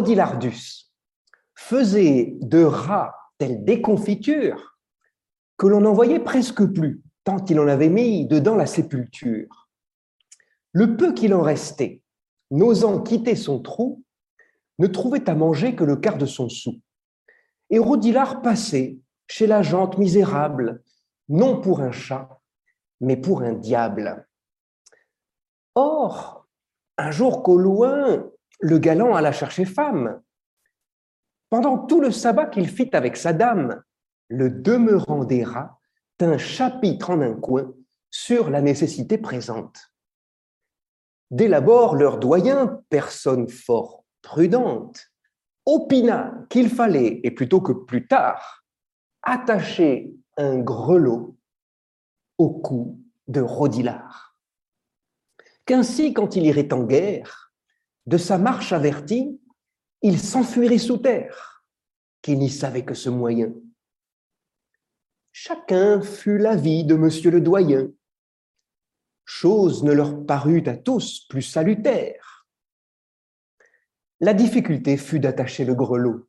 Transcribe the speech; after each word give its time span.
Rodilardus 0.00 0.90
faisait 1.54 2.38
de 2.40 2.64
rats 2.64 3.14
telle 3.36 3.66
déconfiture 3.66 4.78
que 5.58 5.66
l'on 5.66 5.82
n'en 5.82 5.92
voyait 5.92 6.20
presque 6.20 6.64
plus, 6.72 7.02
tant 7.22 7.44
il 7.50 7.60
en 7.60 7.68
avait 7.68 7.90
mis 7.90 8.26
dedans 8.26 8.56
la 8.56 8.64
sépulture. 8.64 9.68
Le 10.72 10.96
peu 10.96 11.12
qu'il 11.12 11.34
en 11.34 11.42
restait, 11.42 12.00
n'osant 12.50 13.02
quitter 13.02 13.36
son 13.36 13.60
trou, 13.60 14.02
ne 14.78 14.86
trouvait 14.86 15.28
à 15.28 15.34
manger 15.34 15.76
que 15.76 15.84
le 15.84 15.96
quart 15.96 16.16
de 16.16 16.24
son 16.24 16.48
sou. 16.48 16.80
Et 17.68 17.78
Rodilard 17.78 18.40
passait 18.40 18.96
chez 19.26 19.46
la 19.46 19.60
jante 19.60 19.98
misérable, 19.98 20.82
non 21.28 21.60
pour 21.60 21.82
un 21.82 21.92
chat, 21.92 22.40
mais 23.02 23.18
pour 23.18 23.42
un 23.42 23.52
diable. 23.52 24.26
Or, 25.74 26.48
un 26.96 27.10
jour 27.10 27.42
qu'au 27.42 27.58
loin, 27.58 28.30
le 28.60 28.78
galant 28.78 29.14
alla 29.14 29.32
chercher 29.32 29.64
femme, 29.64 30.22
pendant 31.48 31.78
tout 31.78 32.00
le 32.00 32.10
sabbat 32.10 32.46
qu'il 32.46 32.68
fit 32.68 32.90
avec 32.92 33.16
sa 33.16 33.32
dame, 33.32 33.82
le 34.28 34.50
demeurant 34.50 35.24
des 35.24 35.42
rats 35.42 35.80
tint 36.18 36.38
chapitre 36.38 37.10
en 37.10 37.20
un 37.20 37.34
coin 37.34 37.72
sur 38.10 38.50
la 38.50 38.60
nécessité 38.60 39.18
présente. 39.18 39.92
Dès 41.30 41.48
l'abord, 41.48 41.96
leur 41.96 42.18
doyen, 42.18 42.82
personne 42.88 43.48
fort 43.48 44.04
prudente, 44.22 45.10
opina 45.64 46.34
qu'il 46.50 46.68
fallait, 46.68 47.20
et 47.24 47.30
plutôt 47.30 47.60
que 47.60 47.72
plus 47.72 48.06
tard, 48.06 48.64
attacher 49.22 50.14
un 50.36 50.58
grelot 50.58 51.36
au 52.38 52.50
cou 52.50 53.00
de 53.28 53.40
Rodilard. 53.40 54.36
Qu'ainsi, 55.66 56.12
quand 56.12 56.36
il 56.36 56.46
irait 56.46 56.72
en 56.72 56.84
guerre, 56.84 57.49
de 58.10 58.18
sa 58.18 58.38
marche 58.38 58.72
avertie, 58.72 59.40
il 60.02 60.18
s'enfuirait 60.18 60.78
sous 60.78 60.98
terre, 60.98 61.64
qu'il 62.22 62.40
n'y 62.40 62.50
savait 62.50 62.84
que 62.84 62.94
ce 62.94 63.08
moyen. 63.08 63.54
Chacun 65.30 66.02
fut 66.02 66.36
l'avis 66.36 66.84
de 66.84 66.96
monsieur 66.96 67.30
le 67.30 67.40
doyen. 67.40 67.88
Chose 69.24 69.84
ne 69.84 69.92
leur 69.92 70.26
parut 70.26 70.64
à 70.66 70.76
tous 70.76 71.24
plus 71.28 71.42
salutaire. 71.42 72.48
La 74.18 74.34
difficulté 74.34 74.96
fut 74.96 75.20
d'attacher 75.20 75.64
le 75.64 75.76
grelot. 75.76 76.28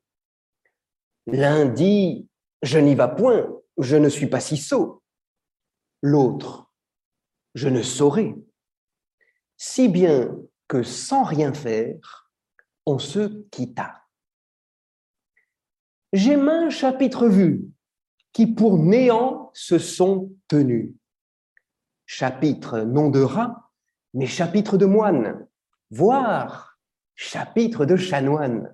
L'un 1.25 1.65
dit 1.65 2.29
Je 2.61 2.77
n'y 2.77 2.93
vas 2.93 3.07
point, 3.07 3.51
je 3.79 3.95
ne 3.95 4.07
suis 4.07 4.27
pas 4.27 4.39
si 4.39 4.55
sot. 4.55 5.01
L'autre 6.03 6.71
Je 7.55 7.69
ne 7.69 7.81
saurais. 7.81 8.35
Si 9.57 9.89
bien 9.89 10.37
que 10.71 10.83
sans 10.83 11.23
rien 11.25 11.53
faire, 11.53 12.31
on 12.85 12.97
se 12.97 13.43
quitta. 13.49 14.05
J'ai 16.13 16.37
main 16.37 16.69
chapitre 16.69 17.27
vu 17.27 17.65
qui 18.31 18.47
pour 18.47 18.77
néant 18.77 19.51
se 19.53 19.77
sont 19.77 20.33
tenus. 20.47 20.93
Chapitre 22.05 22.79
non 22.79 23.09
de 23.09 23.19
rat, 23.19 23.69
mais 24.13 24.27
chapitre 24.27 24.77
de 24.77 24.85
moine, 24.85 25.45
voire 25.89 26.79
chapitre 27.15 27.85
de 27.85 27.97
chanoine. 27.97 28.73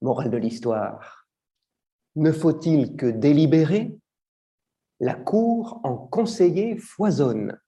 Morale 0.00 0.30
de 0.30 0.38
l'histoire. 0.38 1.28
Ne 2.14 2.32
faut-il 2.32 2.96
que 2.96 3.04
délibérer? 3.04 3.94
La 5.00 5.14
cour 5.14 5.82
en 5.84 5.98
conseiller 5.98 6.78
foisonne. 6.78 7.60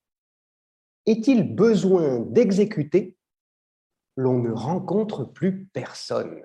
Est-il 1.09 1.55
besoin 1.55 2.19
d'exécuter? 2.19 3.17
L'on 4.15 4.43
ne 4.43 4.53
rencontre 4.53 5.25
plus 5.25 5.65
personne. 5.73 6.43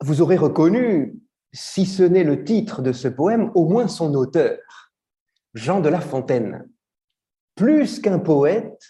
Vous 0.00 0.20
aurez 0.20 0.36
reconnu, 0.36 1.20
si 1.52 1.86
ce 1.86 2.02
n'est 2.02 2.24
le 2.24 2.42
titre 2.42 2.82
de 2.82 2.90
ce 2.90 3.06
poème, 3.06 3.52
au 3.54 3.68
moins 3.68 3.86
son 3.86 4.14
auteur, 4.14 4.58
Jean 5.54 5.80
de 5.80 5.88
La 5.88 6.00
Fontaine. 6.00 6.68
Plus 7.54 8.00
qu'un 8.00 8.18
poète, 8.18 8.82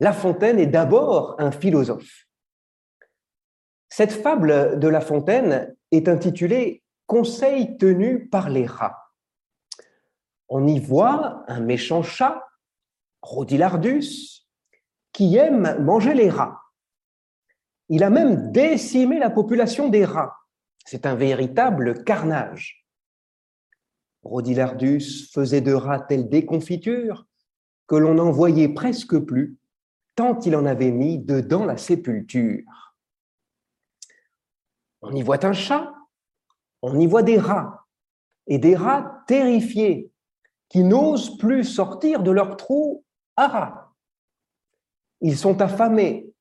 La 0.00 0.14
Fontaine 0.14 0.58
est 0.58 0.66
d'abord 0.66 1.38
un 1.38 1.50
philosophe. 1.50 2.26
Cette 3.90 4.12
fable 4.12 4.78
de 4.78 4.88
La 4.88 5.02
Fontaine 5.02 5.76
est 5.90 6.08
intitulée 6.08 6.82
Conseil 7.06 7.76
tenu 7.76 8.30
par 8.30 8.48
les 8.48 8.64
rats. 8.64 9.09
On 10.52 10.66
y 10.66 10.80
voit 10.80 11.44
un 11.46 11.60
méchant 11.60 12.02
chat, 12.02 12.44
Rodilardus, 13.22 14.48
qui 15.12 15.36
aime 15.36 15.82
manger 15.82 16.12
les 16.12 16.28
rats. 16.28 16.60
Il 17.88 18.02
a 18.02 18.10
même 18.10 18.50
décimé 18.50 19.20
la 19.20 19.30
population 19.30 19.88
des 19.88 20.04
rats. 20.04 20.36
C'est 20.84 21.06
un 21.06 21.14
véritable 21.14 22.02
carnage. 22.02 22.84
Rodilardus 24.24 25.30
faisait 25.32 25.60
de 25.60 25.72
rats 25.72 26.00
telle 26.00 26.28
déconfiture 26.28 27.26
que 27.86 27.94
l'on 27.94 28.14
n'en 28.14 28.32
voyait 28.32 28.68
presque 28.68 29.18
plus, 29.18 29.56
tant 30.16 30.38
il 30.40 30.56
en 30.56 30.66
avait 30.66 30.90
mis 30.90 31.18
dedans 31.18 31.64
la 31.64 31.76
sépulture. 31.76 32.96
On 35.00 35.12
y 35.12 35.22
voit 35.22 35.44
un 35.46 35.52
chat, 35.52 35.92
on 36.82 36.98
y 36.98 37.06
voit 37.06 37.22
des 37.22 37.38
rats, 37.38 37.86
et 38.46 38.58
des 38.58 38.74
rats 38.74 39.22
terrifiés, 39.26 40.09
qui 40.70 40.84
n'osent 40.84 41.36
plus 41.36 41.64
sortir 41.64 42.22
de 42.22 42.30
leur 42.30 42.56
trou 42.56 43.04
à. 43.36 43.92
Ils 45.20 45.36
sont 45.36 45.60
affamés, 45.60 46.32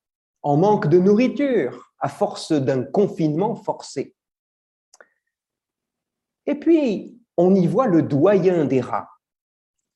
en 0.42 0.56
manque 0.56 0.88
de 0.88 1.00
nourriture 1.00 1.92
à 2.00 2.08
force 2.08 2.54
d'un 2.54 2.84
confinement 2.84 3.56
forcé. 3.56 4.16
Et 6.46 6.56
puis, 6.56 7.20
on 7.36 7.54
y 7.56 7.68
voit 7.68 7.88
le 7.88 8.04
doyen 8.04 8.66
des 8.66 8.82
rats, 8.82 9.10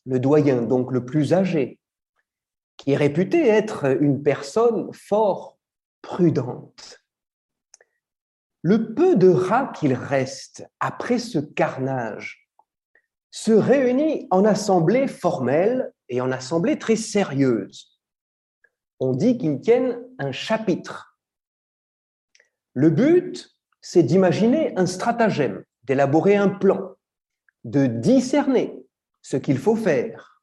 le 0.05 0.19
doyen 0.19 0.63
donc 0.63 0.91
le 0.91 1.05
plus 1.05 1.33
âgé, 1.33 1.79
qui 2.77 2.91
est 2.91 2.97
réputé 2.97 3.47
être 3.47 4.01
une 4.01 4.23
personne 4.23 4.91
fort 4.93 5.59
prudente. 6.01 7.01
Le 8.61 8.93
peu 8.93 9.15
de 9.15 9.29
rats 9.29 9.67
qu'il 9.67 9.93
reste 9.93 10.67
après 10.79 11.19
ce 11.19 11.37
carnage 11.37 12.42
se 13.33 13.51
réunit 13.51 14.27
en 14.31 14.45
assemblée 14.45 15.07
formelle 15.07 15.91
et 16.07 16.21
en 16.21 16.31
assemblée 16.31 16.79
très 16.79 16.95
sérieuse 16.95 17.93
on 19.03 19.11
dit 19.11 19.37
qu'ils 19.37 19.59
tiennent 19.59 20.01
un 20.17 20.31
chapitre. 20.31 21.19
Le 22.73 22.89
but, 22.89 23.49
c'est 23.81 24.03
d'imaginer 24.03 24.73
un 24.77 24.85
stratagème, 24.85 25.63
d'élaborer 25.83 26.37
un 26.37 26.49
plan, 26.49 26.95
de 27.65 27.85
discerner 27.85 28.85
ce 29.21 29.35
qu'il 29.35 29.57
faut 29.57 29.75
faire, 29.75 30.41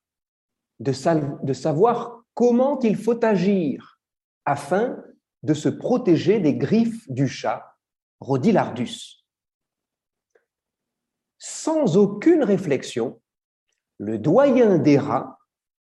de, 0.78 0.93
savoir 0.93 2.22
comment 2.34 2.78
il 2.81 2.97
faut 2.97 3.25
agir 3.25 3.99
afin 4.45 5.03
de 5.43 5.55
se 5.55 5.71
protéger 5.71 6.39
des 6.39 6.57
griffes 6.57 7.11
du 7.11 7.28
chat 7.28 7.78
Rodilardus. 8.21 9.19
Sans 11.42 11.97
aucune 11.97 12.45
réflexion, 12.45 13.19
le 13.97 14.19
doyen 14.19 14.77
des 14.77 14.98
rats, 14.98 15.39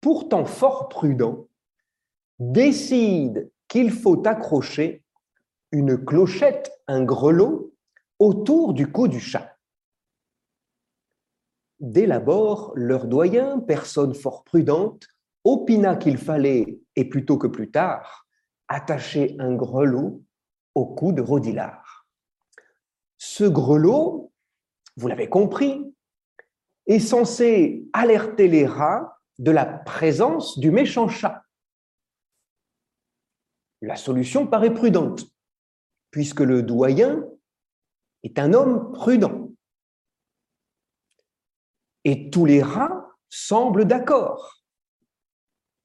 pourtant 0.00 0.46
fort 0.46 0.88
prudent, 0.88 1.48
décide 2.38 3.52
qu'il 3.68 3.92
faut 3.92 4.26
accrocher 4.26 5.04
une 5.70 6.02
clochette, 6.02 6.72
un 6.88 7.04
grelot, 7.04 7.74
autour 8.18 8.72
du 8.72 8.90
cou 8.90 9.06
du 9.06 9.20
chat. 9.20 9.58
Dès 11.78 12.06
l'abord, 12.06 12.72
leur 12.74 13.06
doyen, 13.06 13.60
personne 13.60 14.14
fort 14.14 14.44
prudente, 14.44 15.06
opina 15.44 15.96
qu'il 15.96 16.16
fallait, 16.16 16.80
et 16.96 17.06
plutôt 17.06 17.36
que 17.36 17.48
plus 17.48 17.70
tard, 17.70 18.26
attacher 18.68 19.36
un 19.38 19.54
grelot 19.54 20.22
au 20.74 20.86
cou 20.86 21.12
de 21.12 21.20
Rodilard. 21.20 22.06
Ce 23.18 23.44
grelot, 23.44 24.32
vous 24.96 25.08
l'avez 25.08 25.28
compris, 25.28 25.94
est 26.86 27.00
censé 27.00 27.84
alerter 27.92 28.48
les 28.48 28.66
rats 28.66 29.18
de 29.38 29.50
la 29.50 29.64
présence 29.64 30.58
du 30.58 30.70
méchant 30.70 31.08
chat. 31.08 31.42
La 33.80 33.96
solution 33.96 34.46
paraît 34.46 34.72
prudente, 34.72 35.26
puisque 36.10 36.40
le 36.40 36.62
doyen 36.62 37.24
est 38.22 38.38
un 38.38 38.52
homme 38.54 38.92
prudent. 38.92 39.50
Et 42.04 42.30
tous 42.30 42.44
les 42.44 42.62
rats 42.62 43.10
semblent 43.28 43.86
d'accord. 43.86 44.62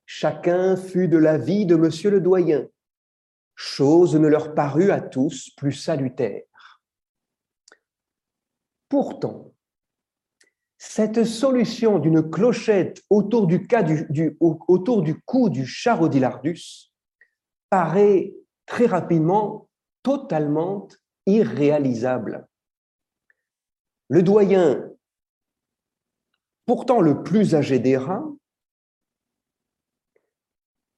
Chacun 0.06 0.76
fut 0.76 1.08
de 1.08 1.18
l'avis 1.18 1.66
de 1.66 1.76
monsieur 1.76 2.10
le 2.10 2.22
doyen. 2.22 2.68
Chose 3.56 4.16
ne 4.16 4.28
leur 4.28 4.56
parut 4.56 4.92
à 4.92 5.02
tous 5.02 5.50
plus 5.56 5.74
salutaire. 5.74 6.49
Pourtant, 8.90 9.54
cette 10.78 11.24
solution 11.24 12.00
d'une 12.00 12.30
clochette 12.30 13.04
autour 13.10 13.46
du, 13.46 13.60
du 13.60 15.22
cou 15.26 15.50
du 15.50 15.66
chat 15.66 15.96
Rodilardus 15.96 16.92
paraît 17.70 18.34
très 18.66 18.88
rapidement 18.88 19.70
totalement 20.02 20.88
irréalisable. 21.26 22.48
Le 24.08 24.24
doyen, 24.24 24.90
pourtant 26.66 27.02
le 27.02 27.22
plus 27.22 27.54
âgé 27.54 27.78
des 27.78 27.98
rats, 27.98 28.26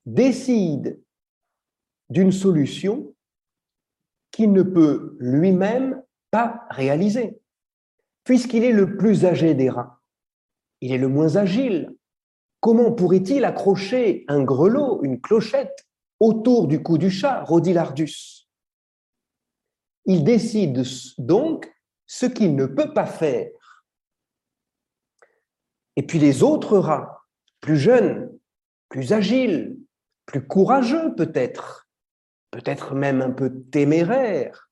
décide 0.06 1.02
d'une 2.10 2.32
solution 2.32 3.14
qu'il 4.32 4.54
ne 4.54 4.64
peut 4.64 5.18
lui-même 5.20 6.02
pas 6.30 6.66
réaliser, 6.70 7.41
puisqu'il 8.23 8.63
est 8.63 8.71
le 8.71 8.97
plus 8.97 9.25
âgé 9.25 9.53
des 9.53 9.69
rats. 9.69 10.01
Il 10.81 10.91
est 10.91 10.97
le 10.97 11.07
moins 11.07 11.35
agile. 11.35 11.95
Comment 12.59 12.91
pourrait-il 12.91 13.45
accrocher 13.45 14.25
un 14.27 14.44
grelot, 14.44 15.03
une 15.03 15.19
clochette, 15.19 15.88
autour 16.19 16.68
du 16.68 16.83
cou 16.83 16.97
du 16.97 17.09
chat, 17.09 17.44
Rodilardus 17.44 18.47
Il 20.06 20.23
décide 20.23 20.83
donc 21.18 21.71
ce 22.06 22.25
qu'il 22.25 22.56
ne 22.56 22.65
peut 22.65 22.94
pas 22.94 23.07
faire. 23.07 23.50
Et 25.95 26.03
puis 26.03 26.19
les 26.19 26.44
autres 26.44 26.77
rats, 26.77 27.25
plus 27.59 27.77
jeunes, 27.77 28.31
plus 28.89 29.13
agiles, 29.13 29.77
plus 30.25 30.45
courageux 30.45 31.15
peut-être, 31.15 31.89
peut-être 32.51 32.94
même 32.94 33.21
un 33.21 33.31
peu 33.31 33.63
téméraires, 33.71 34.69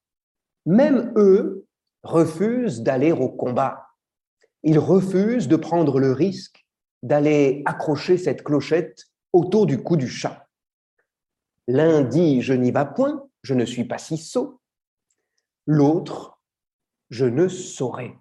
même 0.66 1.12
eux 1.16 1.66
refusent 2.04 2.82
d'aller 2.82 3.12
au 3.12 3.30
combat. 3.30 3.88
Ils 4.64 4.80
refusent 4.80 5.48
de 5.48 5.56
prendre 5.56 6.00
le 6.00 6.12
risque 6.12 6.66
d'aller 7.02 7.64
accrocher 7.66 8.18
cette 8.18 8.44
clochette 8.44 9.06
autour 9.32 9.66
du 9.66 9.82
cou 9.82 9.96
du 9.96 10.10
chat. 10.10 10.48
L'un 11.68 12.02
dit 12.02 12.42
je 12.42 12.54
n'y 12.54 12.72
vais 12.72 12.86
point, 12.96 13.28
je 13.44 13.54
ne 13.54 13.66
suis 13.66 13.86
pas 13.86 13.98
si 13.98 14.18
sot. 14.18 14.60
L'autre, 15.66 16.42
je 17.10 17.26
ne 17.26 17.48
saurais. 17.48 18.18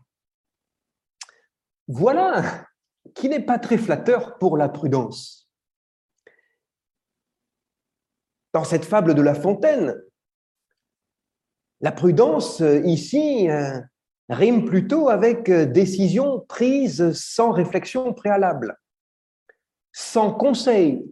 Voilà 1.88 2.66
qui 3.14 3.28
n'est 3.28 3.44
pas 3.44 3.58
très 3.58 3.78
flatteur 3.78 4.38
pour 4.38 4.56
la 4.56 4.68
prudence 4.68 5.48
dans 8.52 8.64
cette 8.64 8.84
fable 8.84 9.14
de 9.14 9.22
La 9.22 9.34
Fontaine. 9.34 10.00
La 11.80 11.92
prudence, 11.92 12.60
euh, 12.60 12.80
ici, 12.84 13.48
euh, 13.48 13.80
rime 14.28 14.64
plutôt 14.64 15.08
avec 15.08 15.48
euh, 15.48 15.64
décision 15.64 16.40
prise 16.48 17.12
sans 17.12 17.52
réflexion 17.52 18.12
préalable, 18.12 18.76
sans 19.92 20.32
conseil, 20.32 21.08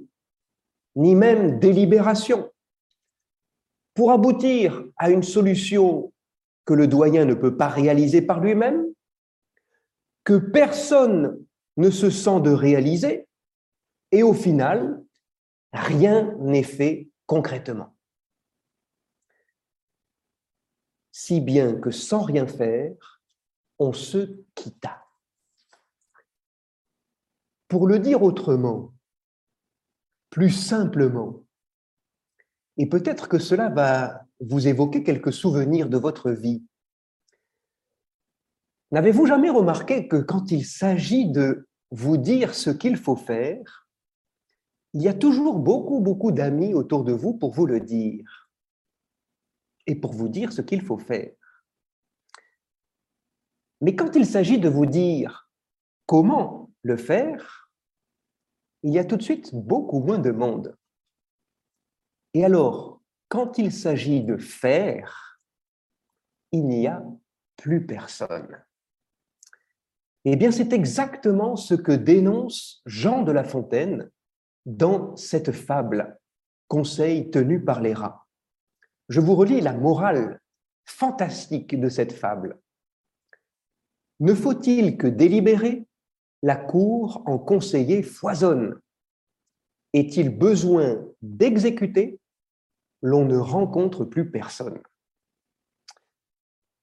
ni 0.97 1.15
même 1.15 1.61
délibération. 1.61 2.51
Pour 3.95 4.11
aboutir 4.11 4.85
à 4.97 5.11
une 5.11 5.23
solution 5.23 6.13
que 6.65 6.75
le 6.75 6.89
doyen 6.89 7.25
ne 7.25 7.35
peut 7.35 7.57
pas 7.57 7.69
réaliser 7.69 8.21
par 8.21 8.41
lui-même, 8.41 8.85
que 10.25 10.37
personne 10.37 11.39
ne 11.77 11.91
se 11.91 12.11
sent 12.11 12.41
de 12.41 12.51
réaliser, 12.51 13.29
et 14.11 14.25
au 14.25 14.35
final, 14.35 15.01
rien 15.73 16.35
n'est 16.41 16.65
fait 16.65 17.09
concrètement. 17.27 17.96
Si 21.19 21.41
bien 21.41 21.73
que 21.73 21.91
sans 21.91 22.21
rien 22.21 22.47
faire, 22.47 23.23
on 23.79 23.95
se 23.95 24.45
quitta. 24.55 25.03
Pour 27.69 27.87
le 27.87 27.99
dire 27.99 28.23
autrement, 28.23 28.93
plus 30.29 30.51
simplement, 30.51 31.43
et 32.77 32.87
peut-être 32.87 33.29
que 33.29 33.39
cela 33.39 33.71
va 33.71 34.27
vous 34.41 34.69
évoquer 34.69 35.03
quelques 35.03 35.33
souvenirs 35.33 35.89
de 35.89 35.97
votre 35.97 36.33
vie. 36.33 36.63
N'avez-vous 38.91 39.25
jamais 39.25 39.49
remarqué 39.49 40.09
que 40.09 40.17
quand 40.17 40.51
il 40.51 40.67
s'agit 40.67 41.31
de 41.31 41.67
vous 41.91 42.19
dire 42.19 42.55
ce 42.55 42.69
qu'il 42.69 42.99
faut 42.99 43.17
faire, 43.17 43.89
il 44.93 45.01
y 45.01 45.09
a 45.09 45.15
toujours 45.15 45.61
beaucoup, 45.61 46.01
beaucoup 46.01 46.31
d'amis 46.31 46.75
autour 46.75 47.05
de 47.05 47.15
vous 47.15 47.33
pour 47.33 47.55
vous 47.55 47.65
le 47.65 47.81
dire? 47.81 48.46
Et 49.87 49.95
pour 49.95 50.13
vous 50.13 50.29
dire 50.29 50.53
ce 50.53 50.63
qu'il 50.63 50.83
faut 50.83 50.99
faire. 50.99 51.33
Mais 53.81 53.95
quand 53.95 54.17
il 54.17 54.27
s'agit 54.27 54.59
de 54.59 54.69
vous 54.69 54.87
dire 54.87 55.51
comment 56.07 56.71
le 56.83 56.97
faire, 56.97 57.71
il 58.83 58.93
y 58.93 58.99
a 58.99 59.05
tout 59.05 59.17
de 59.17 59.23
suite 59.23 59.55
beaucoup 59.55 60.01
moins 60.01 60.19
de 60.19 60.31
monde. 60.31 60.77
Et 62.35 62.45
alors, 62.45 63.03
quand 63.29 63.59
il 63.59 63.73
s'agit 63.73 64.23
de 64.23 64.37
faire, 64.37 65.41
il 66.53 66.67
n'y 66.67 66.87
a 66.87 67.03
plus 67.57 67.85
personne. 67.87 68.63
Eh 70.25 70.37
bien, 70.37 70.51
c'est 70.51 70.73
exactement 70.73 71.57
ce 71.57 71.75
que 71.75 71.93
dénonce 71.93 72.83
Jean 72.87 73.23
de 73.23 73.33
La 73.33 73.45
Fontaine 73.45 74.11
dans 74.65 75.17
cette 75.17 75.53
fable, 75.53 76.19
conseil 76.69 77.31
tenu 77.31 77.65
par 77.65 77.81
les 77.81 77.95
rats. 77.95 78.26
Je 79.09 79.21
vous 79.21 79.35
relis 79.35 79.61
la 79.61 79.73
morale 79.73 80.41
fantastique 80.85 81.79
de 81.79 81.89
cette 81.89 82.13
fable. 82.13 82.59
Ne 84.21 84.35
faut-il 84.35 84.97
que 84.97 85.07
délibérer 85.07 85.87
La 86.43 86.57
cour 86.57 87.23
en 87.27 87.39
conseiller 87.39 88.03
foisonne. 88.03 88.81
Est-il 89.93 90.31
besoin 90.31 91.05
d'exécuter 91.23 92.19
L'on 93.03 93.25
ne 93.25 93.37
rencontre 93.37 94.05
plus 94.05 94.31
personne. 94.31 94.81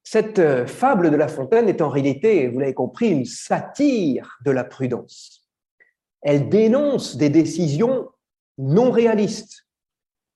Cette 0.03 0.39
euh, 0.39 0.67
fable 0.67 1.11
de 1.11 1.15
La 1.15 1.27
Fontaine 1.27 1.67
est 1.67 1.81
en 1.81 1.89
réalité, 1.89 2.47
vous 2.47 2.59
l'avez 2.59 2.73
compris, 2.73 3.09
une 3.09 3.25
satire 3.25 4.37
de 4.45 4.51
la 4.51 4.63
prudence 4.63 5.43
elle 6.23 6.49
dénonce 6.49 7.17
des 7.17 7.29
décisions 7.29 8.09
non 8.57 8.91
réalistes 8.91 9.67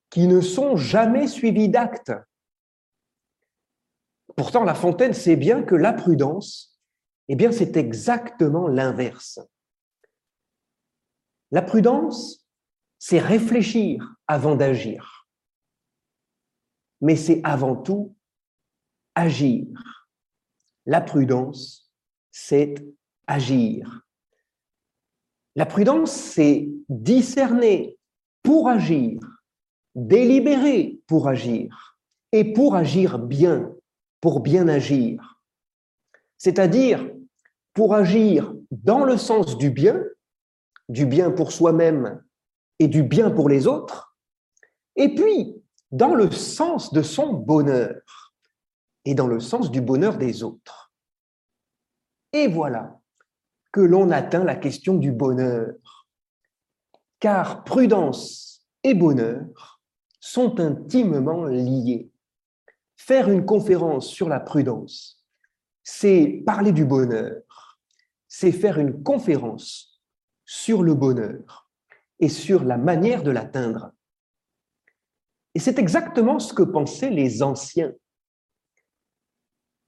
qui 0.09 0.27
ne 0.27 0.41
sont 0.41 0.75
jamais 0.75 1.27
suivies 1.27 1.69
d'actes. 1.69 2.13
Pourtant, 4.35 4.63
La 4.63 4.75
Fontaine 4.75 5.13
sait 5.13 5.35
bien 5.35 5.63
que 5.63 5.75
la 5.75 5.93
prudence, 5.93 6.79
eh 7.27 7.35
bien, 7.35 7.51
c'est 7.51 7.75
exactement 7.75 8.67
l'inverse. 8.67 9.39
La 11.51 11.61
prudence, 11.61 12.45
c'est 12.99 13.19
réfléchir 13.19 14.15
avant 14.27 14.55
d'agir. 14.55 15.27
Mais 17.01 17.15
c'est 17.15 17.41
avant 17.43 17.75
tout 17.75 18.15
agir. 19.15 19.65
La 20.85 21.01
prudence, 21.01 21.91
c'est 22.31 22.75
agir. 23.27 24.01
La 25.55 25.65
prudence, 25.65 26.11
c'est 26.11 26.69
discerner 26.89 27.97
pour 28.43 28.69
agir, 28.69 29.19
délibérer 29.97 31.01
pour 31.07 31.27
agir, 31.27 31.97
et 32.31 32.53
pour 32.53 32.75
agir 32.75 33.19
bien, 33.19 33.73
pour 34.21 34.41
bien 34.41 34.67
agir. 34.67 35.41
C'est-à-dire 36.37 37.11
pour 37.73 37.95
agir 37.95 38.53
dans 38.71 39.03
le 39.03 39.17
sens 39.17 39.57
du 39.57 39.71
bien, 39.71 40.03
du 40.87 41.05
bien 41.05 41.31
pour 41.31 41.51
soi-même 41.51 42.23
et 42.79 42.87
du 42.87 43.03
bien 43.03 43.31
pour 43.31 43.49
les 43.49 43.65
autres, 43.65 44.15
et 44.95 45.13
puis 45.15 45.55
dans 45.91 46.13
le 46.13 46.29
sens 46.31 46.93
de 46.93 47.01
son 47.01 47.33
bonheur 47.33 48.33
et 49.03 49.15
dans 49.15 49.27
le 49.27 49.39
sens 49.39 49.71
du 49.71 49.81
bonheur 49.81 50.17
des 50.17 50.43
autres. 50.43 50.91
Et 52.33 52.47
voilà, 52.47 52.99
que 53.71 53.81
l'on 53.81 54.11
atteint 54.11 54.43
la 54.43 54.55
question 54.55 54.95
du 54.95 55.11
bonheur. 55.11 55.73
Car 57.19 57.63
prudence 57.63 58.67
et 58.83 58.93
bonheur 58.93 59.76
sont 60.27 60.59
intimement 60.59 61.45
liés. 61.45 62.11
Faire 62.97 63.29
une 63.29 63.45
conférence 63.45 64.07
sur 64.07 64.27
la 64.27 64.39
prudence, 64.39 65.25
c'est 65.83 66.43
parler 66.45 66.73
du 66.73 66.85
bonheur, 66.85 67.79
c'est 68.27 68.51
faire 68.51 68.77
une 68.79 69.03
conférence 69.03 70.01
sur 70.45 70.83
le 70.83 70.95
bonheur 70.95 71.69
et 72.19 72.29
sur 72.29 72.63
la 72.65 72.77
manière 72.77 73.23
de 73.23 73.31
l'atteindre. 73.31 73.91
Et 75.55 75.59
c'est 75.59 75.79
exactement 75.79 76.39
ce 76.39 76.53
que 76.53 76.63
pensaient 76.63 77.09
les 77.09 77.41
anciens 77.41 77.93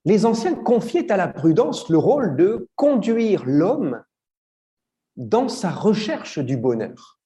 les 0.05 0.25
anciens 0.25 0.55
confiaient 0.55 1.12
à 1.12 1.17
la 1.17 1.27
prudence 1.27 1.89
le 1.89 1.98
rôle 1.98 2.38
de 2.38 2.69
conduire 2.75 3.43
l'homme 3.46 4.01
dans 5.17 5.50
sa 5.50 5.69
recherche 5.69 6.39
du 6.39 6.55
bonheur. 6.55 7.19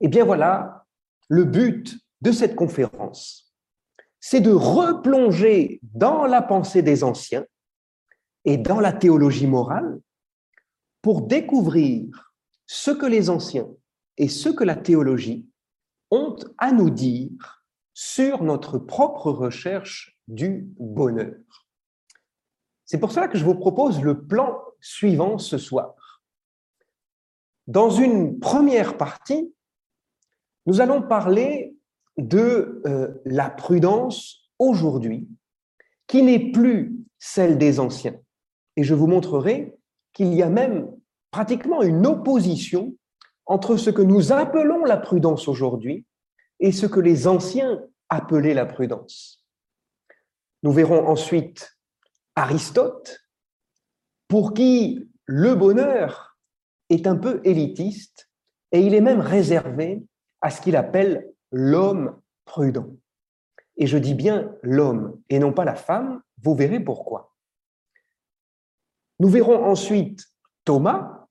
Et 0.00 0.06
eh 0.06 0.08
bien 0.08 0.24
voilà, 0.24 0.86
le 1.30 1.44
but 1.44 1.96
de 2.20 2.32
cette 2.32 2.56
conférence, 2.56 3.54
c'est 4.18 4.40
de 4.40 4.50
replonger 4.50 5.80
dans 5.82 6.26
la 6.26 6.42
pensée 6.42 6.82
des 6.82 7.04
anciens 7.04 7.46
et 8.44 8.58
dans 8.58 8.80
la 8.80 8.92
théologie 8.92 9.46
morale 9.46 10.00
pour 11.00 11.22
découvrir 11.22 12.34
ce 12.66 12.90
que 12.90 13.06
les 13.06 13.30
anciens 13.30 13.68
et 14.16 14.28
ce 14.28 14.48
que 14.48 14.64
la 14.64 14.74
théologie 14.74 15.48
ont 16.10 16.36
à 16.58 16.72
nous 16.72 16.90
dire 16.90 17.64
sur 17.94 18.42
notre 18.42 18.78
propre 18.78 19.30
recherche 19.30 20.18
du 20.26 20.68
bonheur. 20.80 21.36
C'est 22.84 22.98
pour 22.98 23.12
cela 23.12 23.28
que 23.28 23.38
je 23.38 23.44
vous 23.44 23.54
propose 23.54 24.02
le 24.02 24.26
plan 24.26 24.60
suivant 24.80 25.38
ce 25.38 25.58
soir. 25.58 25.94
Dans 27.68 27.90
une 27.90 28.40
première 28.40 28.96
partie, 28.96 29.54
nous 30.66 30.80
allons 30.80 31.02
parler 31.02 31.74
de 32.16 32.82
euh, 32.86 33.08
la 33.24 33.50
prudence 33.50 34.50
aujourd'hui, 34.58 35.28
qui 36.06 36.22
n'est 36.22 36.50
plus 36.50 36.96
celle 37.18 37.58
des 37.58 37.80
anciens. 37.80 38.18
Et 38.76 38.82
je 38.82 38.94
vous 38.94 39.06
montrerai 39.06 39.76
qu'il 40.12 40.34
y 40.34 40.42
a 40.42 40.48
même 40.48 40.90
pratiquement 41.30 41.82
une 41.82 42.06
opposition 42.06 42.94
entre 43.46 43.76
ce 43.76 43.90
que 43.90 44.02
nous 44.02 44.32
appelons 44.32 44.84
la 44.84 44.96
prudence 44.96 45.48
aujourd'hui 45.48 46.04
et 46.60 46.72
ce 46.72 46.86
que 46.86 47.00
les 47.00 47.26
anciens 47.26 47.82
appelaient 48.08 48.54
la 48.54 48.66
prudence. 48.66 49.44
Nous 50.62 50.72
verrons 50.72 51.06
ensuite 51.06 51.78
Aristote, 52.36 53.18
pour 54.28 54.54
qui 54.54 55.10
le 55.26 55.54
bonheur 55.54 56.38
est 56.88 57.06
un 57.06 57.16
peu 57.16 57.40
élitiste 57.44 58.30
et 58.72 58.80
il 58.80 58.94
est 58.94 59.00
même 59.00 59.20
réservé 59.20 60.04
à 60.40 60.50
ce 60.50 60.60
qu'il 60.60 60.76
appelle 60.76 61.32
l'homme 61.50 62.20
prudent. 62.44 62.88
Et 63.76 63.86
je 63.86 63.98
dis 63.98 64.14
bien 64.14 64.54
l'homme 64.62 65.20
et 65.28 65.38
non 65.38 65.52
pas 65.52 65.64
la 65.64 65.74
femme, 65.74 66.22
vous 66.42 66.54
verrez 66.54 66.80
pourquoi. 66.80 67.34
Nous 69.18 69.28
verrons 69.28 69.64
ensuite 69.64 70.26
Thomas. 70.64 71.26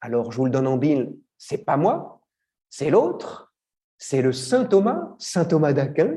Alors, 0.00 0.32
je 0.32 0.38
vous 0.38 0.44
le 0.44 0.50
donne 0.50 0.66
en 0.66 0.76
bille, 0.76 1.18
c'est 1.38 1.64
pas 1.64 1.76
moi, 1.76 2.22
c'est 2.70 2.90
l'autre, 2.90 3.52
c'est 3.98 4.22
le 4.22 4.32
Saint 4.32 4.64
Thomas, 4.64 5.14
Saint 5.18 5.44
Thomas 5.44 5.72
d'Aquin, 5.72 6.16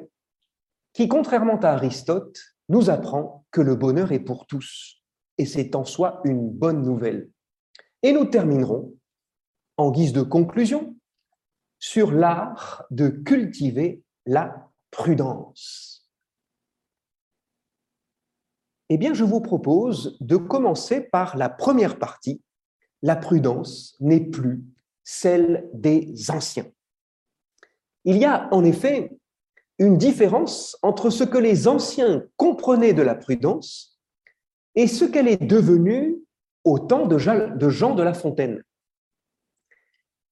qui, 0.93 1.07
contrairement 1.07 1.59
à 1.59 1.69
Aristote, 1.69 2.39
nous 2.67 2.89
apprend 2.89 3.45
que 3.51 3.61
le 3.61 3.75
bonheur 3.75 4.11
est 4.11 4.19
pour 4.19 4.45
tous. 4.47 5.01
Et 5.37 5.45
c'est 5.45 5.75
en 5.75 5.85
soi 5.85 6.21
une 6.25 6.49
bonne 6.49 6.81
nouvelle. 6.81 7.29
Et 8.03 8.11
nous 8.11 8.25
terminerons, 8.25 8.93
en 9.77 9.91
guise 9.91 10.13
de 10.13 10.21
conclusion, 10.21 10.95
sur 11.79 12.11
l'art 12.11 12.85
de 12.91 13.07
cultiver 13.07 14.03
la 14.25 14.69
prudence. 14.91 16.09
Eh 18.89 18.97
bien, 18.97 19.13
je 19.13 19.23
vous 19.23 19.41
propose 19.41 20.17
de 20.19 20.35
commencer 20.35 21.01
par 21.01 21.37
la 21.37 21.47
première 21.47 21.99
partie. 21.99 22.41
La 23.01 23.15
prudence 23.15 23.95
n'est 23.99 24.25
plus 24.25 24.63
celle 25.03 25.69
des 25.73 26.31
anciens. 26.31 26.69
Il 28.03 28.17
y 28.17 28.25
a 28.25 28.47
en 28.51 28.63
effet 28.63 29.17
une 29.77 29.97
différence 29.97 30.77
entre 30.81 31.09
ce 31.09 31.23
que 31.23 31.37
les 31.37 31.67
anciens 31.67 32.23
comprenaient 32.35 32.93
de 32.93 33.01
la 33.01 33.15
prudence 33.15 33.99
et 34.75 34.87
ce 34.87 35.05
qu'elle 35.05 35.27
est 35.27 35.37
devenue 35.37 36.17
au 36.63 36.79
temps 36.79 37.05
de 37.05 37.17
Jean 37.17 37.95
de 37.95 38.03
La 38.03 38.13
Fontaine. 38.13 38.63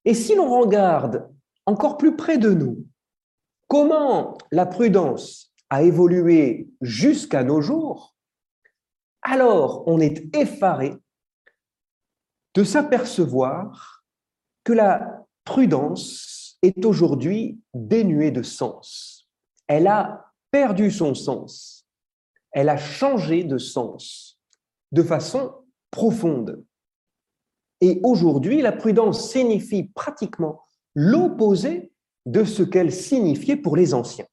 Et 0.03 0.13
si 0.13 0.35
l'on 0.35 0.59
regarde 0.59 1.29
encore 1.67 1.97
plus 1.97 2.15
près 2.15 2.39
de 2.39 2.49
nous 2.49 2.83
comment 3.67 4.37
la 4.51 4.65
prudence 4.65 5.53
a 5.69 5.83
évolué 5.83 6.69
jusqu'à 6.81 7.43
nos 7.43 7.61
jours, 7.61 8.15
alors 9.21 9.83
on 9.87 9.99
est 9.99 10.35
effaré 10.35 10.95
de 12.55 12.63
s'apercevoir 12.63 14.03
que 14.63 14.73
la 14.73 15.25
prudence 15.43 16.57
est 16.63 16.83
aujourd'hui 16.85 17.61
dénuée 17.75 18.31
de 18.31 18.41
sens 18.41 19.17
elle 19.67 19.87
a 19.87 20.31
perdu 20.49 20.91
son 20.91 21.13
sens, 21.13 21.85
elle 22.51 22.69
a 22.69 22.77
changé 22.77 23.43
de 23.43 23.57
sens 23.57 24.39
de 24.91 25.03
façon 25.03 25.53
profonde. 25.91 26.63
Et 27.81 27.99
aujourd'hui, 28.03 28.61
la 28.61 28.71
prudence 28.71 29.29
signifie 29.29 29.83
pratiquement 29.83 30.61
l'opposé 30.99 31.91
de 32.25 32.43
ce 32.43 32.63
qu'elle 32.63 32.91
signifiait 32.91 33.55
pour 33.55 33.77
les 33.77 33.93
anciens. 33.93 34.25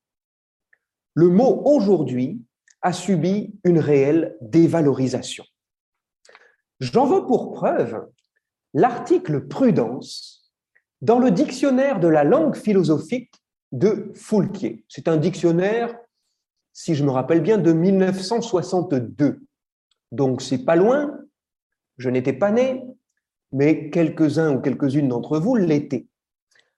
Le 1.12 1.28
mot 1.28 1.60
aujourd'hui 1.66 2.42
a 2.80 2.94
subi 2.94 3.54
une 3.64 3.78
réelle 3.78 4.34
dévalorisation. 4.40 5.44
J'en 6.80 7.04
veux 7.04 7.26
pour 7.26 7.52
preuve 7.52 8.08
l'article 8.72 9.46
prudence 9.46 10.50
dans 11.02 11.18
le 11.18 11.30
dictionnaire 11.30 12.00
de 12.00 12.08
la 12.08 12.24
langue 12.24 12.56
philosophique 12.56 13.34
de 13.72 14.10
Foulquier. 14.14 14.86
C'est 14.88 15.06
un 15.06 15.18
dictionnaire, 15.18 15.94
si 16.72 16.94
je 16.94 17.04
me 17.04 17.10
rappelle 17.10 17.42
bien, 17.42 17.58
de 17.58 17.74
1962. 17.74 19.38
Donc 20.12 20.40
c'est 20.40 20.64
pas 20.64 20.76
loin, 20.76 21.14
je 21.98 22.08
n'étais 22.08 22.32
pas 22.32 22.52
né, 22.52 22.82
mais 23.52 23.90
quelques-uns 23.90 24.56
ou 24.56 24.62
quelques-unes 24.62 25.08
d'entre 25.08 25.38
vous 25.38 25.56
l'étaient. 25.56 26.06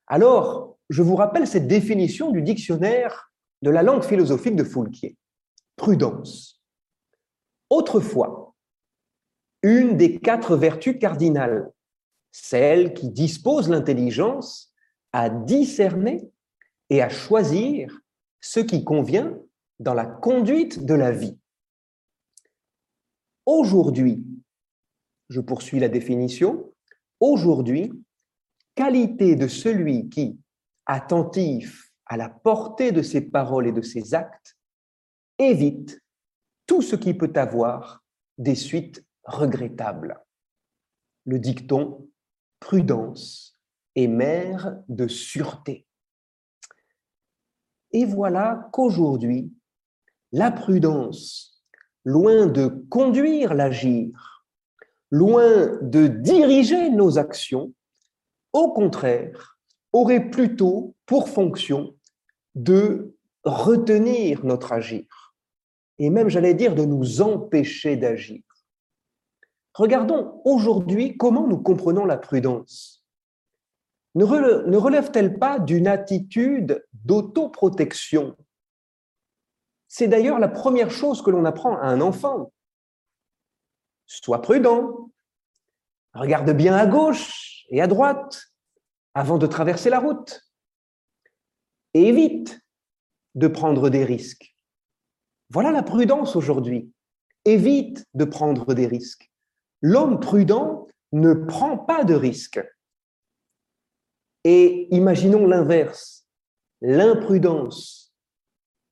Alors, 0.07 0.77
je 0.89 1.01
vous 1.01 1.15
rappelle 1.15 1.47
cette 1.47 1.67
définition 1.67 2.31
du 2.31 2.41
dictionnaire 2.41 3.31
de 3.61 3.69
la 3.69 3.83
langue 3.83 4.03
philosophique 4.03 4.55
de 4.55 4.63
Foulquier. 4.63 5.17
Prudence. 5.75 6.61
Autrefois, 7.69 8.55
une 9.63 9.97
des 9.97 10.19
quatre 10.19 10.55
vertus 10.55 10.97
cardinales, 10.99 11.69
celle 12.31 12.93
qui 12.93 13.09
dispose 13.09 13.69
l'intelligence 13.69 14.73
à 15.11 15.29
discerner 15.29 16.31
et 16.89 17.01
à 17.01 17.09
choisir 17.09 17.99
ce 18.39 18.59
qui 18.59 18.83
convient 18.83 19.37
dans 19.79 19.93
la 19.93 20.05
conduite 20.05 20.85
de 20.85 20.93
la 20.93 21.11
vie. 21.11 21.37
Aujourd'hui, 23.45 24.23
je 25.29 25.41
poursuis 25.41 25.79
la 25.79 25.89
définition, 25.89 26.73
aujourd'hui, 27.19 27.91
qualité 28.77 29.35
de 29.35 29.47
celui 29.47 30.07
qui, 30.07 30.39
attentif 30.85 31.91
à 32.05 32.15
la 32.15 32.29
portée 32.29 32.91
de 32.91 33.01
ses 33.01 33.21
paroles 33.21 33.67
et 33.67 33.71
de 33.71 33.81
ses 33.81 34.13
actes, 34.13 34.55
évite 35.39 35.99
tout 36.67 36.83
ce 36.83 36.95
qui 36.95 37.15
peut 37.15 37.33
avoir 37.35 38.03
des 38.37 38.53
suites 38.53 39.03
regrettables. 39.23 40.23
Le 41.25 41.39
dicton 41.39 42.07
prudence 42.59 43.57
est 43.95 44.07
mère 44.07 44.77
de 44.87 45.07
sûreté. 45.07 45.87
Et 47.91 48.05
voilà 48.05 48.69
qu'aujourd'hui, 48.71 49.51
la 50.31 50.51
prudence, 50.51 51.63
loin 52.05 52.45
de 52.45 52.67
conduire 52.89 53.55
l'agir, 53.55 54.45
loin 55.09 55.79
de 55.81 56.07
diriger 56.07 56.91
nos 56.91 57.17
actions, 57.17 57.73
au 58.53 58.73
contraire, 58.73 59.59
aurait 59.93 60.29
plutôt 60.29 60.95
pour 61.05 61.29
fonction 61.29 61.95
de 62.55 63.15
retenir 63.43 64.43
notre 64.45 64.73
agir, 64.73 65.35
et 65.99 66.09
même, 66.09 66.29
j'allais 66.29 66.53
dire, 66.53 66.75
de 66.75 66.85
nous 66.85 67.21
empêcher 67.21 67.95
d'agir. 67.97 68.43
Regardons 69.73 70.41
aujourd'hui 70.43 71.17
comment 71.17 71.47
nous 71.47 71.59
comprenons 71.59 72.05
la 72.05 72.17
prudence. 72.17 73.05
Ne 74.15 74.23
relève-t-elle 74.23 75.37
pas 75.37 75.59
d'une 75.59 75.87
attitude 75.87 76.83
d'autoprotection? 76.93 78.35
C'est 79.87 80.07
d'ailleurs 80.07 80.39
la 80.39 80.49
première 80.49 80.89
chose 80.89 81.21
que 81.21 81.29
l'on 81.29 81.45
apprend 81.45 81.77
à 81.77 81.85
un 81.85 82.01
enfant. 82.01 82.51
Sois 84.05 84.41
prudent, 84.41 85.11
regarde 86.13 86.51
bien 86.51 86.75
à 86.75 86.87
gauche 86.87 87.56
et 87.69 87.81
à 87.81 87.87
droite 87.87 88.47
avant 89.13 89.37
de 89.37 89.47
traverser 89.47 89.89
la 89.89 89.99
route 89.99 90.47
et 91.93 92.07
évite 92.07 92.59
de 93.35 93.47
prendre 93.47 93.89
des 93.89 94.03
risques. 94.03 94.55
Voilà 95.49 95.71
la 95.71 95.83
prudence 95.83 96.35
aujourd'hui. 96.35 96.91
Évite 97.45 98.05
de 98.13 98.25
prendre 98.25 98.73
des 98.73 98.87
risques. 98.87 99.31
L'homme 99.81 100.19
prudent 100.19 100.87
ne 101.11 101.33
prend 101.33 101.77
pas 101.77 102.03
de 102.03 102.13
risques. 102.13 102.61
Et 104.43 104.93
imaginons 104.95 105.45
l'inverse, 105.45 106.27
l'imprudence, 106.81 108.13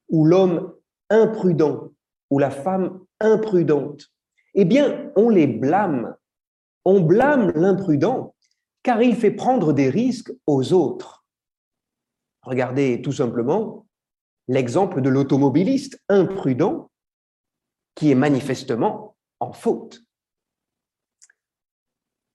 ou 0.09 0.25
l'homme 0.25 0.73
imprudent, 1.09 1.91
ou 2.29 2.39
la 2.39 2.51
femme 2.51 3.03
imprudente. 3.19 4.07
Eh 4.53 4.65
bien, 4.65 5.11
on 5.15 5.29
les 5.29 5.47
blâme. 5.47 6.15
On 6.85 7.01
blâme 7.01 7.51
l'imprudent 7.55 8.34
car 8.85 9.01
il 9.01 9.15
fait 9.15 9.31
prendre 9.31 9.73
des 9.73 9.89
risques 9.89 10.31
aux 10.45 10.71
autres. 10.71 11.25
Regardez 12.43 13.01
tout 13.01 13.11
simplement 13.11 13.87
l'exemple 14.47 15.01
de 15.01 15.09
l'automobiliste 15.09 15.99
imprudent 16.07 16.91
qui 17.95 18.11
est 18.11 18.15
manifestement 18.15 19.17
en 19.39 19.53
faute. 19.53 20.01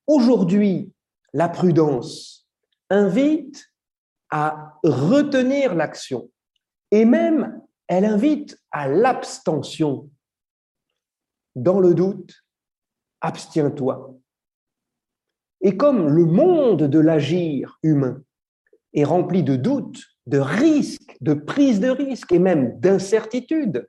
Aujourd'hui, 0.09 0.93
la 1.33 1.49
prudence 1.49 2.49
invite 2.91 3.73
à 4.31 4.81
retenir 4.83 5.77
l'action 5.77 6.33
et 6.91 7.05
même 7.05 7.63
elle 7.87 8.07
invite 8.07 8.61
à 8.73 8.89
l'abstention. 8.89 10.11
Dans 11.55 11.79
le 11.79 11.95
doute, 11.95 12.45
abstiens-toi. 13.21 14.20
Et 15.61 15.77
comme 15.77 16.09
le 16.09 16.25
monde 16.25 16.85
de 16.85 16.99
l'agir 16.99 17.79
humain 17.83 18.23
est 18.95 19.05
rempli 19.05 19.43
de 19.43 19.57
doutes, 19.57 20.03
de 20.27 20.39
risques, 20.39 21.17
de 21.21 21.35
prise 21.35 21.81
de 21.81 21.91
risques 21.91 22.33
et 22.33 22.39
même 22.39 22.79
d'incertitudes, 22.81 23.89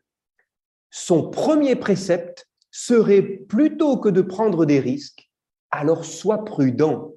son 0.90 1.30
premier 1.30 1.76
précepte 1.76 2.50
serait 2.72 3.22
plutôt 3.22 3.98
que 3.98 4.10
de 4.10 4.22
prendre 4.22 4.66
des 4.66 4.80
risques, 4.80 5.32
alors 5.72 6.06
sois 6.06 6.44
prudent. 6.44 7.14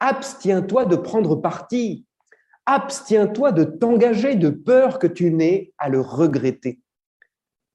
Abstiens-toi 0.00 0.84
de 0.86 0.96
prendre 0.96 1.36
parti. 1.36 2.06
Abstiens-toi 2.66 3.52
de 3.52 3.64
t'engager 3.64 4.34
de 4.34 4.50
peur 4.50 4.98
que 4.98 5.06
tu 5.06 5.30
n'aies 5.30 5.72
à 5.78 5.88
le 5.88 6.00
regretter. 6.00 6.80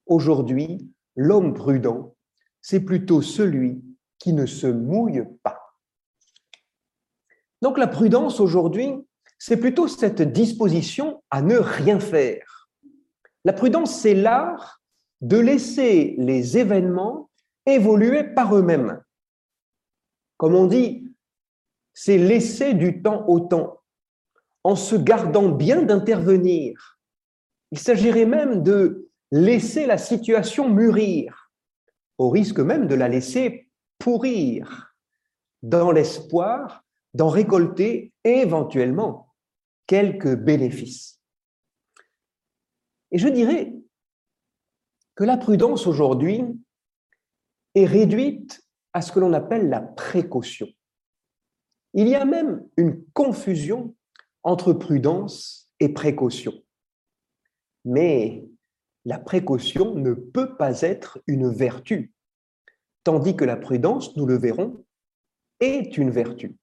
Aujourd'hui, 0.06 0.90
l'homme 1.16 1.54
prudent, 1.54 2.14
c'est 2.60 2.80
plutôt 2.80 3.22
celui 3.22 3.82
qui 4.18 4.32
ne 4.32 4.46
se 4.46 4.66
mouille 4.66 5.24
pas. 5.42 5.59
Donc 7.62 7.78
la 7.78 7.86
prudence 7.86 8.40
aujourd'hui, 8.40 8.94
c'est 9.38 9.56
plutôt 9.56 9.88
cette 9.88 10.22
disposition 10.22 11.22
à 11.30 11.42
ne 11.42 11.56
rien 11.56 12.00
faire. 12.00 12.68
La 13.44 13.52
prudence, 13.52 13.98
c'est 14.00 14.14
l'art 14.14 14.82
de 15.20 15.38
laisser 15.38 16.14
les 16.18 16.58
événements 16.58 17.30
évoluer 17.66 18.24
par 18.24 18.54
eux-mêmes. 18.54 19.02
Comme 20.36 20.54
on 20.54 20.66
dit, 20.66 21.06
c'est 21.92 22.18
laisser 22.18 22.74
du 22.74 23.02
temps 23.02 23.26
au 23.28 23.40
temps, 23.40 23.82
en 24.64 24.76
se 24.76 24.96
gardant 24.96 25.48
bien 25.48 25.82
d'intervenir. 25.82 26.98
Il 27.72 27.78
s'agirait 27.78 28.26
même 28.26 28.62
de 28.62 29.10
laisser 29.30 29.86
la 29.86 29.98
situation 29.98 30.68
mûrir, 30.68 31.50
au 32.18 32.30
risque 32.30 32.60
même 32.60 32.86
de 32.86 32.94
la 32.94 33.08
laisser 33.08 33.70
pourrir, 33.98 34.94
dans 35.62 35.92
l'espoir 35.92 36.84
d'en 37.14 37.28
récolter 37.28 38.12
éventuellement 38.24 39.34
quelques 39.86 40.36
bénéfices. 40.36 41.20
Et 43.10 43.18
je 43.18 43.28
dirais 43.28 43.74
que 45.16 45.24
la 45.24 45.36
prudence 45.36 45.86
aujourd'hui 45.86 46.44
est 47.74 47.86
réduite 47.86 48.62
à 48.92 49.02
ce 49.02 49.12
que 49.12 49.20
l'on 49.20 49.32
appelle 49.32 49.68
la 49.68 49.80
précaution. 49.80 50.68
Il 51.94 52.08
y 52.08 52.14
a 52.14 52.24
même 52.24 52.64
une 52.76 53.04
confusion 53.12 53.96
entre 54.42 54.72
prudence 54.72 55.72
et 55.80 55.88
précaution. 55.88 56.52
Mais 57.84 58.48
la 59.04 59.18
précaution 59.18 59.94
ne 59.94 60.12
peut 60.12 60.56
pas 60.56 60.82
être 60.82 61.20
une 61.26 61.50
vertu, 61.50 62.12
tandis 63.02 63.34
que 63.34 63.44
la 63.44 63.56
prudence, 63.56 64.16
nous 64.16 64.26
le 64.26 64.38
verrons, 64.38 64.84
est 65.58 65.96
une 65.96 66.10
vertu 66.10 66.59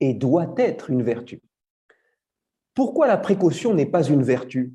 et 0.00 0.14
doit 0.14 0.54
être 0.56 0.90
une 0.90 1.02
vertu. 1.02 1.40
Pourquoi 2.74 3.06
la 3.06 3.16
précaution 3.16 3.74
n'est 3.74 3.86
pas 3.86 4.02
une 4.02 4.22
vertu? 4.22 4.74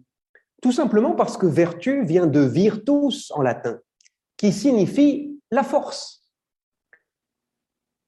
Tout 0.61 0.71
simplement 0.71 1.15
parce 1.15 1.37
que 1.37 1.45
vertu 1.45 2.03
vient 2.05 2.27
de 2.27 2.39
virtus 2.39 3.31
en 3.31 3.41
latin, 3.41 3.79
qui 4.37 4.51
signifie 4.51 5.39
la 5.51 5.63
force. 5.63 6.23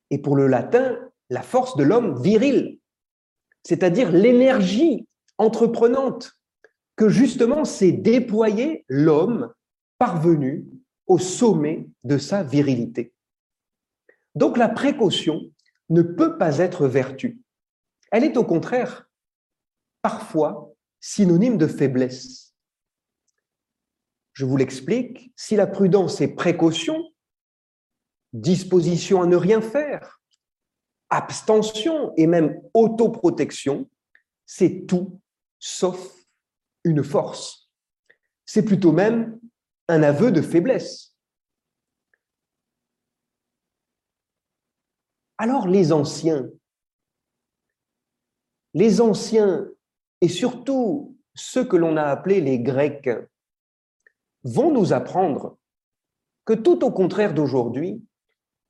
Et 0.10 0.18
pour 0.18 0.36
le 0.36 0.48
latin, 0.48 0.98
la 1.30 1.42
force 1.42 1.78
de 1.78 1.84
l'homme 1.84 2.22
viril, 2.22 2.80
c'est-à-dire 3.64 4.12
l'énergie 4.12 5.08
entreprenante 5.38 6.34
que 6.96 7.10
justement 7.10 7.66
s'est 7.66 7.94
déployé 7.94 8.86
l'homme 8.88 9.54
parvenu 9.98 10.66
au 11.08 11.18
sommet 11.18 11.88
de 12.04 12.18
sa 12.18 12.44
virilité. 12.44 13.14
Donc 14.36 14.58
la 14.58 14.70
précaution 14.70 15.42
ne 15.92 16.02
peut 16.02 16.38
pas 16.38 16.58
être 16.58 16.88
vertu. 16.88 17.40
Elle 18.12 18.24
est 18.24 18.38
au 18.38 18.44
contraire 18.44 19.10
parfois 20.02 20.74
synonyme 21.00 21.58
de 21.58 21.68
faiblesse. 21.68 22.56
Je 24.34 24.46
vous 24.46 24.58
l'explique, 24.58 25.32
si 25.36 25.56
la 25.56 25.68
prudence 25.68 26.22
est 26.22 26.34
précaution, 26.34 27.12
disposition 28.34 29.22
à 29.22 29.26
ne 29.26 29.36
rien 29.36 29.62
faire, 29.62 30.22
abstention 31.10 32.14
et 32.16 32.26
même 32.26 32.62
autoprotection, 32.74 33.90
c'est 34.46 34.86
tout 34.88 35.20
sauf 35.60 36.16
une 36.84 37.04
force. 37.04 37.70
C'est 38.46 38.64
plutôt 38.64 38.94
même 38.94 39.40
un 39.88 40.04
aveu 40.04 40.32
de 40.32 40.42
faiblesse. 40.42 41.11
Alors 45.44 45.68
les 45.68 45.92
anciens, 45.92 46.52
les 48.76 49.02
anciens 49.02 49.68
et 50.22 50.28
surtout 50.28 51.18
ceux 51.34 51.66
que 51.66 51.78
l'on 51.78 51.98
a 51.98 52.04
appelés 52.04 52.42
les 52.42 52.60
Grecs 52.60 53.10
vont 54.44 54.72
nous 54.72 54.94
apprendre 54.94 55.58
que 56.46 56.54
tout 56.54 56.86
au 56.86 56.92
contraire 56.92 57.34
d'aujourd'hui, 57.34 58.06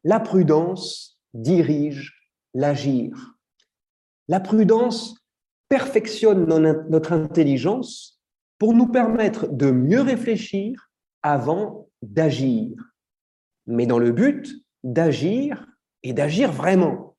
la 0.05 0.21
prudence 0.21 1.19
dirige 1.33 2.31
l'agir. 2.53 3.35
La 4.29 4.39
prudence 4.39 5.17
perfectionne 5.67 6.45
notre 6.87 7.11
intelligence 7.11 8.21
pour 8.59 8.73
nous 8.73 8.87
permettre 8.87 9.49
de 9.49 9.71
mieux 9.71 10.03
réfléchir 10.03 10.89
avant 11.21 11.89
d'agir, 12.01 12.93
mais 13.67 13.85
dans 13.85 13.99
le 13.99 14.13
but 14.13 14.49
d'agir 14.85 15.67
et 16.03 16.13
d'agir 16.13 16.51
vraiment. 16.51 17.15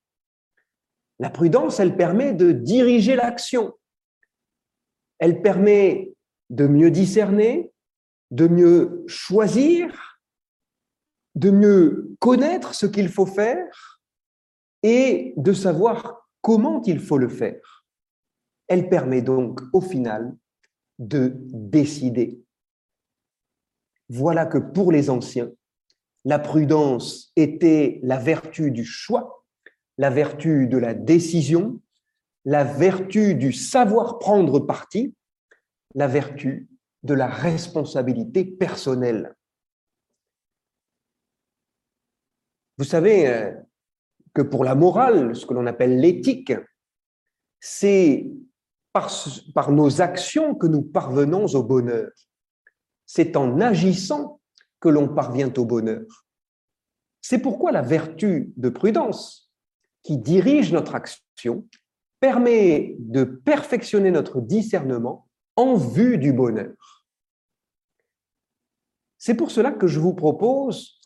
La 1.18 1.31
prudence, 1.31 1.79
elle 1.81 1.97
permet 1.97 2.33
de 2.33 2.53
diriger 2.53 3.16
l'action. 3.16 3.75
Elle 5.18 5.40
permet 5.40 6.12
de 6.51 6.66
mieux 6.66 6.90
discerner, 6.90 7.73
de 8.31 8.49
mieux 8.49 9.05
choisir, 9.07 10.21
de 11.35 11.51
mieux 11.51 12.16
connaître 12.18 12.75
ce 12.75 12.87
qu'il 12.87 13.09
faut 13.09 13.27
faire 13.27 14.01
et 14.83 15.33
de 15.37 15.53
savoir 15.53 16.29
comment 16.40 16.83
il 16.83 16.99
faut 16.99 17.18
le 17.18 17.29
faire. 17.29 17.87
Elle 18.68 18.88
permet 18.88 19.23
donc 19.23 19.61
au 19.73 19.81
final 19.81 20.37
de 20.99 21.33
décider. 21.37 22.42
Voilà 24.09 24.47
que 24.47 24.59
pour 24.59 24.92
les 24.92 25.09
anciens, 25.09 25.51
la 26.24 26.38
prudence 26.38 27.32
était 27.37 28.00
la 28.02 28.18
vertu 28.18 28.70
du 28.70 28.85
choix, 28.85 29.44
la 29.98 30.11
vertu 30.11 30.66
de 30.68 30.78
la 30.78 30.94
décision, 30.94 31.80
la 32.44 32.64
vertu 32.64 33.35
du 33.35 33.52
savoir 33.52 34.18
prendre 34.18 34.61
parti, 34.61 35.14
la 35.94 36.06
vertu 36.06 36.68
de 37.02 37.14
la 37.14 37.26
responsabilité 37.26 38.44
personnelle. 38.44 39.35
Vous 42.78 42.85
savez 42.85 43.28
euh, 43.28 43.52
que 44.35 44.42
pour 44.42 44.64
la 44.64 44.74
morale, 44.74 45.37
ce 45.37 45.46
que 45.46 45.54
l'on 45.54 45.66
appelle 45.66 46.00
l'éthique, 46.00 46.52
c'est 47.61 48.26
par, 48.92 49.11
par, 49.54 49.72
nos 49.72 50.00
actions 50.00 50.54
que 50.54 50.66
nous 50.66 50.82
parvenons 50.82 51.46
au 51.46 51.62
bonheur. 51.62 52.11
C'est 53.06 53.37
en 53.37 53.61
agissant 53.61 54.41
que 54.83 54.88
l'on 54.88 55.09
parvient 55.09 55.53
au 55.57 55.64
bonheur. 55.64 56.27
C'est 57.23 57.38
pourquoi 57.38 57.71
la 57.71 57.83
vertu 57.83 58.53
de 58.57 58.68
prudence, 58.68 59.51
qui 60.03 60.18
dirige 60.18 60.73
notre 60.73 60.97
action, 60.97 61.66
permet 62.18 62.97
de 62.99 63.23
perfectionner 63.23 64.11
notre 64.11 64.40
discernement 64.40 65.29
en 65.57 65.77
vue 65.77 66.18
du 66.18 66.33
bonheur. 66.33 67.07
C'est 69.18 69.37
pour 69.37 69.53
cela 69.53 69.71
que 69.71 69.87
je 69.87 70.01
vous 70.01 70.14
propose 70.14 71.01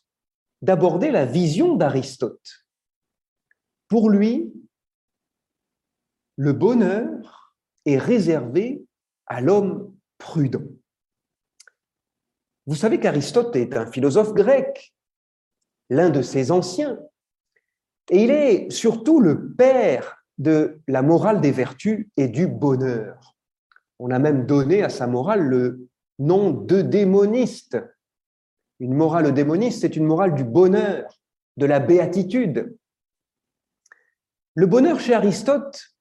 d'aborder 0.63 1.11
la 1.11 1.27
vision 1.27 1.77
d'Aristote. 1.77 2.67
Pour 3.89 4.09
lui, 4.09 4.55
le 6.37 6.55
bonheur 6.55 7.55
est 7.85 7.99
réservé 7.99 8.87
à 9.27 9.43
l'homme 9.43 9.95
prudent. 10.17 10.65
Vous 12.67 12.75
savez 12.75 12.99
qu'Aristote 12.99 13.55
est 13.57 13.77
un 13.77 13.87
philosophe 13.87 14.35
grec, 14.35 14.95
l'un 15.89 16.11
de 16.11 16.23
ses 16.23 16.51
anciens, 16.51 16.99
et 18.11 18.25
il 18.25 18.31
est 18.31 18.71
surtout 18.71 19.21
le 19.21 19.53
père 19.53 20.25
de 20.39 20.81
la 20.87 21.03
morale 21.03 21.41
des 21.41 21.53
vertus 21.53 22.09
et 22.17 22.29
du 22.29 22.47
bonheur. 22.47 23.37
On 23.99 24.11
a 24.11 24.19
même 24.19 24.47
donné 24.47 24.83
à 24.83 24.89
sa 24.89 25.07
morale 25.07 25.43
le 25.43 25.89
nom 26.19 26.51
de 26.51 26.83
démoniste. 26.83 27.79
Une 28.81 28.95
morale 28.95 29.33
démoniste, 29.33 29.81
c'est 29.81 29.97
une 29.97 30.05
morale 30.05 30.35
du 30.35 30.45
bonheur, 30.45 31.21
de 31.57 31.67
la 31.67 31.81
béatitude. 31.81 32.77
Le 34.55 34.67
bonheur 34.67 35.01
chez 35.01 35.15
Aristote, 35.15 35.97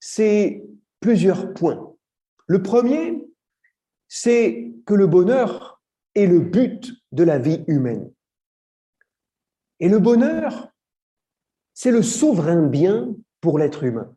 c'est 0.00 0.64
plusieurs 1.00 1.54
points. 1.54 1.94
Le 2.46 2.62
premier, 2.62 3.24
c'est 4.08 4.72
que 4.84 4.94
le 4.94 5.06
bonheur 5.06 5.71
est 6.14 6.26
le 6.26 6.40
but 6.40 6.92
de 7.12 7.24
la 7.24 7.38
vie 7.38 7.64
humaine. 7.66 8.10
Et 9.80 9.88
le 9.88 9.98
bonheur, 9.98 10.68
c'est 11.74 11.90
le 11.90 12.02
souverain 12.02 12.66
bien 12.66 13.14
pour 13.40 13.58
l'être 13.58 13.82
humain. 13.82 14.14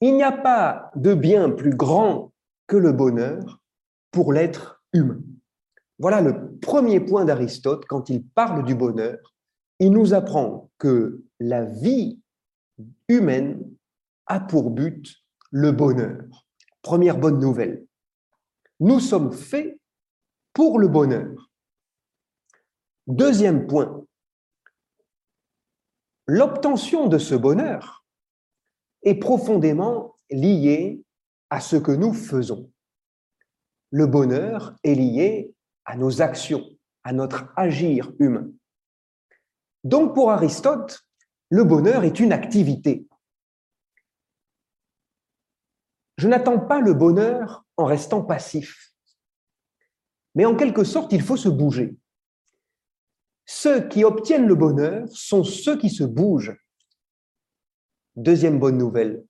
Il 0.00 0.14
n'y 0.14 0.22
a 0.22 0.32
pas 0.32 0.90
de 0.94 1.14
bien 1.14 1.50
plus 1.50 1.74
grand 1.74 2.32
que 2.66 2.76
le 2.76 2.92
bonheur 2.92 3.60
pour 4.10 4.32
l'être 4.32 4.82
humain. 4.92 5.20
Voilà 5.98 6.20
le 6.20 6.56
premier 6.58 7.00
point 7.00 7.24
d'Aristote 7.24 7.84
quand 7.86 8.08
il 8.08 8.24
parle 8.24 8.64
du 8.64 8.74
bonheur. 8.74 9.34
Il 9.80 9.92
nous 9.92 10.14
apprend 10.14 10.70
que 10.78 11.22
la 11.40 11.64
vie 11.64 12.20
humaine 13.08 13.62
a 14.26 14.40
pour 14.40 14.70
but 14.70 15.16
le 15.50 15.72
bonheur. 15.72 16.46
Première 16.82 17.18
bonne 17.18 17.40
nouvelle. 17.40 17.84
Nous 18.80 19.00
sommes 19.00 19.32
faits 19.32 19.78
pour 20.58 20.80
le 20.80 20.88
bonheur. 20.88 21.52
Deuxième 23.06 23.68
point. 23.68 24.04
L'obtention 26.26 27.06
de 27.06 27.16
ce 27.16 27.36
bonheur 27.36 28.04
est 29.02 29.14
profondément 29.14 30.16
liée 30.30 31.00
à 31.48 31.60
ce 31.60 31.76
que 31.76 31.92
nous 31.92 32.12
faisons. 32.12 32.72
Le 33.92 34.08
bonheur 34.08 34.74
est 34.82 34.96
lié 34.96 35.54
à 35.84 35.96
nos 35.96 36.22
actions, 36.22 36.68
à 37.04 37.12
notre 37.12 37.52
agir 37.54 38.12
humain. 38.18 38.50
Donc 39.84 40.12
pour 40.12 40.32
Aristote, 40.32 41.06
le 41.50 41.62
bonheur 41.62 42.02
est 42.02 42.18
une 42.18 42.32
activité. 42.32 43.06
Je 46.16 46.26
n'attends 46.26 46.58
pas 46.58 46.80
le 46.80 46.94
bonheur 46.94 47.64
en 47.76 47.84
restant 47.84 48.24
passif. 48.24 48.87
Mais 50.38 50.44
en 50.44 50.54
quelque 50.54 50.84
sorte, 50.84 51.12
il 51.12 51.20
faut 51.20 51.36
se 51.36 51.48
bouger. 51.48 51.96
Ceux 53.44 53.88
qui 53.88 54.04
obtiennent 54.04 54.46
le 54.46 54.54
bonheur 54.54 55.08
sont 55.10 55.42
ceux 55.42 55.76
qui 55.76 55.90
se 55.90 56.04
bougent. 56.04 56.56
Deuxième 58.14 58.60
bonne 58.60 58.78
nouvelle, 58.78 59.24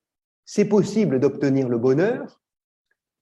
c'est 0.44 0.66
possible 0.66 1.18
d'obtenir 1.18 1.70
le 1.70 1.78
bonheur, 1.78 2.42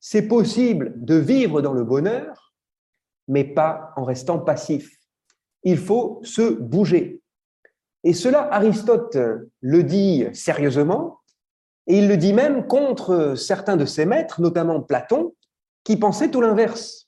c'est 0.00 0.26
possible 0.26 0.94
de 0.96 1.14
vivre 1.14 1.62
dans 1.62 1.74
le 1.74 1.84
bonheur, 1.84 2.54
mais 3.28 3.44
pas 3.44 3.92
en 3.94 4.02
restant 4.02 4.40
passif. 4.40 4.90
Il 5.62 5.78
faut 5.78 6.20
se 6.24 6.54
bouger. 6.54 7.22
Et 8.02 8.14
cela, 8.14 8.52
Aristote 8.52 9.16
le 9.60 9.84
dit 9.84 10.26
sérieusement, 10.32 11.20
et 11.86 11.98
il 11.98 12.08
le 12.08 12.16
dit 12.16 12.32
même 12.32 12.66
contre 12.66 13.36
certains 13.36 13.76
de 13.76 13.84
ses 13.84 14.06
maîtres, 14.06 14.40
notamment 14.40 14.82
Platon, 14.82 15.36
qui 15.84 15.96
pensaient 15.96 16.32
tout 16.32 16.40
l'inverse. 16.40 17.05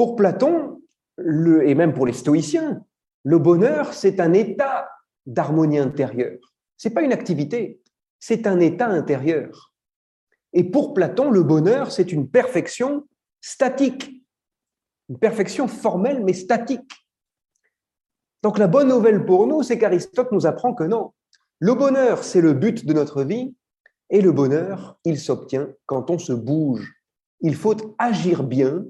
Pour 0.00 0.16
Platon, 0.16 0.80
et 1.18 1.74
même 1.74 1.92
pour 1.92 2.06
les 2.06 2.14
stoïciens, 2.14 2.82
le 3.22 3.38
bonheur, 3.38 3.92
c'est 3.92 4.18
un 4.18 4.32
état 4.32 4.88
d'harmonie 5.26 5.78
intérieure. 5.78 6.54
C'est 6.78 6.94
pas 6.94 7.02
une 7.02 7.12
activité, 7.12 7.82
c'est 8.18 8.46
un 8.46 8.60
état 8.60 8.86
intérieur. 8.86 9.74
Et 10.54 10.64
pour 10.64 10.94
Platon, 10.94 11.30
le 11.30 11.42
bonheur, 11.42 11.92
c'est 11.92 12.12
une 12.12 12.30
perfection 12.30 13.06
statique, 13.42 14.24
une 15.10 15.18
perfection 15.18 15.68
formelle 15.68 16.24
mais 16.24 16.32
statique. 16.32 16.90
Donc 18.42 18.56
la 18.56 18.68
bonne 18.68 18.88
nouvelle 18.88 19.26
pour 19.26 19.46
nous, 19.46 19.62
c'est 19.62 19.78
qu'Aristote 19.78 20.32
nous 20.32 20.46
apprend 20.46 20.72
que 20.72 20.84
non. 20.84 21.12
Le 21.58 21.74
bonheur, 21.74 22.24
c'est 22.24 22.40
le 22.40 22.54
but 22.54 22.86
de 22.86 22.94
notre 22.94 23.22
vie, 23.22 23.54
et 24.08 24.22
le 24.22 24.32
bonheur, 24.32 24.98
il 25.04 25.20
s'obtient 25.20 25.68
quand 25.84 26.08
on 26.08 26.16
se 26.18 26.32
bouge. 26.32 26.90
Il 27.42 27.54
faut 27.54 27.76
agir 27.98 28.44
bien 28.44 28.86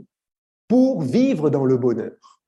pour 0.71 1.03
vivre 1.03 1.51
dans 1.51 1.65
le 1.65 1.77
bonheur. 1.77 2.41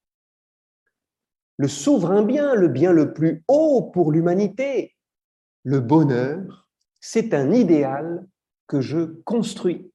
Le 1.56 1.66
souverain 1.66 2.22
bien, 2.22 2.54
le 2.54 2.68
bien 2.68 2.92
le 2.92 3.12
plus 3.12 3.42
haut 3.48 3.90
pour 3.92 4.12
l'humanité, 4.12 4.94
le 5.64 5.80
bonheur, 5.80 6.68
c'est 7.00 7.34
un 7.34 7.50
idéal 7.50 8.24
que 8.68 8.80
je 8.80 9.20
construis. 9.24 9.92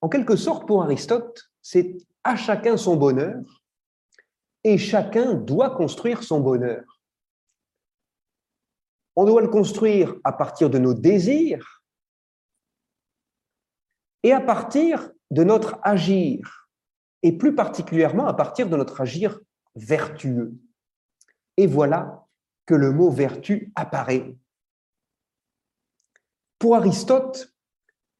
En 0.00 0.08
quelque 0.08 0.34
sorte, 0.34 0.66
pour 0.66 0.82
Aristote, 0.82 1.52
c'est 1.60 1.98
à 2.24 2.36
chacun 2.36 2.78
son 2.78 2.96
bonheur 2.96 3.62
et 4.64 4.78
chacun 4.78 5.34
doit 5.34 5.76
construire 5.76 6.22
son 6.22 6.40
bonheur. 6.40 7.02
On 9.14 9.26
doit 9.26 9.42
le 9.42 9.48
construire 9.48 10.14
à 10.24 10.32
partir 10.32 10.70
de 10.70 10.78
nos 10.78 10.94
désirs 10.94 11.84
et 14.22 14.32
à 14.32 14.40
partir 14.40 15.12
de 15.32 15.44
notre 15.44 15.78
agir, 15.82 16.68
et 17.22 17.32
plus 17.32 17.54
particulièrement 17.54 18.26
à 18.26 18.34
partir 18.34 18.68
de 18.68 18.76
notre 18.76 19.00
agir 19.00 19.40
vertueux. 19.74 20.54
Et 21.56 21.66
voilà 21.66 22.26
que 22.66 22.74
le 22.74 22.92
mot 22.92 23.10
vertu 23.10 23.72
apparaît. 23.74 24.36
Pour 26.58 26.76
Aristote, 26.76 27.54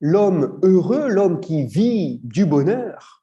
l'homme 0.01 0.59
heureux, 0.63 1.09
l'homme 1.09 1.41
qui 1.41 1.67
vit 1.67 2.19
du 2.25 2.47
bonheur, 2.47 3.23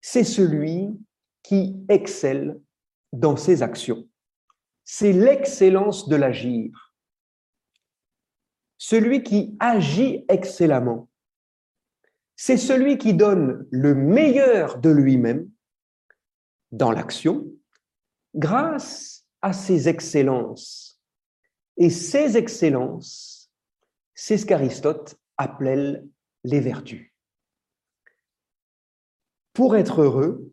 c'est 0.00 0.24
celui 0.24 0.98
qui 1.42 1.76
excelle 1.90 2.58
dans 3.12 3.36
ses 3.36 3.62
actions. 3.62 4.08
C'est 4.84 5.12
l'excellence 5.12 6.08
de 6.08 6.16
l'agir. 6.16 6.94
Celui 8.78 9.22
qui 9.22 9.56
agit 9.60 10.24
excellemment, 10.28 11.10
c'est 12.36 12.56
celui 12.56 12.98
qui 12.98 13.14
donne 13.14 13.66
le 13.70 13.94
meilleur 13.94 14.78
de 14.78 14.90
lui-même 14.90 15.48
dans 16.72 16.90
l'action 16.90 17.46
grâce 18.34 19.26
à 19.42 19.52
ses 19.52 19.88
excellences. 19.88 21.00
Et 21.76 21.90
ces 21.90 22.36
excellences, 22.36 23.50
c'est 24.14 24.38
ce 24.38 24.46
qu'Aristote 24.46 25.16
appelle 25.36 26.06
les 26.44 26.60
vertus. 26.60 27.12
Pour 29.52 29.76
être 29.76 30.02
heureux, 30.02 30.52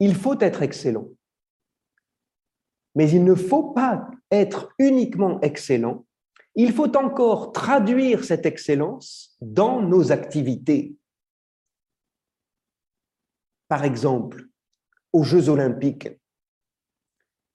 il 0.00 0.14
faut 0.14 0.38
être 0.40 0.62
excellent. 0.62 1.08
Mais 2.94 3.10
il 3.10 3.24
ne 3.24 3.34
faut 3.34 3.72
pas 3.72 4.10
être 4.30 4.74
uniquement 4.78 5.40
excellent, 5.40 6.06
il 6.60 6.72
faut 6.72 6.96
encore 6.96 7.52
traduire 7.52 8.24
cette 8.24 8.44
excellence 8.44 9.36
dans 9.40 9.80
nos 9.80 10.10
activités. 10.10 10.96
Par 13.68 13.84
exemple, 13.84 14.48
aux 15.12 15.22
Jeux 15.22 15.50
olympiques, 15.50 16.08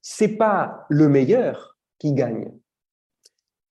c'est 0.01 0.37
pas 0.37 0.85
le 0.89 1.09
meilleur 1.09 1.77
qui 1.99 2.13
gagne. 2.13 2.53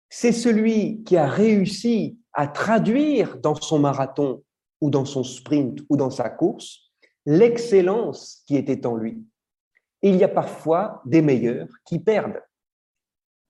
C'est 0.08 0.32
celui 0.32 1.04
qui 1.04 1.16
a 1.16 1.28
réussi 1.28 2.18
à 2.32 2.48
traduire 2.48 3.38
dans 3.38 3.54
son 3.54 3.78
marathon 3.78 4.42
ou 4.80 4.90
dans 4.90 5.04
son 5.04 5.22
sprint 5.22 5.78
ou 5.88 5.96
dans 5.96 6.10
sa 6.10 6.28
course 6.28 6.90
l'excellence 7.24 8.42
qui 8.48 8.56
était 8.56 8.84
en 8.84 8.96
lui. 8.96 9.24
Il 10.02 10.16
y 10.16 10.24
a 10.24 10.28
parfois 10.28 11.02
des 11.04 11.22
meilleurs 11.22 11.68
qui 11.84 12.00
perdent. 12.00 12.42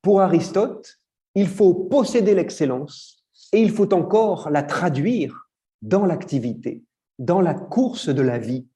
Pour 0.02 0.20
Aristote, 0.20 0.99
il 1.34 1.48
faut 1.48 1.74
posséder 1.74 2.34
l'excellence 2.34 3.24
et 3.52 3.60
il 3.60 3.70
faut 3.70 3.92
encore 3.94 4.50
la 4.50 4.62
traduire 4.62 5.50
dans 5.82 6.04
l'activité, 6.04 6.84
dans 7.18 7.40
la 7.40 7.54
course 7.54 8.08
de 8.08 8.22
la 8.22 8.38
vie. 8.38 8.68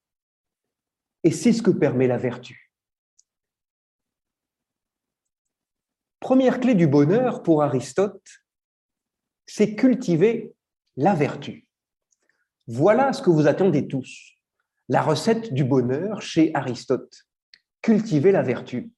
Et 1.22 1.30
c'est 1.30 1.52
ce 1.52 1.62
que 1.62 1.70
permet 1.70 2.06
la 2.06 2.18
vertu. 2.18 2.72
Première 6.20 6.60
clé 6.60 6.74
du 6.74 6.86
bonheur 6.86 7.42
pour 7.42 7.62
Aristote, 7.62 8.26
c'est 9.46 9.74
cultiver 9.74 10.54
la 10.96 11.14
vertu. 11.14 11.66
Voilà 12.66 13.12
ce 13.12 13.20
que 13.20 13.30
vous 13.30 13.46
attendez 13.46 13.86
tous 13.86 14.34
la 14.88 15.02
recette 15.02 15.52
du 15.52 15.64
bonheur 15.64 16.20
chez 16.22 16.50
Aristote. 16.54 17.26
Cultiver 17.82 18.32
la 18.32 18.42
vertu. 18.42 18.90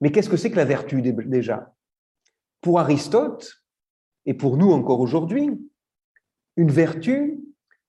Mais 0.00 0.10
qu'est-ce 0.10 0.28
que 0.28 0.36
c'est 0.36 0.50
que 0.50 0.56
la 0.56 0.64
vertu 0.64 1.02
déjà? 1.02 1.74
Pour 2.60 2.78
Aristote, 2.80 3.64
et 4.26 4.34
pour 4.34 4.56
nous 4.56 4.70
encore 4.70 5.00
aujourd'hui, 5.00 5.50
une 6.56 6.70
vertu, 6.70 7.40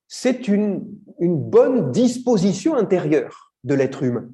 c'est 0.07 0.47
une, 0.47 0.88
une 1.19 1.38
bonne 1.38 1.91
disposition 1.91 2.75
intérieure 2.75 3.53
de 3.63 3.73
l'être 3.73 4.03
humain. 4.03 4.29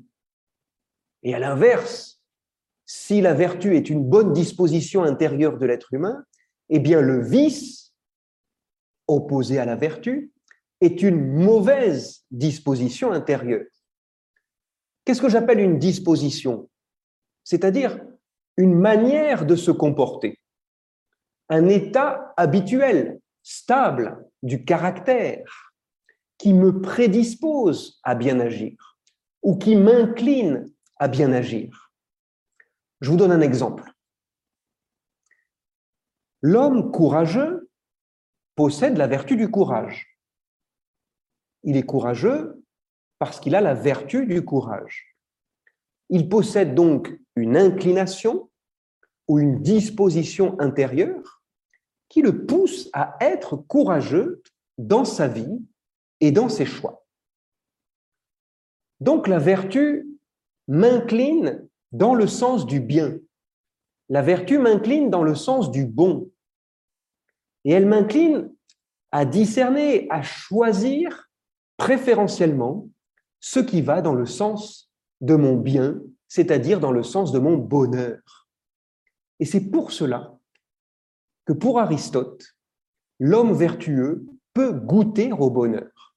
Et 1.23 1.33
à 1.33 1.39
l'inverse, 1.39 2.21
si 2.85 3.19
la 3.19 3.33
vertu 3.33 3.75
est 3.75 3.89
une 3.89 4.03
bonne 4.03 4.33
disposition 4.33 5.03
intérieure 5.03 5.57
de 5.57 5.65
l'être 5.65 5.93
humain, 5.93 6.23
eh 6.69 6.79
bien 6.79 7.01
le 7.01 7.21
vice, 7.21 7.93
opposé 9.07 9.59
à 9.59 9.65
la 9.65 9.75
vertu, 9.75 10.31
est 10.81 11.01
une 11.01 11.33
mauvaise 11.33 12.25
disposition 12.31 13.11
intérieure. 13.11 13.65
Qu'est-ce 15.03 15.21
que 15.21 15.29
j'appelle 15.29 15.59
une 15.59 15.79
disposition? 15.79 16.69
C'est-à-dire 17.43 17.99
une 18.57 18.75
manière 18.75 19.45
de 19.45 19.55
se 19.55 19.71
comporter, 19.71 20.39
un 21.49 21.69
état 21.69 22.33
habituel, 22.37 23.19
stable 23.43 24.25
du 24.43 24.65
caractère 24.65 25.73
qui 26.37 26.53
me 26.53 26.81
prédispose 26.81 27.99
à 28.03 28.15
bien 28.15 28.39
agir 28.39 28.97
ou 29.41 29.57
qui 29.57 29.75
m'incline 29.75 30.69
à 30.97 31.07
bien 31.07 31.31
agir. 31.31 31.91
Je 33.01 33.09
vous 33.09 33.17
donne 33.17 33.31
un 33.31 33.41
exemple. 33.41 33.91
L'homme 36.41 36.91
courageux 36.91 37.69
possède 38.55 38.97
la 38.97 39.07
vertu 39.07 39.37
du 39.37 39.49
courage. 39.49 40.17
Il 41.63 41.77
est 41.77 41.85
courageux 41.85 42.63
parce 43.19 43.39
qu'il 43.39 43.55
a 43.55 43.61
la 43.61 43.73
vertu 43.73 44.25
du 44.25 44.43
courage. 44.43 45.16
Il 46.09 46.29
possède 46.29 46.75
donc 46.75 47.19
une 47.35 47.57
inclination 47.57 48.49
ou 49.27 49.39
une 49.39 49.61
disposition 49.61 50.59
intérieure 50.59 51.41
qui 52.09 52.21
le 52.21 52.45
pousse 52.45 52.89
à 52.93 53.17
être 53.19 53.57
courageux 53.57 54.41
dans 54.77 55.05
sa 55.05 55.27
vie 55.27 55.61
et 56.21 56.31
dans 56.31 56.49
ses 56.49 56.65
choix. 56.65 57.05
Donc 58.99 59.27
la 59.27 59.39
vertu 59.39 60.07
m'incline 60.67 61.67
dans 61.91 62.15
le 62.15 62.27
sens 62.27 62.65
du 62.65 62.79
bien. 62.79 63.17
La 64.09 64.21
vertu 64.21 64.57
m'incline 64.57 65.09
dans 65.09 65.23
le 65.23 65.35
sens 65.35 65.71
du 65.71 65.85
bon. 65.85 66.31
Et 67.65 67.71
elle 67.71 67.85
m'incline 67.85 68.53
à 69.11 69.25
discerner, 69.25 70.07
à 70.09 70.21
choisir 70.21 71.29
préférentiellement 71.75 72.89
ce 73.39 73.59
qui 73.59 73.81
va 73.81 74.01
dans 74.01 74.13
le 74.13 74.25
sens 74.25 74.86
de 75.21 75.35
mon 75.35 75.55
bien, 75.55 75.99
c'est-à-dire 76.27 76.79
dans 76.79 76.91
le 76.91 77.03
sens 77.03 77.31
de 77.31 77.39
mon 77.39 77.57
bonheur. 77.57 78.47
Et 79.39 79.45
c'est 79.45 79.69
pour 79.69 79.91
cela 79.91 80.37
que 81.45 81.53
pour 81.53 81.79
Aristote, 81.79 82.55
l'homme 83.19 83.53
vertueux 83.53 84.25
peut 84.53 84.73
goûter 84.73 85.31
au 85.31 85.49
bonheur. 85.49 86.15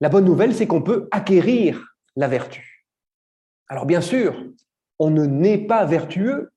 La 0.00 0.08
bonne 0.08 0.24
nouvelle, 0.24 0.54
c'est 0.54 0.66
qu'on 0.66 0.82
peut 0.82 1.08
acquérir 1.12 1.96
la 2.16 2.28
vertu. 2.28 2.86
Alors 3.68 3.86
bien 3.86 4.00
sûr, 4.00 4.44
on 4.98 5.10
ne 5.10 5.24
naît 5.24 5.66
pas 5.66 5.84
vertueux, 5.84 6.52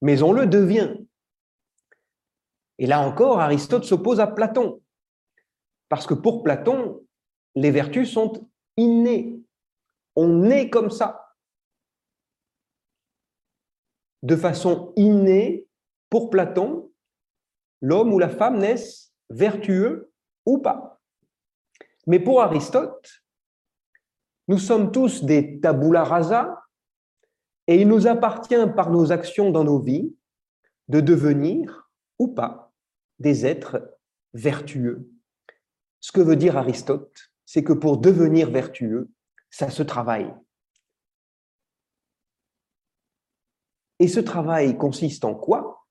mais 0.00 0.22
on 0.22 0.32
le 0.32 0.46
devient. 0.46 0.96
Et 2.78 2.86
là 2.86 3.00
encore, 3.00 3.40
Aristote 3.40 3.84
s'oppose 3.84 4.20
à 4.20 4.26
Platon, 4.26 4.82
parce 5.88 6.06
que 6.06 6.14
pour 6.14 6.42
Platon, 6.42 7.00
les 7.54 7.70
vertus 7.70 8.10
sont 8.10 8.48
innées. 8.76 9.41
On 10.16 10.28
naît 10.28 10.70
comme 10.70 10.90
ça. 10.90 11.34
De 14.22 14.36
façon 14.36 14.92
innée, 14.96 15.68
pour 16.10 16.30
Platon, 16.30 16.92
l'homme 17.80 18.12
ou 18.12 18.18
la 18.18 18.28
femme 18.28 18.58
naissent 18.58 19.12
vertueux 19.30 20.12
ou 20.46 20.58
pas. 20.58 21.00
Mais 22.06 22.20
pour 22.20 22.42
Aristote, 22.42 23.22
nous 24.48 24.58
sommes 24.58 24.92
tous 24.92 25.24
des 25.24 25.60
tabula 25.60 26.04
rasa 26.04 26.62
et 27.66 27.80
il 27.80 27.88
nous 27.88 28.06
appartient 28.06 28.66
par 28.76 28.90
nos 28.90 29.12
actions 29.12 29.50
dans 29.50 29.64
nos 29.64 29.78
vies 29.78 30.14
de 30.88 31.00
devenir 31.00 31.90
ou 32.18 32.28
pas 32.28 32.72
des 33.18 33.46
êtres 33.46 33.96
vertueux. 34.34 35.08
Ce 36.00 36.12
que 36.12 36.20
veut 36.20 36.36
dire 36.36 36.56
Aristote, 36.56 37.32
c'est 37.46 37.62
que 37.62 37.72
pour 37.72 37.98
devenir 37.98 38.50
vertueux, 38.50 39.08
ça 39.52 39.70
se 39.70 39.82
travaille. 39.84 40.34
Et 44.00 44.08
ce 44.08 44.18
travail 44.18 44.76
consiste 44.76 45.24
en 45.24 45.34
quoi? 45.34 45.86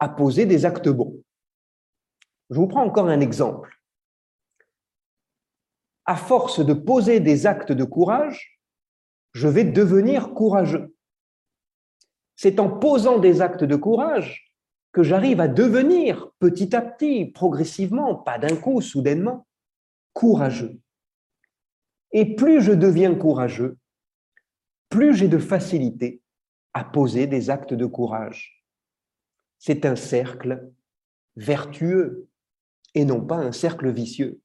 À 0.00 0.08
poser 0.08 0.44
des 0.44 0.66
actes 0.66 0.88
bons. 0.88 1.22
Je 2.50 2.56
vous 2.56 2.66
prends 2.66 2.84
encore 2.84 3.08
un 3.08 3.20
exemple. 3.20 3.80
À 6.04 6.16
force 6.16 6.64
de 6.64 6.74
poser 6.74 7.20
des 7.20 7.46
actes 7.46 7.72
de 7.72 7.84
courage, 7.84 8.60
je 9.32 9.46
vais 9.46 9.64
devenir 9.64 10.34
courageux. 10.34 10.94
C'est 12.34 12.58
en 12.58 12.68
posant 12.68 13.18
des 13.18 13.40
actes 13.40 13.64
de 13.64 13.76
courage 13.76 14.52
que 14.92 15.04
j'arrive 15.04 15.40
à 15.40 15.46
devenir 15.46 16.32
petit 16.40 16.74
à 16.74 16.82
petit, 16.82 17.26
progressivement, 17.26 18.16
pas 18.16 18.38
d'un 18.38 18.56
coup, 18.56 18.80
soudainement, 18.80 19.46
courageux. 20.12 20.80
Et 22.12 22.34
plus 22.34 22.60
je 22.60 22.72
deviens 22.72 23.14
courageux, 23.14 23.78
plus 24.88 25.14
j'ai 25.14 25.28
de 25.28 25.38
facilité 25.38 26.20
à 26.72 26.84
poser 26.84 27.26
des 27.26 27.50
actes 27.50 27.74
de 27.74 27.86
courage. 27.86 28.64
C'est 29.58 29.84
un 29.86 29.96
cercle 29.96 30.70
vertueux 31.36 32.28
et 32.94 33.04
non 33.04 33.24
pas 33.24 33.36
un 33.36 33.52
cercle 33.52 33.90
vicieux. 33.90 34.40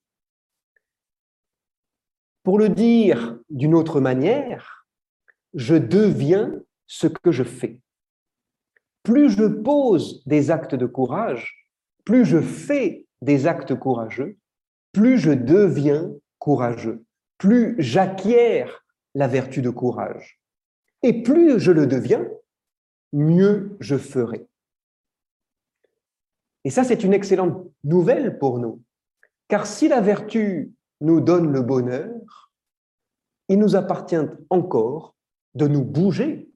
Pour 2.43 2.59
le 2.59 2.69
dire 2.69 3.39
d'une 3.49 3.73
autre 3.73 3.99
manière, 3.99 4.85
je 5.55 5.75
deviens 5.75 6.61
ce 6.85 7.07
que 7.07 7.31
je 7.31 7.43
fais. 7.43 7.81
Plus 9.01 9.31
je 9.31 9.45
pose 9.45 10.23
des 10.25 10.51
actes 10.51 10.75
de 10.75 10.85
courage, 10.85 11.67
plus 12.03 12.25
je 12.25 12.39
fais 12.39 13.07
des 13.21 13.47
actes 13.47 13.73
courageux, 13.73 14.37
plus 14.91 15.17
je 15.17 15.31
deviens 15.31 16.11
courageux, 16.37 17.03
plus 17.37 17.75
j'acquiers 17.79 18.65
la 19.13 19.27
vertu 19.27 19.61
de 19.61 19.69
courage. 19.69 20.39
Et 21.03 21.21
plus 21.21 21.59
je 21.59 21.71
le 21.71 21.87
deviens, 21.87 22.27
mieux 23.13 23.77
je 23.79 23.97
ferai. 23.97 24.47
Et 26.63 26.69
ça, 26.69 26.83
c'est 26.83 27.03
une 27.03 27.13
excellente 27.13 27.71
nouvelle 27.83 28.39
pour 28.39 28.59
nous. 28.59 28.81
Car 29.47 29.67
si 29.67 29.87
la 29.87 30.01
vertu 30.01 30.73
nous 30.99 31.21
donne 31.21 31.51
le 31.51 31.61
bonheur, 31.61 32.51
il 33.47 33.59
nous 33.59 33.75
appartient 33.75 34.15
encore 34.49 35.15
de 35.53 35.67
nous 35.67 35.83
bouger 35.83 36.49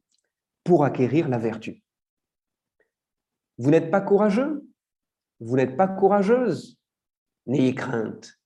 pour 0.63 0.83
acquérir 0.83 1.29
la 1.29 1.37
vertu. 1.37 1.83
Vous 3.59 3.69
n'êtes 3.69 3.91
pas 3.91 4.01
courageux? 4.01 4.65
Vous 5.39 5.55
n'êtes 5.55 5.77
pas 5.77 5.87
courageuse? 5.87 6.79
N'ayez 7.45 7.75
crainte. 7.75 8.38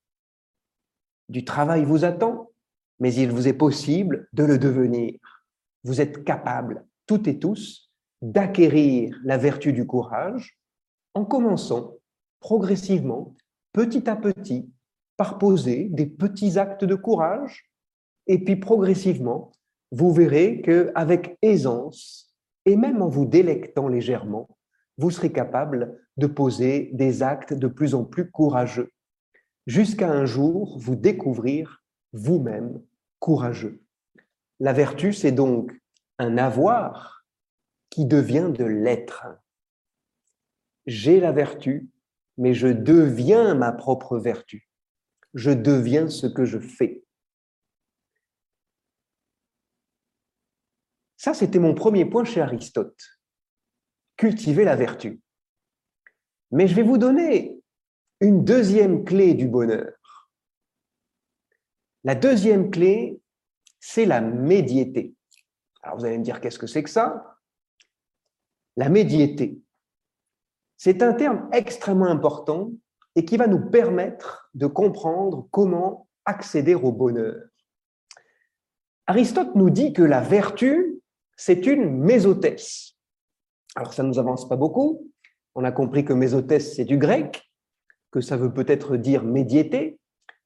Du 1.29 1.45
travail 1.45 1.83
vous 1.85 2.05
attend, 2.05 2.51
mais 2.99 3.13
il 3.13 3.31
vous 3.31 3.47
est 3.47 3.53
possible 3.53 4.27
de 4.33 4.43
le 4.43 4.57
devenir. 4.57 5.19
Vous 5.83 6.01
êtes 6.01 6.23
capable, 6.23 6.85
toutes 7.07 7.27
et 7.27 7.39
tous, 7.39 7.91
d'acquérir 8.21 9.19
la 9.23 9.37
vertu 9.37 9.73
du 9.73 9.85
courage 9.85 10.57
en 11.13 11.25
commençant 11.25 11.95
progressivement, 12.39 13.35
petit 13.71 14.09
à 14.09 14.15
petit, 14.15 14.69
par 15.17 15.37
poser 15.37 15.85
des 15.89 16.05
petits 16.05 16.57
actes 16.57 16.83
de 16.83 16.95
courage, 16.95 17.69
et 18.27 18.43
puis 18.43 18.55
progressivement, 18.55 19.51
vous 19.91 20.11
verrez 20.11 20.61
qu'avec 20.61 21.37
aisance, 21.41 22.33
et 22.65 22.75
même 22.75 23.01
en 23.01 23.09
vous 23.09 23.25
délectant 23.25 23.87
légèrement, 23.87 24.49
vous 24.97 25.11
serez 25.11 25.31
capable 25.31 25.99
de 26.17 26.27
poser 26.27 26.89
des 26.93 27.23
actes 27.23 27.53
de 27.53 27.67
plus 27.67 27.95
en 27.95 28.03
plus 28.03 28.29
courageux, 28.29 28.91
jusqu'à 29.67 30.11
un 30.11 30.25
jour 30.25 30.77
vous 30.79 30.95
découvrir 30.95 31.83
vous-même 32.11 32.83
courageux. 33.19 33.83
La 34.59 34.73
vertu, 34.73 35.13
c'est 35.13 35.31
donc 35.31 35.71
un 36.19 36.37
avoir 36.37 37.25
qui 37.89 38.05
devient 38.05 38.51
de 38.55 38.65
l'être. 38.65 39.25
J'ai 40.85 41.19
la 41.19 41.31
vertu, 41.31 41.89
mais 42.37 42.53
je 42.53 42.67
deviens 42.67 43.55
ma 43.55 43.71
propre 43.71 44.17
vertu. 44.17 44.69
Je 45.33 45.51
deviens 45.51 46.09
ce 46.09 46.27
que 46.27 46.45
je 46.45 46.59
fais. 46.59 47.03
Ça, 51.17 51.33
c'était 51.33 51.59
mon 51.59 51.73
premier 51.73 52.05
point 52.05 52.25
chez 52.25 52.41
Aristote 52.41 53.01
cultiver 54.17 54.63
la 54.63 54.75
vertu. 54.75 55.21
Mais 56.51 56.67
je 56.67 56.75
vais 56.75 56.83
vous 56.83 56.97
donner 56.97 57.62
une 58.23 58.45
deuxième 58.45 59.03
clé 59.03 59.33
du 59.33 59.49
bonheur. 59.49 59.91
La 62.05 62.15
deuxième 62.15 62.71
clé, 62.71 63.19
c'est 63.81 64.05
la 64.05 64.21
médiété. 64.21 65.13
Alors 65.81 65.97
vous 65.97 66.05
allez 66.05 66.17
me 66.17 66.23
dire, 66.23 66.39
qu'est-ce 66.39 66.57
que 66.57 66.67
c'est 66.67 66.83
que 66.83 66.89
ça? 66.89 67.37
La 68.77 68.87
médiété, 68.87 69.61
c'est 70.77 71.03
un 71.03 71.13
terme 71.13 71.49
extrêmement 71.51 72.07
important 72.07 72.71
et 73.15 73.25
qui 73.25 73.35
va 73.35 73.47
nous 73.47 73.69
permettre 73.69 74.49
de 74.53 74.67
comprendre 74.67 75.49
comment 75.51 76.07
accéder 76.23 76.75
au 76.75 76.93
bonheur. 76.93 77.43
Aristote 79.05 79.53
nous 79.55 79.69
dit 79.69 79.91
que 79.91 80.01
la 80.01 80.21
vertu, 80.21 81.01
c'est 81.35 81.65
une 81.65 81.97
mésothèse. 81.97 82.95
Alors 83.75 83.93
ça 83.93 84.01
ne 84.01 84.07
nous 84.07 84.19
avance 84.19 84.47
pas 84.47 84.55
beaucoup. 84.55 85.11
On 85.55 85.65
a 85.65 85.73
compris 85.73 86.05
que 86.05 86.13
mésotès, 86.13 86.73
c'est 86.73 86.85
du 86.85 86.97
grec. 86.97 87.52
Que 88.13 88.21
ça 88.21 88.37
veut 88.37 88.53
peut-être 88.53 88.95
dire 88.95 89.23
médiété, 89.23 89.99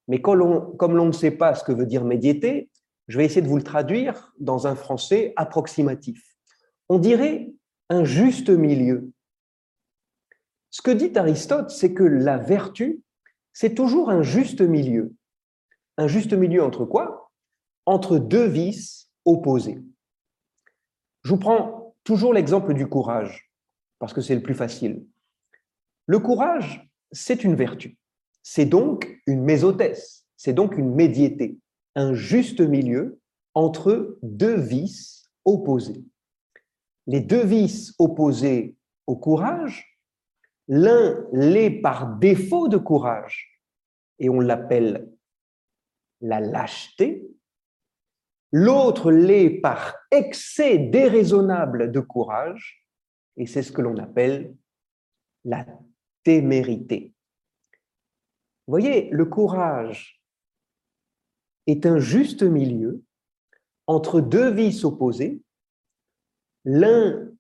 mais 0.07 0.21
comme 0.21 0.95
l'on 0.95 1.05
ne 1.05 1.11
sait 1.11 1.31
pas 1.31 1.53
ce 1.53 1.65
que 1.65 1.73
veut 1.73 1.85
dire 1.85 2.05
médiété, 2.05 2.69
je 3.09 3.17
vais 3.17 3.25
essayer 3.25 3.41
de 3.41 3.49
vous 3.49 3.57
le 3.57 3.63
traduire 3.63 4.33
dans 4.39 4.67
un 4.67 4.75
français 4.75 5.33
approximatif. 5.35 6.23
On 6.87 6.97
dirait 6.97 7.51
un 7.89 8.05
juste 8.05 8.49
milieu. 8.49 9.11
Ce 10.69 10.81
que 10.81 10.91
dit 10.91 11.11
Aristote, 11.17 11.69
c'est 11.69 11.93
que 11.93 12.03
la 12.03 12.37
vertu, 12.37 13.01
c'est 13.51 13.75
toujours 13.75 14.09
un 14.09 14.21
juste 14.21 14.61
milieu. 14.61 15.13
Un 15.97 16.07
juste 16.07 16.31
milieu 16.31 16.63
entre 16.63 16.85
quoi? 16.85 17.31
Entre 17.85 18.17
deux 18.17 18.47
vices 18.47 19.11
opposés. 19.25 19.81
Je 21.23 21.31
vous 21.31 21.39
prends 21.39 21.95
toujours 22.05 22.33
l'exemple 22.33 22.73
du 22.73 22.87
courage, 22.87 23.51
parce 23.99 24.13
que 24.13 24.21
c'est 24.21 24.35
le 24.35 24.41
plus 24.41 24.55
facile. 24.55 25.05
Le 26.05 26.19
courage, 26.19 26.86
c'est 27.11 27.43
une 27.43 27.55
vertu. 27.55 27.97
C'est 28.43 28.65
donc 28.65 29.21
une 29.27 29.43
mésothèse, 29.43 30.25
c'est 30.35 30.53
donc 30.53 30.77
une 30.77 30.93
médiété, 30.93 31.59
un 31.95 32.13
juste 32.13 32.61
milieu 32.61 33.19
entre 33.53 34.17
deux 34.21 34.59
vices 34.59 35.29
opposés. 35.45 36.03
Les 37.07 37.21
deux 37.21 37.43
vices 37.43 37.93
opposés 37.99 38.75
au 39.05 39.15
courage, 39.15 39.99
l'un 40.67 41.25
l'est 41.31 41.71
par 41.71 42.17
défaut 42.17 42.67
de 42.67 42.77
courage, 42.77 43.61
et 44.19 44.29
on 44.29 44.39
l'appelle 44.39 45.11
la 46.21 46.39
lâcheté, 46.39 47.27
l'autre 48.51 49.11
l'est 49.11 49.49
par 49.49 49.95
excès 50.11 50.77
déraisonnable 50.77 51.91
de 51.91 51.99
courage, 51.99 52.85
et 53.37 53.45
c'est 53.45 53.63
ce 53.63 53.71
que 53.71 53.81
l'on 53.81 53.97
appelle 53.97 54.55
la 55.45 55.65
Vous 58.67 58.71
voyez, 58.71 59.09
le 59.11 59.25
courage 59.25 60.21
est 61.67 61.85
un 61.85 61.99
juste 61.99 62.43
milieu 62.43 63.01
entre 63.87 64.19
deux 64.19 64.51
vices 64.51 64.83
opposés. 64.83 65.41
L'un, 66.65 67.31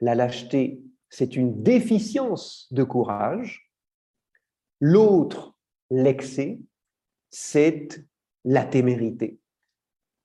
la 0.00 0.14
lâcheté, 0.14 0.82
c'est 1.10 1.36
une 1.36 1.62
déficience 1.62 2.68
de 2.72 2.84
courage. 2.84 3.70
L'autre, 4.80 5.54
l'excès, 5.90 6.58
c'est 7.30 7.88
la 8.44 8.64
témérité. 8.64 9.38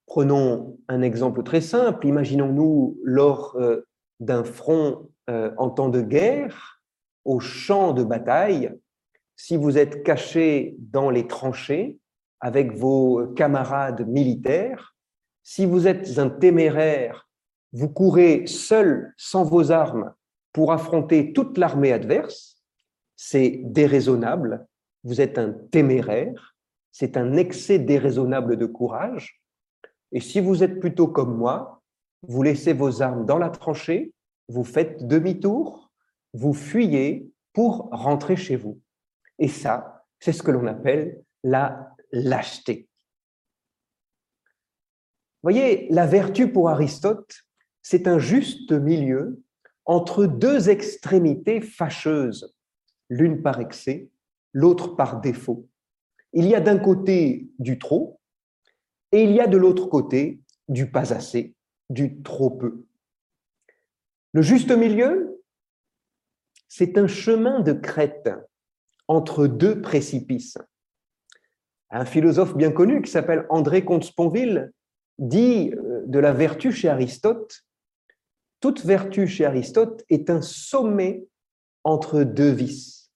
Prenons 0.05 0.77
un 0.87 1.01
exemple 1.01 1.43
très 1.43 1.61
simple. 1.61 2.07
Imaginons-nous 2.07 2.99
lors 3.03 3.55
euh, 3.55 3.81
d'un 4.19 4.43
front 4.43 5.09
euh, 5.29 5.53
en 5.57 5.69
temps 5.69 5.89
de 5.89 6.01
guerre, 6.01 6.70
au 7.25 7.39
champ 7.39 7.93
de 7.93 8.03
bataille, 8.03 8.73
si 9.35 9.57
vous 9.57 9.77
êtes 9.77 10.03
caché 10.03 10.75
dans 10.79 11.09
les 11.09 11.27
tranchées 11.27 11.97
avec 12.39 12.75
vos 12.75 13.27
camarades 13.35 14.07
militaires, 14.07 14.95
si 15.43 15.65
vous 15.65 15.87
êtes 15.87 16.17
un 16.19 16.29
téméraire, 16.29 17.27
vous 17.73 17.89
courez 17.89 18.45
seul, 18.47 19.13
sans 19.17 19.43
vos 19.43 19.71
armes, 19.71 20.13
pour 20.53 20.71
affronter 20.71 21.33
toute 21.33 21.57
l'armée 21.57 21.93
adverse, 21.93 22.61
c'est 23.15 23.61
déraisonnable, 23.63 24.67
vous 25.03 25.21
êtes 25.21 25.37
un 25.37 25.51
téméraire, 25.71 26.55
c'est 26.91 27.17
un 27.17 27.37
excès 27.37 27.79
déraisonnable 27.79 28.57
de 28.57 28.65
courage. 28.65 29.41
Et 30.11 30.19
si 30.19 30.41
vous 30.41 30.63
êtes 30.63 30.79
plutôt 30.79 31.07
comme 31.07 31.37
moi, 31.37 31.81
vous 32.23 32.43
laissez 32.43 32.73
vos 32.73 33.01
armes 33.01 33.25
dans 33.25 33.37
la 33.37 33.49
tranchée, 33.49 34.13
vous 34.49 34.63
faites 34.63 35.07
demi-tour, 35.07 35.80
vous 36.33 36.53
fuyez 36.53 37.29
pour 37.53 37.89
rentrer 37.91 38.35
chez 38.35 38.55
vous. 38.55 38.79
Et 39.39 39.47
ça, 39.47 40.05
c'est 40.19 40.33
ce 40.33 40.43
que 40.43 40.51
l'on 40.51 40.67
appelle 40.67 41.23
la 41.43 41.95
lâcheté. 42.11 42.87
Voyez, 45.43 45.87
la 45.89 46.05
vertu 46.05 46.51
pour 46.51 46.69
Aristote, 46.69 47.33
c'est 47.81 48.07
un 48.07 48.19
juste 48.19 48.71
milieu 48.71 49.41
entre 49.85 50.25
deux 50.25 50.69
extrémités 50.69 51.61
fâcheuses, 51.61 52.55
l'une 53.09 53.41
par 53.41 53.59
excès, 53.59 54.09
l'autre 54.53 54.95
par 54.95 55.19
défaut. 55.19 55.67
Il 56.33 56.47
y 56.47 56.55
a 56.55 56.61
d'un 56.61 56.77
côté 56.77 57.49
du 57.57 57.79
trop 57.79 58.19
et 59.11 59.23
il 59.23 59.31
y 59.31 59.39
a 59.39 59.47
de 59.47 59.57
l'autre 59.57 59.87
côté 59.87 60.39
du 60.69 60.89
pas 60.89 61.13
assez, 61.13 61.55
du 61.89 62.21
trop 62.21 62.51
peu. 62.51 62.85
Le 64.33 64.41
juste 64.41 64.71
milieu, 64.71 65.40
c'est 66.73 66.97
un 66.97 67.07
chemin 67.07 67.59
de 67.59 67.73
crête 67.73 68.29
entre 69.09 69.45
deux 69.45 69.81
précipices. 69.81 70.57
Un 71.89 72.05
philosophe 72.05 72.55
bien 72.55 72.71
connu 72.71 73.01
qui 73.01 73.11
s'appelle 73.11 73.45
André 73.49 73.83
Comte-Sponville 73.83 74.71
dit 75.19 75.73
euh, 75.73 76.03
de 76.05 76.17
la 76.17 76.31
vertu 76.31 76.71
chez 76.71 76.87
Aristote, 76.87 77.65
toute 78.61 78.85
vertu 78.85 79.27
chez 79.27 79.43
Aristote 79.43 80.05
est 80.09 80.29
un 80.29 80.41
sommet 80.41 81.27
entre 81.83 82.23
deux 82.23 82.51
vices, 82.51 83.11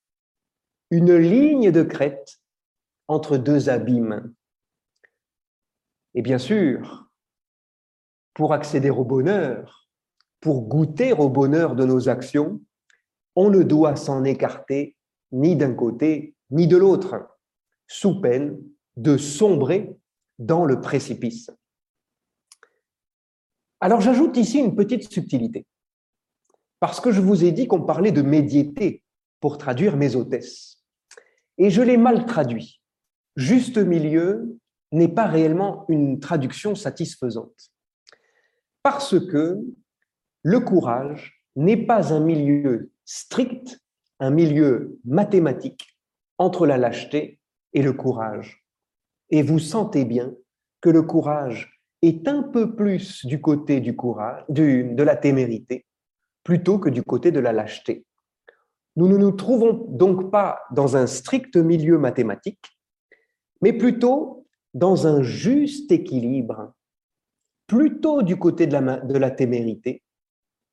une 0.91 1.15
ligne 1.15 1.71
de 1.71 1.83
crête 1.83 2.41
entre 3.07 3.37
deux 3.37 3.69
abîmes. 3.69 4.33
Et 6.13 6.21
bien 6.21 6.39
sûr, 6.39 7.07
pour 8.33 8.51
accéder 8.51 8.89
au 8.89 9.05
bonheur, 9.05 9.87
pour 10.41 10.63
goûter 10.63 11.13
au 11.13 11.29
bonheur 11.29 11.77
de 11.77 11.85
nos 11.85 12.09
actions, 12.09 12.59
on 13.35 13.49
ne 13.49 13.63
doit 13.63 13.95
s'en 13.95 14.23
écarter 14.23 14.95
ni 15.31 15.55
d'un 15.55 15.73
côté 15.73 16.35
ni 16.51 16.67
de 16.67 16.77
l'autre, 16.77 17.15
sous 17.87 18.21
peine 18.21 18.57
de 18.95 19.17
sombrer 19.17 19.95
dans 20.39 20.65
le 20.65 20.79
précipice. 20.79 21.49
Alors 23.81 24.01
j'ajoute 24.01 24.37
ici 24.37 24.59
une 24.59 24.75
petite 24.75 25.11
subtilité, 25.11 25.65
parce 26.79 26.99
que 27.01 27.11
je 27.11 27.21
vous 27.21 27.43
ai 27.43 27.51
dit 27.51 27.67
qu'on 27.67 27.83
parlait 27.83 28.11
de 28.11 28.21
médiété 28.21 29.03
pour 29.39 29.57
traduire 29.57 29.97
mésotès, 29.97 30.77
et 31.57 31.69
je 31.69 31.81
l'ai 31.81 31.97
mal 31.97 32.25
traduit. 32.25 32.81
Juste 33.35 33.77
milieu 33.77 34.57
n'est 34.91 35.13
pas 35.13 35.25
réellement 35.25 35.85
une 35.89 36.19
traduction 36.19 36.73
satisfaisante, 36.73 37.71
parce 38.81 39.19
que 39.19 39.59
le 40.43 40.59
courage 40.59 41.43
n'est 41.55 41.85
pas 41.85 42.13
un 42.13 42.19
milieu 42.19 42.91
strict 43.05 43.79
un 44.19 44.31
milieu 44.31 44.99
mathématique 45.05 45.97
entre 46.37 46.65
la 46.65 46.77
lâcheté 46.77 47.39
et 47.73 47.81
le 47.81 47.93
courage. 47.93 48.65
Et 49.29 49.43
vous 49.43 49.59
sentez 49.59 50.05
bien 50.05 50.33
que 50.81 50.89
le 50.89 51.03
courage 51.03 51.81
est 52.01 52.27
un 52.27 52.43
peu 52.43 52.75
plus 52.75 53.25
du 53.25 53.41
côté 53.41 53.79
du 53.79 53.95
courage, 53.95 54.43
de 54.49 55.03
la 55.03 55.15
témérité, 55.15 55.85
plutôt 56.43 56.79
que 56.79 56.89
du 56.89 57.03
côté 57.03 57.31
de 57.31 57.39
la 57.39 57.53
lâcheté. 57.53 58.05
Nous 58.95 59.07
ne 59.07 59.17
nous 59.17 59.31
trouvons 59.31 59.85
donc 59.89 60.31
pas 60.31 60.61
dans 60.71 60.95
un 60.95 61.07
strict 61.07 61.57
milieu 61.57 61.97
mathématique, 61.97 62.79
mais 63.61 63.73
plutôt 63.73 64.45
dans 64.73 65.07
un 65.07 65.21
juste 65.21 65.91
équilibre, 65.91 66.73
plutôt 67.67 68.21
du 68.21 68.37
côté 68.37 68.67
de 68.67 68.73
la, 68.73 68.97
de 68.97 69.17
la 69.17 69.31
témérité 69.31 70.03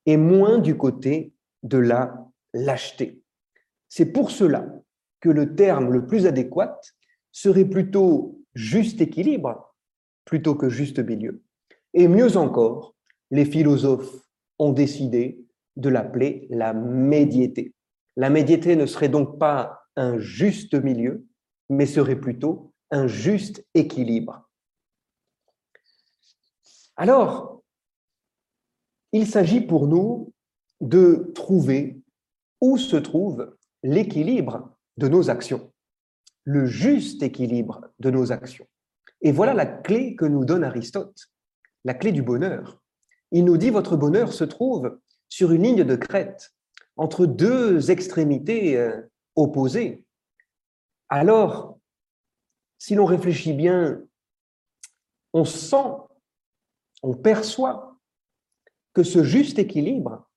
et 0.07 0.17
moins 0.17 0.59
du 0.59 0.77
côté 0.77 1.33
de 1.63 1.79
la 1.79 2.27
lâcheté. 2.53 3.23
C'est 3.89 4.07
pour 4.07 4.31
cela 4.31 4.67
que 5.21 5.29
le 5.29 5.55
terme 5.55 5.93
le 5.93 6.07
plus 6.07 6.27
adéquat 6.27 6.81
serait 7.31 7.65
plutôt 7.65 8.41
juste 8.55 9.01
équilibre 9.01 9.75
plutôt 10.25 10.55
que 10.55 10.69
juste 10.69 10.99
milieu. 10.99 11.43
Et 11.95 12.09
mieux 12.09 12.37
encore, 12.37 12.95
les 13.31 13.45
philosophes 13.45 14.29
ont 14.59 14.73
décidé 14.73 15.45
de 15.77 15.89
l'appeler 15.89 16.47
la 16.51 16.73
médiété. 16.73 17.75
La 18.17 18.31
médiété 18.31 18.77
ne 18.77 18.87
serait 18.87 19.09
donc 19.09 19.39
pas 19.39 19.83
un 19.97 20.19
juste 20.19 20.75
milieu, 20.75 21.27
mais 21.69 21.87
serait 21.87 22.21
plutôt 22.21 22.73
un 22.91 23.07
juste 23.07 23.67
équilibre. 23.75 24.49
Alors, 26.97 27.63
il 29.13 29.27
s'agit 29.27 29.61
pour 29.61 29.87
nous 29.87 30.33
de 30.83 31.31
trouver 31.35 32.03
où 32.61 32.77
se 32.77 32.97
trouve 32.97 33.57
l'équilibre 33.83 34.77
de 34.99 35.09
nos 35.09 35.31
actions, 35.31 35.73
le 36.45 36.67
juste 36.67 37.23
équilibre 37.23 37.89
de 38.01 38.11
nos 38.11 38.33
actions. 38.33 38.67
Et 39.23 39.33
voilà 39.33 39.55
la 39.55 39.67
clé 39.67 40.17
que 40.17 40.25
nous 40.25 40.45
donne 40.45 40.65
Aristote, 40.65 41.31
la 41.85 41.95
clé 41.95 42.13
du 42.13 42.23
bonheur. 42.23 42.83
Il 43.31 43.45
nous 43.45 43.57
dit 43.57 43.71
votre 43.71 43.97
bonheur 43.97 44.33
se 44.33 44.45
trouve 44.45 44.99
sur 45.29 45.53
une 45.53 45.63
ligne 45.63 45.85
de 45.85 45.97
crête, 45.97 46.53
entre 46.97 47.27
deux 47.27 47.91
extrémités 47.91 48.77
euh, 48.77 49.01
opposées. 49.37 50.05
Alors, 51.09 51.79
si 52.79 52.95
l'on 52.97 53.07
réfléchit 53.07 53.53
bien, 53.53 54.03
on 55.33 55.45
sent, 55.45 55.95
on 57.03 57.15
perçoit 57.15 57.97
que 58.93 59.05
ce 59.05 59.23
juste 59.23 59.59
équilibre, 59.59 60.29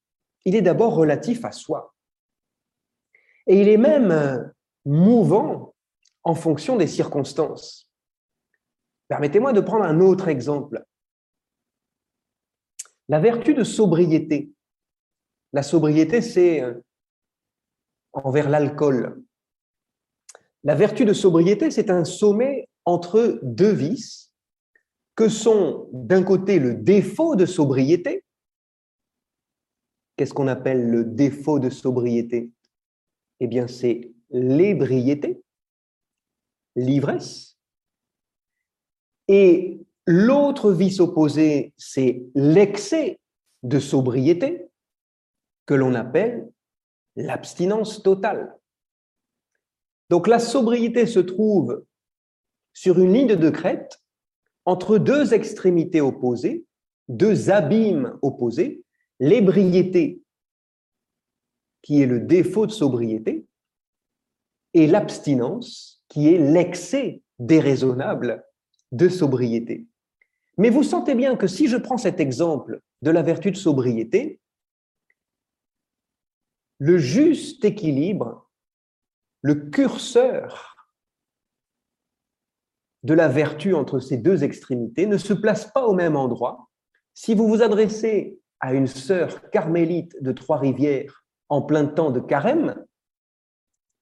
il 0.46 0.56
est 0.56 0.62
d'abord 0.62 0.96
relatif 0.96 1.44
à 1.44 1.52
soi. 1.52 1.94
Et 3.48 3.60
il 3.60 3.68
est 3.68 3.78
même 3.78 4.12
euh, 4.12 4.44
mouvant 4.86 5.76
en 6.24 6.36
fonction 6.36 6.78
des 6.78 6.88
circonstances. 6.88 7.90
Permettez-moi 9.08 9.54
de 9.54 9.62
prendre 9.62 9.84
un 9.84 10.00
autre 10.00 10.28
exemple. 10.28 10.84
La 13.08 13.20
vertu 13.20 13.54
de 13.54 13.64
sobriété. 13.64 14.52
La 15.54 15.62
sobriété, 15.62 16.22
c'est 16.22 16.62
euh, 16.62 16.74
envers 18.14 18.50
l'alcool. 18.50 19.24
La 20.64 20.74
vertu 20.74 21.06
de 21.06 21.14
sobriété, 21.14 21.70
c'est 21.70 21.92
un 21.92 22.04
sommet 22.04 22.68
entre 22.86 23.40
deux 23.44 23.72
vices 23.72 24.34
que 25.16 25.30
sont 25.30 25.88
d'un 25.94 26.24
côté 26.24 26.60
le 26.60 26.74
défaut 26.74 27.36
de 27.36 27.46
sobriété. 27.46 28.24
Qu'est-ce 30.16 30.34
qu'on 30.34 30.48
appelle 30.48 30.90
le 30.90 31.04
défaut 31.04 31.60
de 31.60 31.70
sobriété? 31.70 32.52
Eh 33.40 33.48
bien, 33.48 33.68
c'est 33.68 34.14
l'ébriété, 34.30 35.44
l'ivresse. 36.76 37.58
Et 39.28 39.80
l'autre 40.06 40.72
vice 40.72 41.00
opposé, 41.00 41.74
c'est 41.78 42.24
l'excès 42.34 43.20
de 43.64 43.80
sobriété, 43.80 44.70
que 45.66 45.74
l'on 45.74 45.96
appelle 45.96 46.52
l'abstinence 47.16 48.04
totale. 48.04 48.56
Donc 50.10 50.28
la 50.28 50.40
sobriété 50.40 51.08
se 51.08 51.20
trouve 51.20 51.84
sur 52.74 53.00
une 53.00 53.14
ligne 53.14 53.36
de 53.36 53.50
crête 53.50 54.00
entre 54.66 54.98
deux 54.98 55.34
extrémités 55.34 56.02
opposées, 56.02 56.66
deux 57.08 57.50
abîmes 57.50 58.18
opposés, 58.22 58.85
l'ébriété, 59.20 60.22
qui 61.82 62.02
est 62.02 62.08
le 62.08 62.20
défaut 62.20 62.66
de 62.66 62.72
sobriété, 62.72 63.46
et 64.74 64.88
l'abstinence, 64.88 66.04
qui 66.10 66.34
est 66.34 66.38
l'excès 66.38 67.22
déraisonnable 67.40 68.46
de 68.92 69.10
sobriété. 69.10 69.88
Mais 70.58 70.70
vous 70.70 70.84
sentez 70.84 71.16
bien 71.16 71.36
que 71.36 71.48
si 71.48 71.68
je 71.68 71.78
prends 71.78 71.98
cet 71.98 72.20
exemple 72.20 72.82
de 73.02 73.12
la 73.12 73.22
vertu 73.22 73.52
de 73.52 73.58
sobriété, 73.58 74.40
le 76.80 76.98
juste 76.98 77.64
équilibre, 77.64 78.50
le 79.42 79.56
curseur 79.56 80.76
de 83.04 83.14
la 83.14 83.28
vertu 83.28 83.74
entre 83.74 84.00
ces 84.00 84.18
deux 84.18 84.44
extrémités 84.44 85.06
ne 85.06 85.18
se 85.18 85.34
place 85.34 85.72
pas 85.72 85.86
au 85.86 85.94
même 85.94 86.16
endroit. 86.16 86.70
Si 87.14 87.36
vous 87.36 87.48
vous 87.48 87.62
adressez 87.62 88.40
à 88.60 88.74
une 88.74 88.88
sœur 88.88 89.50
carmélite 89.50 90.22
de 90.22 90.32
Trois-Rivières 90.32 91.26
en 91.50 91.62
plein 91.62 91.86
temps 91.86 92.12
de 92.12 92.20
carême, 92.20 92.86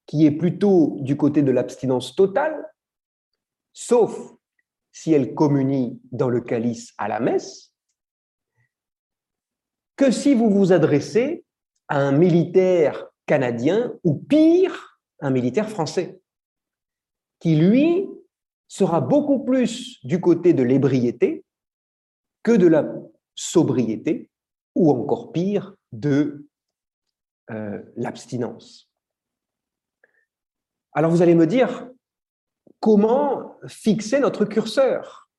qui 0.06 0.26
est 0.26 0.32
plutôt 0.32 0.98
du 1.02 1.18
côté 1.18 1.42
de 1.42 1.52
l'abstinence 1.52 2.16
totale, 2.16 2.66
sauf 3.74 4.34
si 4.92 5.12
elle 5.14 5.34
communie 5.34 6.02
dans 6.12 6.30
le 6.30 6.42
calice 6.42 6.94
à 6.98 7.08
la 7.08 7.20
messe, 7.20 7.74
que 9.96 10.12
si 10.12 10.34
vous 10.34 10.50
vous 10.50 10.72
adressez 10.72 11.46
à 11.88 12.00
un 12.00 12.12
militaire 12.12 13.08
canadien 13.26 13.94
ou 14.04 14.16
pire, 14.16 15.00
un 15.20 15.30
militaire 15.30 15.70
français, 15.70 16.22
qui 17.40 17.56
lui 17.56 18.08
sera 18.68 19.02
beaucoup 19.02 19.44
plus 19.44 20.00
du 20.06 20.20
côté 20.20 20.54
de 20.54 20.64
l'ébriété 20.64 21.46
que 22.42 22.52
de 22.52 22.68
la 22.68 22.86
sobriété, 23.36 24.30
ou 24.76 24.92
encore 24.92 25.32
pire, 25.32 25.76
de 25.92 26.48
euh, 27.52 27.82
l'abstinence. 27.96 28.90
Alors 30.94 31.12
vous 31.12 31.22
allez 31.22 31.36
me 31.36 31.48
dire, 31.48 31.90
comment 32.80 33.58
fixer 33.68 34.20
notre 34.20 34.46
curseur? 34.46 35.30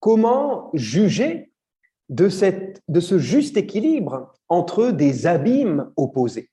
Comment 0.00 0.70
juger 0.74 1.52
de, 2.08 2.28
cette, 2.28 2.82
de 2.88 3.00
ce 3.00 3.18
juste 3.18 3.56
équilibre 3.56 4.32
entre 4.48 4.90
des 4.90 5.26
abîmes 5.26 5.92
opposés? 5.96 6.50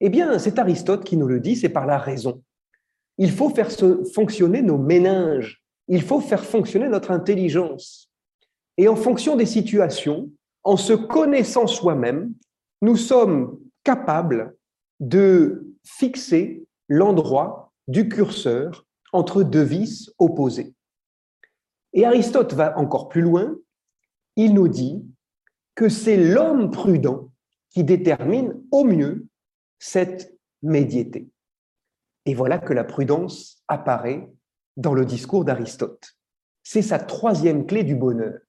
Eh 0.00 0.08
bien, 0.08 0.38
c'est 0.38 0.58
Aristote 0.58 1.04
qui 1.04 1.16
nous 1.16 1.26
le 1.26 1.40
dit, 1.40 1.56
c'est 1.56 1.68
par 1.68 1.86
la 1.86 1.98
raison 1.98 2.42
il 3.20 3.30
faut 3.30 3.50
faire 3.50 3.70
fonctionner 4.14 4.62
nos 4.62 4.78
méninges, 4.78 5.62
il 5.88 6.00
faut 6.00 6.20
faire 6.20 6.42
fonctionner 6.42 6.88
notre 6.88 7.10
intelligence. 7.10 8.10
Et 8.78 8.88
en 8.88 8.96
fonction 8.96 9.36
des 9.36 9.44
situations, 9.44 10.30
en 10.64 10.76
se 10.76 10.92
connaissant 10.92 11.66
soi-même, 11.66 12.34
nous 12.82 12.96
sommes 12.96 13.58
capables 13.84 14.56
de 15.00 15.74
fixer 15.84 16.66
l'endroit 16.88 17.72
du 17.88 18.08
curseur 18.08 18.86
entre 19.12 19.42
deux 19.42 19.62
vices 19.62 20.12
opposés. 20.18 20.74
Et 21.92 22.04
Aristote 22.04 22.52
va 22.52 22.78
encore 22.78 23.08
plus 23.08 23.22
loin, 23.22 23.56
il 24.36 24.54
nous 24.54 24.68
dit 24.68 25.04
que 25.74 25.88
c'est 25.88 26.16
l'homme 26.16 26.70
prudent 26.70 27.30
qui 27.70 27.84
détermine 27.84 28.62
au 28.70 28.84
mieux 28.84 29.26
cette 29.78 30.36
médiété. 30.62 31.30
Et 32.26 32.34
voilà 32.34 32.58
que 32.58 32.72
la 32.72 32.84
prudence 32.84 33.62
apparaît 33.66 34.30
dans 34.76 34.94
le 34.94 35.04
discours 35.04 35.44
d'Aristote. 35.44 36.16
C'est 36.62 36.82
sa 36.82 36.98
troisième 36.98 37.66
clé 37.66 37.82
du 37.82 37.96
bonheur. 37.96 38.40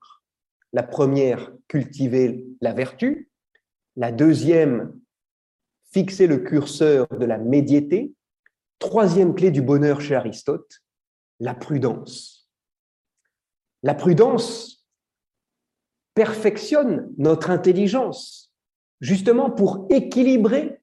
La 0.73 0.83
première, 0.83 1.51
cultiver 1.67 2.45
la 2.61 2.73
vertu. 2.73 3.29
La 3.95 4.11
deuxième, 4.11 4.97
fixer 5.91 6.27
le 6.27 6.37
curseur 6.37 7.07
de 7.07 7.25
la 7.25 7.37
médiété. 7.37 8.13
Troisième 8.79 9.35
clé 9.35 9.51
du 9.51 9.61
bonheur 9.61 10.01
chez 10.01 10.15
Aristote, 10.15 10.81
la 11.39 11.53
prudence. 11.53 12.49
La 13.83 13.93
prudence 13.93 14.87
perfectionne 16.13 17.13
notre 17.17 17.49
intelligence, 17.49 18.53
justement 19.01 19.49
pour 19.49 19.87
équilibrer 19.89 20.81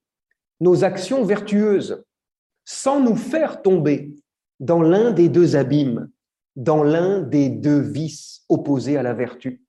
nos 0.61 0.85
actions 0.85 1.25
vertueuses 1.25 2.05
sans 2.65 3.01
nous 3.01 3.17
faire 3.17 3.63
tomber 3.63 4.15
dans 4.61 4.83
l'un 4.83 5.13
des 5.13 5.29
deux 5.29 5.57
abîmes, 5.57 6.11
dans 6.57 6.83
l'un 6.83 7.21
des 7.21 7.49
deux 7.49 7.81
vices 7.81 8.45
opposés 8.49 8.97
à 8.97 9.03
la 9.03 9.15
vertu. 9.15 9.63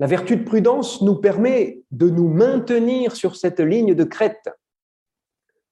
La 0.00 0.06
vertu 0.06 0.36
de 0.36 0.44
prudence 0.44 1.02
nous 1.02 1.16
permet 1.16 1.82
de 1.92 2.08
nous 2.08 2.26
maintenir 2.26 3.14
sur 3.14 3.36
cette 3.36 3.60
ligne 3.60 3.94
de 3.94 4.04
crête, 4.04 4.48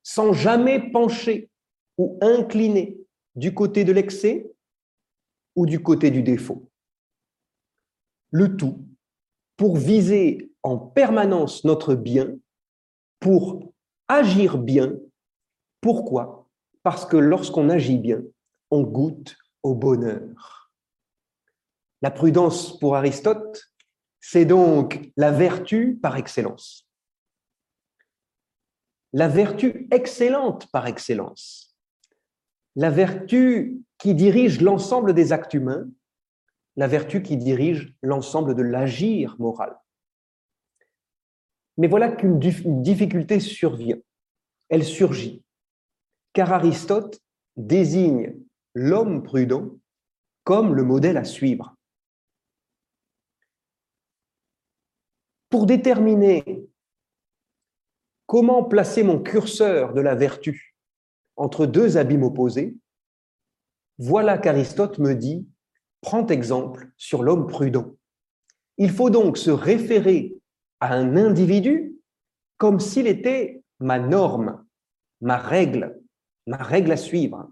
sans 0.02 0.32
jamais 0.32 0.90
pencher 0.92 1.50
ou 1.96 2.18
incliner 2.20 3.00
du 3.34 3.54
côté 3.54 3.84
de 3.84 3.92
l'excès 3.92 4.52
ou 5.56 5.66
du 5.66 5.82
côté 5.82 6.10
du 6.10 6.22
défaut. 6.22 6.70
Le 8.30 8.56
tout 8.56 8.84
pour 9.56 9.76
viser 9.76 10.52
en 10.62 10.78
permanence 10.78 11.64
notre 11.64 11.94
bien, 11.94 12.36
pour 13.18 13.72
agir 14.06 14.58
bien 14.58 14.92
pourquoi? 15.80 16.48
Parce 16.82 17.06
que 17.06 17.16
lorsqu'on 17.16 17.68
agit 17.68 17.98
bien, 17.98 18.22
on 18.70 18.82
goûte 18.82 19.36
au 19.62 19.74
bonheur. 19.74 20.70
La 22.02 22.10
prudence 22.10 22.78
pour 22.78 22.96
Aristote, 22.96 23.67
c'est 24.20 24.44
donc 24.44 25.10
la 25.16 25.30
vertu 25.30 25.98
par 26.00 26.16
excellence. 26.16 26.88
La 29.12 29.28
vertu 29.28 29.88
excellente 29.90 30.70
par 30.70 30.86
excellence. 30.86 31.76
La 32.76 32.90
vertu 32.90 33.80
qui 33.98 34.14
dirige 34.14 34.60
l'ensemble 34.60 35.14
des 35.14 35.32
actes 35.32 35.54
humains, 35.54 35.88
la 36.76 36.86
vertu 36.86 37.22
qui 37.22 37.36
dirige 37.36 37.94
l'ensemble 38.02 38.54
de 38.54 38.62
l'agir 38.62 39.36
moral. 39.38 39.76
Mais 41.76 41.88
voilà 41.88 42.10
qu'une 42.10 42.38
difficulté 42.38 43.40
survient. 43.40 43.98
Elle 44.68 44.84
surgit 44.84 45.42
car 46.38 46.52
Aristote 46.52 47.20
désigne 47.56 48.36
l'homme 48.74 49.24
prudent 49.24 49.70
comme 50.44 50.74
le 50.74 50.84
modèle 50.84 51.16
à 51.16 51.24
suivre. 51.24 51.74
Pour 55.50 55.66
déterminer 55.66 56.68
comment 58.26 58.64
placer 58.64 59.02
mon 59.02 59.20
curseur 59.20 59.94
de 59.94 60.00
la 60.00 60.14
vertu 60.14 60.76
entre 61.36 61.66
deux 61.66 61.96
abîmes 61.96 62.24
opposés, 62.24 62.76
voilà 63.98 64.38
qu'Aristote 64.38 64.98
me 64.98 65.14
dit, 65.14 65.48
prends 66.00 66.26
exemple 66.26 66.90
sur 66.96 67.22
l'homme 67.22 67.46
prudent. 67.46 67.96
Il 68.76 68.90
faut 68.90 69.10
donc 69.10 69.38
se 69.38 69.50
référer 69.50 70.36
à 70.80 70.94
un 70.94 71.16
individu 71.16 71.96
comme 72.58 72.80
s'il 72.80 73.06
était 73.06 73.62
ma 73.80 73.98
norme, 73.98 74.64
ma 75.20 75.36
règle, 75.36 76.00
ma 76.46 76.58
règle 76.58 76.92
à 76.92 76.96
suivre. 76.96 77.50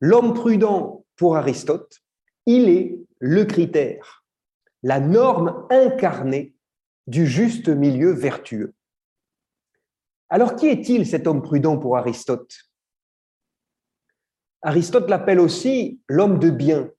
L'homme 0.00 0.34
prudent, 0.34 1.04
pour 1.16 1.36
Aristote, 1.36 2.00
il 2.46 2.68
est 2.68 2.98
le 3.18 3.44
critère, 3.44 4.24
la 4.82 5.00
norme 5.00 5.66
incarnée 5.70 6.53
du 7.06 7.26
juste 7.26 7.68
milieu 7.68 8.12
vertueux. 8.12 8.74
Alors 10.28 10.56
qui 10.56 10.66
est-il 10.66 11.06
cet 11.06 11.26
homme 11.26 11.42
prudent 11.42 11.78
pour 11.78 11.96
Aristote? 11.96 12.52
Aristote 14.62 15.10
l'appelle 15.10 15.40
aussi 15.40 16.00
l'homme 16.08 16.38
de 16.38 16.50
bien 16.50 16.90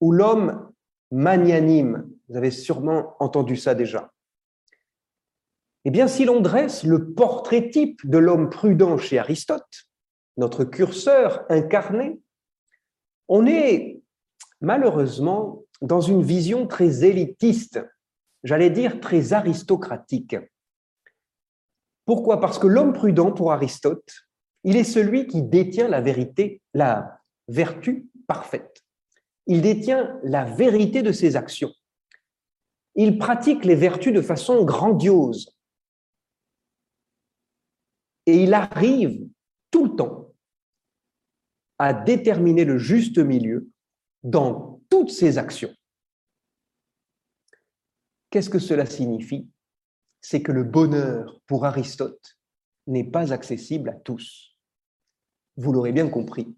ou 0.00 0.12
l'homme 0.12 0.72
magnanime. 1.10 2.10
Vous 2.28 2.36
avez 2.36 2.50
sûrement 2.50 3.16
entendu 3.20 3.56
ça 3.56 3.74
déjà. 3.74 4.12
Eh 5.84 5.90
bien, 5.90 6.08
si 6.08 6.24
l'on 6.24 6.40
dresse 6.40 6.82
le 6.82 7.12
portrait 7.12 7.70
type 7.70 8.00
de 8.08 8.18
l'homme 8.18 8.50
prudent 8.50 8.96
chez 8.96 9.18
Aristote, 9.18 9.86
notre 10.36 10.64
curseur 10.64 11.44
incarné, 11.50 12.20
on 13.28 13.46
est 13.46 14.02
malheureusement 14.60 15.64
dans 15.82 16.00
une 16.00 16.22
vision 16.22 16.66
très 16.66 17.04
élitiste, 17.04 17.84
j'allais 18.44 18.70
dire 18.70 19.00
très 19.00 19.32
aristocratique. 19.32 20.36
Pourquoi? 22.04 22.40
Parce 22.40 22.58
que 22.58 22.66
l'homme 22.66 22.92
prudent, 22.92 23.32
pour 23.32 23.52
Aristote, 23.52 24.26
il 24.62 24.76
est 24.76 24.84
celui 24.84 25.26
qui 25.26 25.42
détient 25.42 25.88
la 25.88 26.00
vérité, 26.00 26.62
la 26.74 27.20
vertu 27.48 28.08
parfaite. 28.26 28.82
Il 29.46 29.62
détient 29.62 30.18
la 30.22 30.44
vérité 30.44 31.02
de 31.02 31.12
ses 31.12 31.36
actions. 31.36 31.72
Il 32.94 33.18
pratique 33.18 33.64
les 33.64 33.74
vertus 33.74 34.12
de 34.12 34.20
façon 34.20 34.64
grandiose. 34.64 35.54
Et 38.26 38.44
il 38.44 38.54
arrive 38.54 39.28
tout 39.70 39.84
le 39.84 39.96
temps 39.96 40.32
à 41.78 41.92
déterminer 41.92 42.64
le 42.64 42.78
juste 42.78 43.18
milieu 43.18 43.68
dans 44.22 44.80
toutes 44.88 45.10
ses 45.10 45.36
actions. 45.38 45.74
Qu'est-ce 48.34 48.50
que 48.50 48.58
cela 48.58 48.84
signifie? 48.84 49.48
C'est 50.20 50.42
que 50.42 50.50
le 50.50 50.64
bonheur, 50.64 51.40
pour 51.46 51.66
Aristote, 51.66 52.36
n'est 52.88 53.08
pas 53.08 53.32
accessible 53.32 53.90
à 53.90 53.92
tous. 53.92 54.58
Vous 55.56 55.72
l'aurez 55.72 55.92
bien 55.92 56.08
compris. 56.08 56.52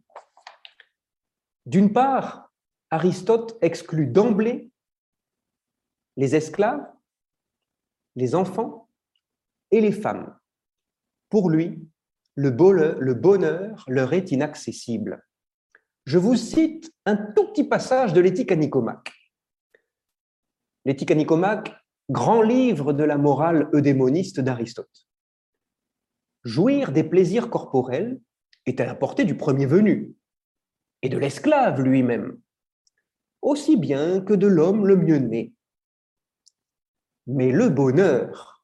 D'une 1.66 1.93
part, 1.93 2.51
Aristote 2.89 3.59
exclut 3.61 4.07
d'emblée 4.07 4.72
les 6.16 6.35
esclaves, 6.35 6.91
les 8.14 8.35
enfants 8.35 8.89
et 9.70 9.83
les 9.83 9.93
femmes. 9.93 10.35
Pour 11.29 11.51
lui, 11.51 11.87
le 12.37 12.49
bonheur, 12.49 13.85
leur 13.87 14.14
est 14.14 14.33
inaccessible. 14.33 15.22
Je 16.07 16.16
vous 16.16 16.37
cite 16.37 16.91
un 17.05 17.16
tout 17.16 17.49
petit 17.49 17.64
passage 17.64 18.14
de 18.14 18.22
l'éthique 18.22 18.51
à 18.51 18.57
Nicomaque. 18.57 19.12
L'éthique 20.87 21.11
à 21.11 21.16
Nicomaque, 21.16 21.74
grand 22.11 22.43
livre 22.43 22.93
de 22.93 23.03
la 23.03 23.18
morale 23.18 23.68
eudémoniste 23.74 24.39
d'Aristote. 24.39 25.09
Jouir 26.45 26.93
des 26.93 27.03
plaisirs 27.03 27.51
corporels 27.51 28.20
est 28.66 28.78
à 28.78 28.87
la 28.87 28.95
portée 28.95 29.24
du 29.24 29.37
premier 29.37 29.66
venu 29.66 30.14
et 31.03 31.09
de 31.09 31.18
l'esclave 31.18 31.82
lui-même, 31.82 32.41
aussi 33.43 33.76
bien 33.76 34.20
que 34.20 34.32
de 34.32 34.47
l'homme 34.47 34.87
le 34.87 34.95
mieux 34.95 35.18
né. 35.18 35.53
Mais 37.26 37.51
le 37.51 37.68
bonheur, 37.68 38.62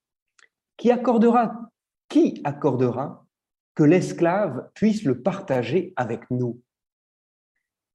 qui 0.77 0.93
accordera, 0.93 1.73
qui 2.09 2.41
accordera 2.45 3.27
que 3.75 3.83
l'esclave 3.83 4.71
puisse 4.75 5.03
le 5.03 5.23
partager 5.23 5.93
avec 5.97 6.31
nous. 6.31 6.63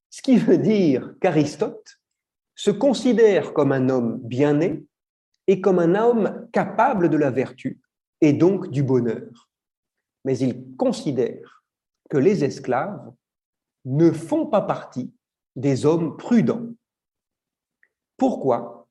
Ce 0.10 0.22
qui 0.22 0.36
veut 0.36 0.58
dire 0.58 1.16
qu'Aristote 1.22 2.02
se 2.58 2.72
considère 2.72 3.54
comme 3.54 3.72
un 3.72 3.88
homme 3.88 4.20
bien 4.22 4.56
né 4.56 4.84
et 5.48 5.62
comme 5.62 5.80
un 5.80 5.96
homme 5.96 6.50
capable 6.52 7.08
de 7.08 7.16
la 7.16 7.32
vertu 7.32 7.80
et 8.20 8.34
donc 8.34 8.70
du 8.70 8.84
bonheur. 8.84 9.50
Mais 10.26 10.38
il 10.40 10.76
considère 10.76 11.64
que 12.10 12.18
les 12.18 12.44
esclaves 12.44 13.14
ne 13.86 14.12
font 14.12 14.48
pas 14.48 14.62
partie 14.62 15.14
des 15.56 15.86
hommes 15.86 16.18
prudents. 16.18 16.68
Pourquoi? 18.18 18.90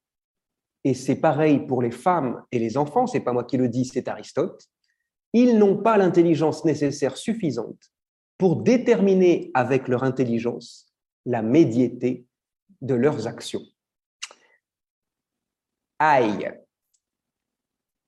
Et 0.85 0.95
c'est 0.95 1.21
pareil 1.21 1.67
pour 1.67 1.83
les 1.83 1.91
femmes 1.91 2.43
et 2.51 2.59
les 2.59 2.79
enfants, 2.79 3.07
c'est 3.07 3.21
pas 3.21 3.35
moi 3.35 3.45
qui 3.45 3.59
le 3.59 3.69
dis, 3.69 3.85
c'est 3.85 4.09
Aristote 4.09 4.67
ils 5.33 5.59
n'ont 5.59 5.77
pas 5.77 5.99
l'intelligence 5.99 6.65
nécessaire 6.65 7.19
suffisante 7.19 7.93
pour 8.39 8.63
déterminer 8.63 9.51
avec 9.53 9.87
leur 9.87 10.03
intelligence 10.03 10.95
la 11.27 11.43
médiété 11.43 12.25
de 12.81 12.95
leurs 12.95 13.27
actions. 13.27 13.65
Aïe 15.99 16.53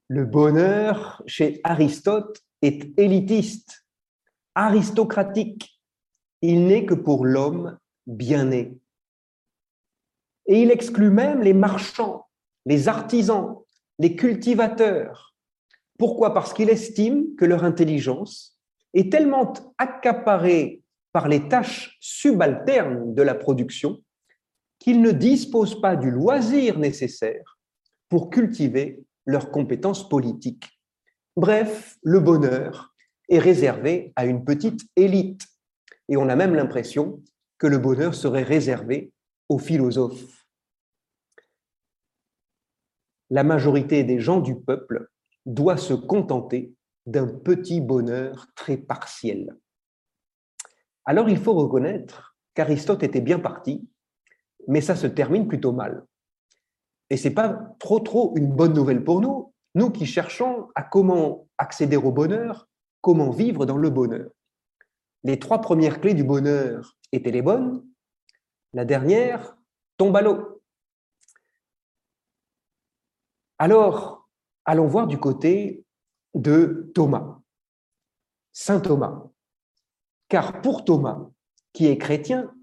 Le 0.09 0.25
bonheur 0.25 1.23
chez 1.27 1.61
Aristote 1.65 2.43
est 2.63 2.99
élitiste, 2.99 3.87
aristocratique. 4.55 5.81
Il 6.43 6.67
n'est 6.67 6.87
que 6.87 6.95
pour 6.95 7.25
l'homme 7.25 7.79
bien 8.07 8.45
né. 8.45 8.77
Et 10.47 10.63
il 10.63 10.71
exclut 10.71 11.11
même 11.11 11.43
les 11.43 11.55
marchands, 11.55 12.27
les 12.65 12.89
artisans, 12.89 13.59
les 13.99 14.17
cultivateurs, 14.17 15.29
pourquoi? 15.99 16.33
Parce 16.33 16.55
qu'il 16.55 16.71
estime 16.71 17.35
que 17.35 17.45
leur 17.45 17.65
intelligence 17.65 18.57
est 18.95 19.11
tellement 19.11 19.53
accaparée 19.77 20.83
par 21.13 21.29
les 21.29 21.49
tâches 21.49 21.99
subalternes 22.01 23.15
de 23.15 23.23
la 23.23 23.35
production 23.35 24.01
qu'ils 24.79 25.03
ne 25.03 25.11
disposent 25.11 25.81
pas 25.81 25.97
du 25.97 26.11
loisir 26.11 26.79
nécessaire 26.79 27.59
pour 28.09 28.31
cultiver 28.31 29.05
leurs 29.27 29.51
compétences 29.51 30.09
politiques. 30.09 30.81
Bref, 31.37 31.99
le 32.03 32.21
bonheur 32.21 32.95
est 33.29 33.39
réservé 33.39 34.13
à 34.17 34.25
une 34.25 34.45
petite 34.45 34.89
élite. 34.97 35.47
Et 36.09 36.17
on 36.17 36.29
a 36.29 36.37
même 36.37 36.55
l'impression 36.55 37.23
que 37.59 37.67
le 37.67 37.79
bonheur 37.79 38.15
serait 38.15 38.43
réservé 38.43 39.13
aux 39.49 39.59
philosophes. 39.59 40.47
La 43.31 43.45
majorité 43.45 44.05
des 44.05 44.21
gens 44.21 44.41
du 44.41 44.59
peuple 44.59 45.11
doit 45.45 45.77
se 45.77 45.93
contenter 45.93 46.75
d'un 47.05 47.27
petit 47.27 47.81
bonheur 47.81 48.47
très 48.55 48.77
partiel. 48.77 49.57
Alors 51.05 51.29
il 51.29 51.39
faut 51.39 51.55
reconnaître 51.55 52.37
qu'Aristote 52.55 53.03
était 53.03 53.21
bien 53.21 53.39
parti, 53.39 53.89
mais 54.69 54.81
ça 54.81 54.95
se 54.95 55.07
termine 55.07 55.49
plutôt 55.49 55.73
mal. 55.73 56.05
Et 57.11 57.17
c'est 57.17 57.33
pas 57.33 57.75
trop 57.81 58.01
trop 58.01 58.35
une 58.37 58.55
bonne 58.55 58.75
nouvelle 58.75 59.03
pour 59.03 59.21
nous, 59.21 59.53
nous 59.75 59.91
qui 59.91 60.07
cherchons 60.07 60.69
à 60.75 60.83
comment 60.83 61.49
accéder 61.57 61.97
au 61.97 62.13
bonheur, 62.13 62.69
comment 63.01 63.31
vivre 63.31 63.67
dans 63.67 63.79
le 63.79 63.91
bonheur. 63.91 64.31
Les 65.25 65.39
trois 65.39 65.61
premières 65.61 66.01
clés 66.01 66.15
du 66.15 66.23
bonheur 66.23 66.97
étaient 67.11 67.31
les 67.31 67.43
bonnes, 67.43 67.85
la 68.75 68.85
dernière 68.85 69.57
tombe 69.97 70.17
à 70.17 70.23
l'eau. 70.23 70.63
Alors, 73.59 74.29
allons 74.67 74.87
voir 74.87 75.07
du 75.07 75.19
côté 75.19 75.85
de 76.35 76.93
Thomas, 76.95 77.41
Saint 78.53 78.81
Thomas. 78.81 79.25
Car 80.29 80.61
pour 80.61 80.85
Thomas, 80.85 81.27
qui 81.73 81.87
est 81.87 81.97
chrétien, 81.97 82.55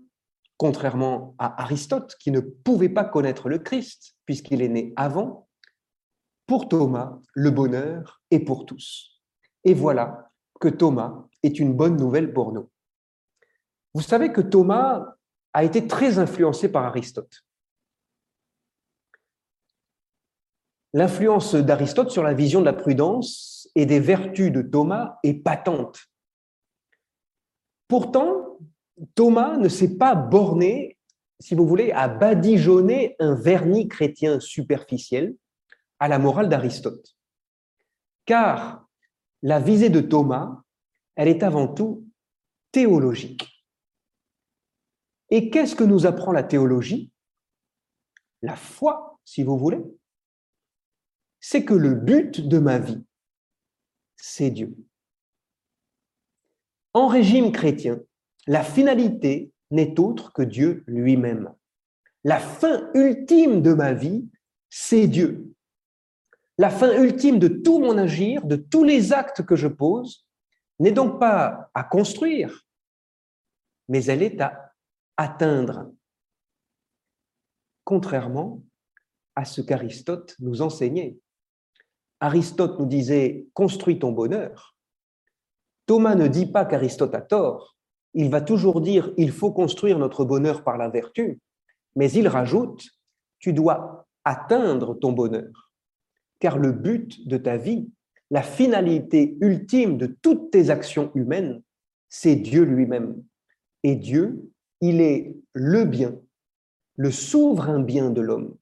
contrairement 0.58 1.36
à 1.38 1.62
Aristote, 1.62 2.16
qui 2.20 2.32
ne 2.32 2.40
pouvait 2.40 2.90
pas 2.90 3.04
connaître 3.04 3.50
le 3.50 3.60
Christ, 3.60 4.16
puisqu'il 4.26 4.62
est 4.62 4.70
né 4.70 4.94
avant, 4.96 5.48
pour 6.48 6.70
Thomas, 6.70 7.20
le 7.34 7.50
bonheur 7.52 8.22
est 8.32 8.40
pour 8.40 8.66
tous. 8.66 9.22
Et 9.64 9.74
voilà 9.74 10.32
que 10.60 10.68
Thomas 10.68 11.26
est 11.44 11.60
une 11.60 11.74
bonne 11.74 11.98
nouvelle 11.98 12.34
pour 12.34 12.54
nous. 12.54 12.70
Vous 13.94 14.02
savez 14.02 14.32
que 14.32 14.42
Thomas 14.42 15.16
a 15.54 15.64
été 15.64 15.88
très 15.88 16.20
influencé 16.20 16.72
par 16.72 16.86
Aristote. 16.86 17.46
L'influence 20.94 21.56
d'Aristote 21.56 22.12
sur 22.12 22.24
la 22.24 22.34
vision 22.34 22.62
de 22.62 22.66
la 22.66 22.74
prudence 22.74 23.70
et 23.76 23.86
des 23.86 24.00
vertus 24.00 24.52
de 24.52 24.62
Thomas 24.62 25.18
est 25.24 25.34
patente. 25.34 26.00
Pourtant, 27.88 28.35
Thomas 29.14 29.58
ne 29.58 29.68
s'est 29.68 29.98
pas 29.98 30.16
borné, 30.16 30.98
si 31.40 31.56
vous 31.56 31.68
voulez, 31.68 31.92
à 31.92 32.08
badigeonner 32.08 33.16
un 33.20 33.36
vernis 33.36 33.88
chrétien 33.88 34.40
superficiel 34.40 35.36
à 36.00 36.08
la 36.08 36.20
morale 36.20 36.50
d'Aristote. 36.50 37.16
Car 38.26 38.88
la 39.42 39.60
visée 39.60 39.90
de 39.90 40.02
Thomas, 40.02 40.62
elle 41.16 41.28
est 41.28 41.44
avant 41.44 41.68
tout 41.68 42.08
théologique. 42.72 43.66
Et 45.30 45.50
qu'est-ce 45.50 45.76
que 45.76 45.84
nous 45.84 46.06
apprend 46.06 46.32
la 46.32 46.44
théologie? 46.44 47.12
La 48.42 48.56
foi, 48.56 49.20
si 49.26 49.44
vous 49.44 49.58
voulez 49.58 49.82
c'est 51.48 51.64
que 51.64 51.76
le 51.76 51.94
but 51.94 52.42
de 52.42 52.58
ma 52.58 52.80
vie, 52.80 53.06
c'est 54.16 54.50
Dieu. 54.50 54.76
En 56.92 57.08
régime 57.08 57.52
chrétien, 57.52 58.02
la 58.48 58.64
finalité 58.64 59.52
n'est 59.72 60.00
autre 60.00 60.34
que 60.34 60.42
Dieu 60.42 60.84
lui-même. 60.88 61.54
La 62.24 62.40
fin 62.40 62.90
ultime 62.94 63.62
de 63.62 63.74
ma 63.74 63.94
vie, 63.94 64.28
c'est 64.70 65.08
Dieu. 65.08 65.54
La 66.58 66.70
fin 66.70 67.02
ultime 67.02 67.40
de 67.40 67.48
tout 67.48 67.80
mon 67.80 67.98
agir, 67.98 68.46
de 68.46 68.56
tous 68.56 68.84
les 68.84 69.14
actes 69.14 69.44
que 69.44 69.56
je 69.56 69.68
pose, 69.68 70.26
n'est 70.80 70.92
donc 70.92 71.20
pas 71.20 71.70
à 71.74 71.84
construire, 71.84 72.66
mais 73.88 74.04
elle 74.06 74.24
est 74.24 74.40
à 74.42 74.74
atteindre. 75.18 75.92
Contrairement 77.84 78.64
à 79.36 79.46
ce 79.46 79.62
qu'Aristote 79.62 80.36
nous 80.40 80.62
enseignait. 80.62 81.18
Aristote 82.20 82.80
nous 82.80 82.86
disait 82.86 83.48
construis 83.54 84.00
ton 84.00 84.12
bonheur. 84.12 84.76
Thomas 85.86 86.16
ne 86.16 86.28
dit 86.28 86.48
pas 86.48 86.66
qu'Aristote 86.66 87.14
a 87.14 87.22
tort. 87.22 87.75
Il 88.16 88.30
va 88.32 88.42
toujours 88.42 88.82
dire 88.82 89.14
il 89.18 89.32
faut 89.32 89.52
construire 89.52 90.00
notre 90.00 90.26
bonheur 90.26 90.64
par 90.64 90.78
la 90.78 90.90
vertu, 90.90 91.40
mais 91.96 92.12
il 92.12 92.28
rajoute 92.28 92.90
tu 93.46 93.54
dois 93.54 94.08
atteindre 94.24 94.96
ton 94.96 95.12
bonheur. 95.12 95.72
Car 96.40 96.58
le 96.58 96.72
but 96.72 97.28
de 97.28 97.38
ta 97.38 97.58
vie, 97.58 97.92
la 98.32 98.42
finalité 98.42 99.38
ultime 99.40 100.00
de 100.00 100.08
toutes 100.08 100.50
tes 100.50 100.72
actions 100.72 101.12
humaines, 101.14 101.62
c'est 102.10 102.36
Dieu 102.36 102.64
lui-même. 102.64 103.24
Et 103.84 103.96
Dieu, 103.96 104.50
il 104.82 105.00
est 105.00 105.36
le 105.54 105.86
bien, 105.86 106.20
le 106.96 107.12
souverain 107.12 107.80
bien 107.80 108.10
de 108.10 108.22
l'homme, 108.22 108.58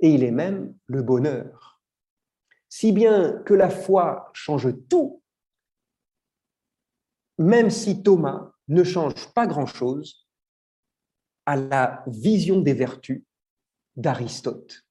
et 0.00 0.08
il 0.08 0.24
est 0.24 0.30
même 0.30 0.74
le 0.86 1.02
bonheur. 1.02 1.82
Si 2.70 2.92
bien 2.92 3.42
que 3.44 3.52
la 3.52 3.68
foi 3.68 4.30
change 4.32 4.68
tout, 4.88 5.20
même 7.36 7.68
si 7.68 8.02
Thomas 8.02 8.53
ne 8.68 8.84
change 8.84 9.32
pas 9.34 9.46
grand-chose 9.46 10.26
à 11.46 11.56
la 11.56 12.02
vision 12.06 12.60
des 12.60 12.72
vertus 12.72 13.22
d'Aristote. 13.96 14.82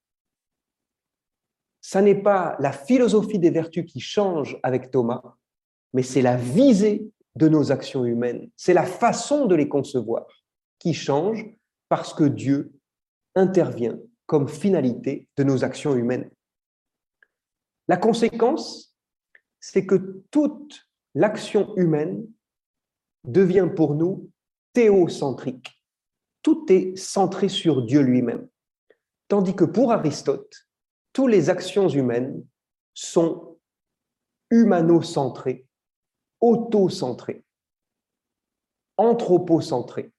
Ce 1.80 1.98
n'est 1.98 2.22
pas 2.22 2.56
la 2.60 2.72
philosophie 2.72 3.38
des 3.38 3.50
vertus 3.50 3.84
qui 3.84 4.00
change 4.00 4.58
avec 4.62 4.90
Thomas, 4.90 5.36
mais 5.92 6.02
c'est 6.02 6.22
la 6.22 6.36
visée 6.36 7.10
de 7.36 7.48
nos 7.48 7.72
actions 7.72 8.04
humaines, 8.04 8.50
c'est 8.56 8.74
la 8.74 8.86
façon 8.86 9.46
de 9.46 9.54
les 9.54 9.68
concevoir 9.68 10.26
qui 10.78 10.94
change 10.94 11.44
parce 11.88 12.14
que 12.14 12.24
Dieu 12.24 12.72
intervient 13.34 13.98
comme 14.26 14.48
finalité 14.48 15.28
de 15.36 15.44
nos 15.44 15.64
actions 15.64 15.94
humaines. 15.94 16.30
La 17.88 17.96
conséquence, 17.96 18.96
c'est 19.60 19.84
que 19.84 20.24
toute 20.30 20.88
l'action 21.14 21.76
humaine 21.76 22.26
devient 23.24 23.68
pour 23.74 23.94
nous 23.94 24.30
théocentrique. 24.72 25.80
Tout 26.42 26.66
est 26.70 26.96
centré 26.96 27.48
sur 27.48 27.82
Dieu 27.82 28.00
lui-même. 28.00 28.48
Tandis 29.28 29.56
que 29.56 29.64
pour 29.64 29.92
Aristote, 29.92 30.68
toutes 31.12 31.30
les 31.30 31.48
actions 31.48 31.88
humaines 31.88 32.44
sont 32.92 33.58
humano-centrées, 34.50 35.66
auto-centrées, 36.40 37.44
anthropocentrées. 38.96 40.12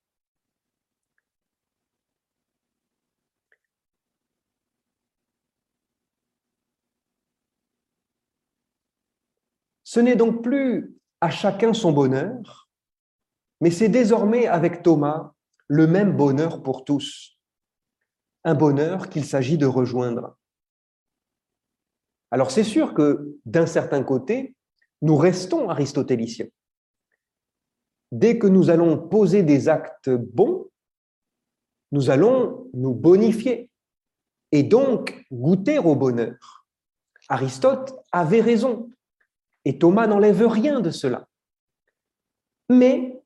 Ce 9.84 10.00
n'est 10.00 10.16
donc 10.16 10.44
plus 10.44 10.98
à 11.22 11.30
chacun 11.30 11.74
son 11.74 11.94
bonheur, 11.94 12.65
mais 13.66 13.72
c'est 13.72 13.90
désormais 13.90 14.46
avec 14.46 14.84
Thomas 14.84 15.34
le 15.66 15.88
même 15.88 16.16
bonheur 16.16 16.62
pour 16.62 16.86
tous, 16.86 17.36
un 18.44 18.54
bonheur 18.54 19.10
qu'il 19.10 19.26
s'agit 19.26 19.58
de 19.58 19.66
rejoindre. 19.66 20.38
Alors 22.30 22.52
c'est 22.52 22.64
sûr 22.64 22.94
que 22.94 23.40
d'un 23.44 23.66
certain 23.66 24.04
côté, 24.04 24.56
nous 25.02 25.18
restons 25.18 25.68
aristotéliciens. 25.68 26.46
Dès 28.12 28.38
que 28.38 28.46
nous 28.46 28.70
allons 28.70 29.00
poser 29.00 29.42
des 29.42 29.68
actes 29.68 30.12
bons, 30.12 30.70
nous 31.92 32.12
allons 32.12 32.70
nous 32.76 32.94
bonifier 32.94 33.72
et 34.52 34.62
donc 34.62 35.26
goûter 35.32 35.80
au 35.80 35.96
bonheur. 35.96 36.68
Aristote 37.30 37.96
avait 38.12 38.42
raison. 38.42 38.92
Et 39.68 39.80
Thomas 39.80 40.06
n'enlève 40.06 40.46
rien 40.46 40.82
de 40.82 40.92
cela. 40.92 41.28
Mais 42.70 43.24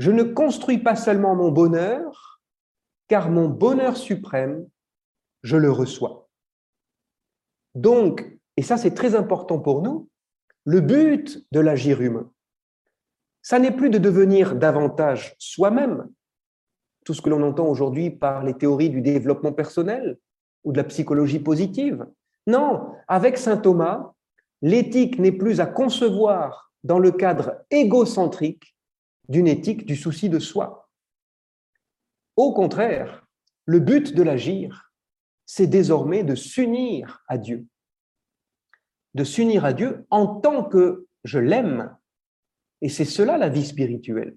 je 0.00 0.10
ne 0.10 0.22
construis 0.22 0.78
pas 0.78 0.96
seulement 0.96 1.36
mon 1.36 1.50
bonheur, 1.50 2.40
car 3.06 3.30
mon 3.30 3.50
bonheur 3.50 3.98
suprême, 3.98 4.66
je 5.42 5.58
le 5.58 5.70
reçois. 5.70 6.26
Donc, 7.74 8.26
et 8.56 8.62
ça 8.62 8.78
c'est 8.78 8.94
très 8.94 9.14
important 9.14 9.58
pour 9.58 9.82
nous, 9.82 10.08
le 10.64 10.80
but 10.80 11.46
de 11.52 11.60
l'agir 11.60 12.00
humain, 12.00 12.32
ça 13.42 13.58
n'est 13.58 13.76
plus 13.76 13.90
de 13.90 13.98
devenir 13.98 14.54
davantage 14.54 15.36
soi-même, 15.38 16.08
tout 17.04 17.12
ce 17.12 17.20
que 17.20 17.28
l'on 17.28 17.42
entend 17.42 17.66
aujourd'hui 17.66 18.10
par 18.10 18.42
les 18.42 18.54
théories 18.54 18.88
du 18.88 19.02
développement 19.02 19.52
personnel 19.52 20.18
ou 20.64 20.72
de 20.72 20.78
la 20.78 20.84
psychologie 20.84 21.40
positive. 21.40 22.06
Non, 22.46 22.94
avec 23.06 23.36
Saint 23.36 23.58
Thomas, 23.58 24.14
l'éthique 24.62 25.18
n'est 25.18 25.30
plus 25.30 25.60
à 25.60 25.66
concevoir 25.66 26.72
dans 26.84 26.98
le 26.98 27.12
cadre 27.12 27.56
égocentrique 27.70 28.74
d'une 29.30 29.46
éthique 29.46 29.86
du 29.86 29.94
souci 29.94 30.28
de 30.28 30.40
soi. 30.40 30.90
Au 32.36 32.52
contraire, 32.52 33.26
le 33.64 33.78
but 33.78 34.12
de 34.14 34.24
l'agir, 34.24 34.92
c'est 35.46 35.68
désormais 35.68 36.24
de 36.24 36.34
s'unir 36.34 37.22
à 37.28 37.38
Dieu. 37.38 37.66
De 39.14 39.22
s'unir 39.22 39.64
à 39.64 39.72
Dieu 39.72 40.04
en 40.10 40.40
tant 40.40 40.64
que 40.64 41.06
je 41.22 41.38
l'aime. 41.38 41.96
Et 42.82 42.88
c'est 42.88 43.04
cela 43.04 43.38
la 43.38 43.48
vie 43.48 43.64
spirituelle. 43.64 44.36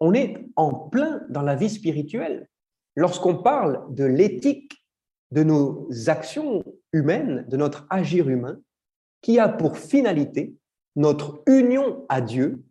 On 0.00 0.14
est 0.14 0.44
en 0.56 0.74
plein 0.74 1.22
dans 1.28 1.42
la 1.42 1.54
vie 1.54 1.70
spirituelle. 1.70 2.48
Lorsqu'on 2.96 3.40
parle 3.40 3.86
de 3.94 4.04
l'éthique 4.04 4.84
de 5.30 5.44
nos 5.44 5.88
actions 6.08 6.64
humaines, 6.92 7.46
de 7.48 7.56
notre 7.56 7.86
agir 7.88 8.28
humain, 8.28 8.60
qui 9.22 9.38
a 9.38 9.48
pour 9.48 9.78
finalité 9.78 10.56
notre 10.96 11.42
union 11.46 12.04
à 12.08 12.20
Dieu, 12.20 12.64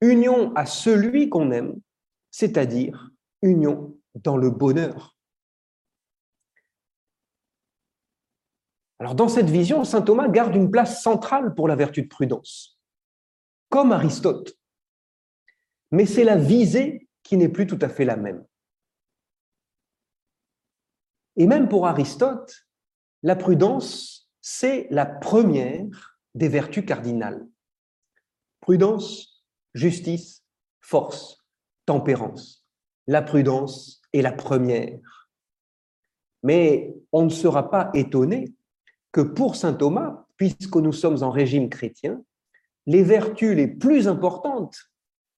union 0.00 0.54
à 0.54 0.66
celui 0.66 1.28
qu'on 1.28 1.50
aime, 1.50 1.80
c'est-à-dire 2.30 3.10
union 3.42 3.96
dans 4.14 4.36
le 4.36 4.50
bonheur. 4.50 5.16
Alors 8.98 9.14
dans 9.14 9.28
cette 9.28 9.48
vision, 9.48 9.84
Saint 9.84 10.02
Thomas 10.02 10.28
garde 10.28 10.54
une 10.54 10.70
place 10.70 11.02
centrale 11.02 11.54
pour 11.54 11.68
la 11.68 11.76
vertu 11.76 12.02
de 12.02 12.08
prudence, 12.08 12.78
comme 13.68 13.92
Aristote. 13.92 14.58
Mais 15.90 16.06
c'est 16.06 16.24
la 16.24 16.36
visée 16.36 17.08
qui 17.22 17.36
n'est 17.36 17.48
plus 17.48 17.66
tout 17.66 17.78
à 17.80 17.88
fait 17.88 18.04
la 18.04 18.16
même. 18.16 18.44
Et 21.36 21.46
même 21.46 21.68
pour 21.68 21.86
Aristote, 21.86 22.66
la 23.22 23.36
prudence 23.36 24.20
c'est 24.40 24.86
la 24.90 25.06
première 25.06 26.18
des 26.34 26.48
vertus 26.48 26.84
cardinales. 26.84 27.46
Prudence, 28.60 29.29
justice, 29.74 30.44
force, 30.80 31.38
tempérance. 31.86 32.66
La 33.06 33.22
prudence 33.22 34.02
est 34.12 34.22
la 34.22 34.32
première. 34.32 35.28
Mais 36.42 36.94
on 37.12 37.24
ne 37.24 37.30
sera 37.30 37.70
pas 37.70 37.90
étonné 37.94 38.54
que 39.12 39.20
pour 39.20 39.56
Saint 39.56 39.74
Thomas, 39.74 40.26
puisque 40.36 40.76
nous 40.76 40.92
sommes 40.92 41.22
en 41.22 41.30
régime 41.30 41.68
chrétien, 41.68 42.22
les 42.86 43.02
vertus 43.02 43.54
les 43.54 43.68
plus 43.68 44.08
importantes 44.08 44.90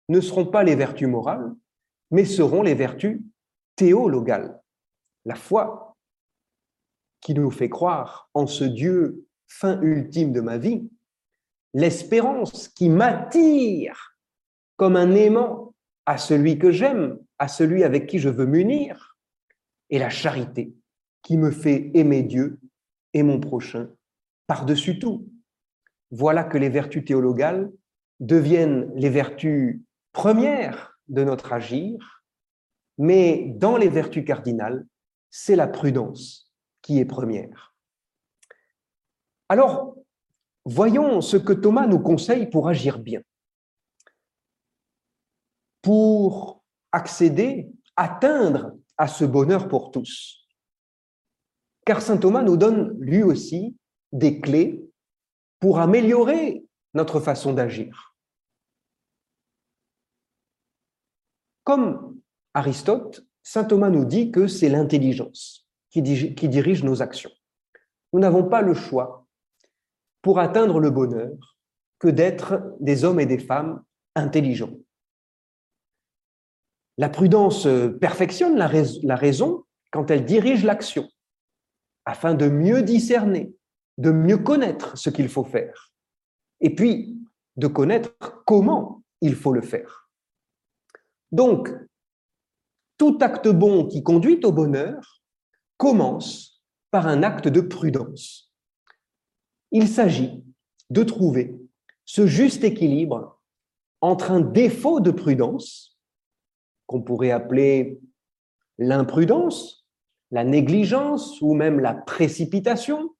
ne 0.08 0.20
seront 0.20 0.46
pas 0.46 0.62
les 0.62 0.76
vertus 0.76 1.08
morales, 1.08 1.52
mais 2.10 2.24
seront 2.24 2.62
les 2.62 2.74
vertus 2.74 3.20
théologales. 3.76 4.60
La 5.24 5.34
foi, 5.34 5.96
qui 7.20 7.34
nous 7.34 7.50
fait 7.50 7.70
croire 7.70 8.28
en 8.34 8.46
ce 8.46 8.64
Dieu 8.64 9.26
fin 9.46 9.80
ultime 9.80 10.32
de 10.32 10.40
ma 10.40 10.58
vie, 10.58 10.88
l'espérance 11.74 12.68
qui 12.68 12.88
m'attire 12.88 14.11
comme 14.82 14.96
un 14.96 15.14
aimant 15.14 15.76
à 16.06 16.18
celui 16.18 16.58
que 16.58 16.72
j'aime, 16.72 17.16
à 17.38 17.46
celui 17.46 17.84
avec 17.84 18.08
qui 18.08 18.18
je 18.18 18.28
veux 18.28 18.46
m'unir, 18.46 19.16
et 19.90 20.00
la 20.00 20.10
charité 20.10 20.74
qui 21.22 21.36
me 21.36 21.52
fait 21.52 21.92
aimer 21.94 22.24
Dieu 22.24 22.58
et 23.14 23.22
mon 23.22 23.38
prochain 23.38 23.90
par-dessus 24.48 24.98
tout. 24.98 25.28
Voilà 26.10 26.42
que 26.42 26.58
les 26.58 26.68
vertus 26.68 27.04
théologales 27.04 27.70
deviennent 28.18 28.90
les 28.96 29.08
vertus 29.08 29.80
premières 30.10 30.98
de 31.06 31.22
notre 31.22 31.52
agir, 31.52 32.24
mais 32.98 33.52
dans 33.54 33.76
les 33.76 33.88
vertus 33.88 34.24
cardinales, 34.24 34.84
c'est 35.30 35.54
la 35.54 35.68
prudence 35.68 36.52
qui 36.82 36.98
est 36.98 37.04
première. 37.04 37.76
Alors, 39.48 39.94
voyons 40.64 41.20
ce 41.20 41.36
que 41.36 41.52
Thomas 41.52 41.86
nous 41.86 42.00
conseille 42.00 42.50
pour 42.50 42.68
agir 42.68 42.98
bien, 42.98 43.22
pour 45.82 46.62
accéder, 46.92 47.68
atteindre 47.96 48.72
à 48.96 49.08
ce 49.08 49.24
bonheur 49.24 49.68
pour 49.68 49.90
tous. 49.90 50.46
Car 51.84 52.00
Saint 52.00 52.16
Thomas 52.16 52.42
nous 52.42 52.56
donne 52.56 52.96
lui 53.00 53.22
aussi 53.22 53.76
des 54.12 54.40
clés 54.40 54.88
pour 55.58 55.80
améliorer 55.80 56.64
notre 56.94 57.20
façon 57.20 57.52
d'agir. 57.52 58.14
Comme 61.64 62.20
Aristote, 62.54 63.26
Saint 63.42 63.64
Thomas 63.64 63.90
nous 63.90 64.04
dit 64.04 64.30
que 64.30 64.46
c'est 64.46 64.68
l'intelligence 64.68 65.68
qui 65.90 66.02
dirige 66.02 66.84
nos 66.84 67.02
actions. 67.02 67.30
Nous 68.12 68.20
n'avons 68.20 68.48
pas 68.48 68.62
le 68.62 68.74
choix 68.74 69.26
pour 70.20 70.38
atteindre 70.38 70.78
le 70.78 70.90
bonheur 70.90 71.56
que 71.98 72.08
d'être 72.08 72.74
des 72.80 73.04
hommes 73.04 73.20
et 73.20 73.26
des 73.26 73.38
femmes 73.38 73.82
intelligents. 74.14 74.76
La 76.98 77.08
prudence 77.08 77.66
perfectionne 78.00 78.56
la, 78.56 79.16
raison 79.16 79.64
quand 79.90 80.10
elle 80.10 80.24
dirige 80.24 80.64
l'action, 80.64 81.08
afin 82.04 82.34
de 82.34 82.48
mieux 82.48 82.82
discerner, 82.82 83.54
de 83.98 84.10
mieux 84.10 84.38
connaître 84.38 84.96
ce 84.96 85.10
qu'il 85.10 85.28
faut 85.28 85.44
faire, 85.44 85.92
et 86.60 86.74
puis 86.74 87.18
de 87.56 87.66
connaître 87.66 88.42
comment 88.46 89.02
il 89.20 89.34
faut 89.34 89.52
le 89.52 89.62
faire. 89.62 90.10
Donc, 91.30 91.70
tout 92.98 93.18
acte 93.20 93.48
bon 93.48 93.86
qui 93.86 94.02
conduit 94.02 94.40
au 94.44 94.52
bonheur 94.52 95.22
commence 95.76 96.62
par 96.90 97.06
un 97.06 97.22
acte 97.22 97.48
de 97.48 97.60
prudence. 97.60 98.52
Il 99.70 99.88
s'agit 99.88 100.44
de 100.90 101.02
trouver 101.02 101.58
ce 102.04 102.26
juste 102.26 102.64
équilibre 102.64 103.40
entre 104.02 104.30
un 104.30 104.40
défaut 104.40 105.00
de 105.00 105.10
prudence, 105.10 105.91
qu'on 106.92 107.02
pourrait 107.02 107.30
appeler 107.30 107.98
l'imprudence, 108.78 109.88
la 110.30 110.44
négligence 110.44 111.40
ou 111.40 111.54
même 111.54 111.80
la 111.80 111.94
précipitation, 111.94 113.16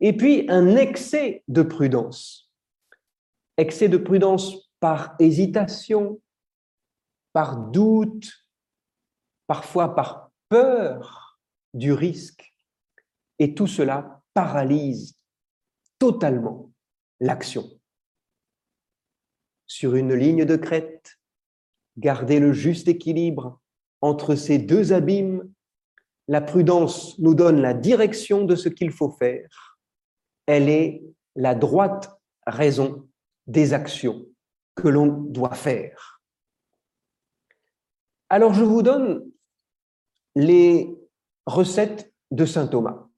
et 0.00 0.16
puis 0.16 0.46
un 0.48 0.76
excès 0.76 1.44
de 1.46 1.62
prudence. 1.62 2.50
Excès 3.56 3.88
de 3.88 3.96
prudence 3.96 4.72
par 4.80 5.14
hésitation, 5.20 6.20
par 7.32 7.58
doute, 7.58 8.28
parfois 9.46 9.94
par 9.94 10.32
peur 10.48 11.40
du 11.74 11.92
risque. 11.92 12.54
Et 13.38 13.54
tout 13.54 13.68
cela 13.68 14.22
paralyse 14.34 15.16
totalement 15.98 16.72
l'action. 17.20 17.70
Sur 19.66 19.94
une 19.94 20.14
ligne 20.14 20.44
de 20.44 20.56
crête, 20.56 21.17
garder 21.98 22.38
le 22.40 22.52
juste 22.52 22.88
équilibre 22.88 23.60
entre 24.00 24.34
ces 24.34 24.58
deux 24.58 24.92
abîmes. 24.92 25.52
La 26.28 26.40
prudence 26.40 27.18
nous 27.18 27.34
donne 27.34 27.60
la 27.60 27.74
direction 27.74 28.44
de 28.44 28.54
ce 28.54 28.68
qu'il 28.68 28.92
faut 28.92 29.10
faire. 29.10 29.78
Elle 30.46 30.68
est 30.68 31.02
la 31.34 31.54
droite 31.54 32.18
raison 32.46 33.08
des 33.46 33.74
actions 33.74 34.24
que 34.74 34.88
l'on 34.88 35.06
doit 35.06 35.54
faire. 35.54 36.22
Alors 38.28 38.54
je 38.54 38.64
vous 38.64 38.82
donne 38.82 39.30
les 40.34 40.94
recettes 41.46 42.12
de 42.30 42.44
Saint 42.44 42.68
Thomas 42.68 43.08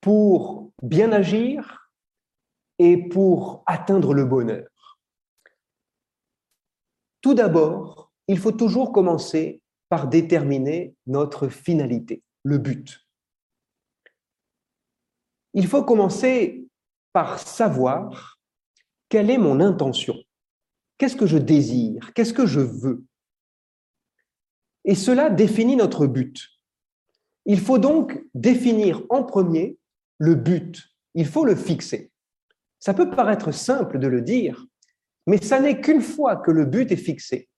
pour 0.00 0.72
bien 0.82 1.12
agir 1.12 1.92
et 2.78 3.08
pour 3.08 3.62
atteindre 3.66 4.14
le 4.14 4.24
bonheur. 4.24 4.69
Tout 7.20 7.34
d'abord, 7.34 8.10
il 8.28 8.38
faut 8.38 8.52
toujours 8.52 8.92
commencer 8.92 9.62
par 9.88 10.08
déterminer 10.08 10.94
notre 11.06 11.48
finalité, 11.48 12.22
le 12.44 12.58
but. 12.58 13.00
Il 15.52 15.66
faut 15.66 15.82
commencer 15.82 16.66
par 17.12 17.40
savoir 17.40 18.38
quelle 19.08 19.30
est 19.30 19.38
mon 19.38 19.60
intention, 19.60 20.14
qu'est-ce 20.96 21.16
que 21.16 21.26
je 21.26 21.38
désire, 21.38 22.12
qu'est-ce 22.14 22.32
que 22.32 22.46
je 22.46 22.60
veux? 22.60 23.04
Et 24.84 24.94
cela 24.94 25.28
définit 25.28 25.76
notre 25.76 26.06
but. 26.06 26.48
Il 27.46 27.60
faut 27.60 27.78
donc 27.78 28.24
définir 28.32 29.02
en 29.10 29.24
premier 29.24 29.76
le 30.18 30.36
but, 30.36 30.80
il 31.14 31.26
faut 31.26 31.44
le 31.44 31.56
fixer. 31.56 32.12
Ça 32.78 32.94
peut 32.94 33.10
paraître 33.10 33.50
simple 33.52 33.98
de 33.98 34.06
le 34.06 34.22
dire, 34.22 34.66
mais 35.26 35.38
ça 35.38 35.60
n'est 35.60 35.80
qu'une 35.80 36.02
fois 36.02 36.36
que 36.36 36.50
le 36.50 36.64
but 36.64 36.90
est 36.90 36.96
fixé, 36.96 37.48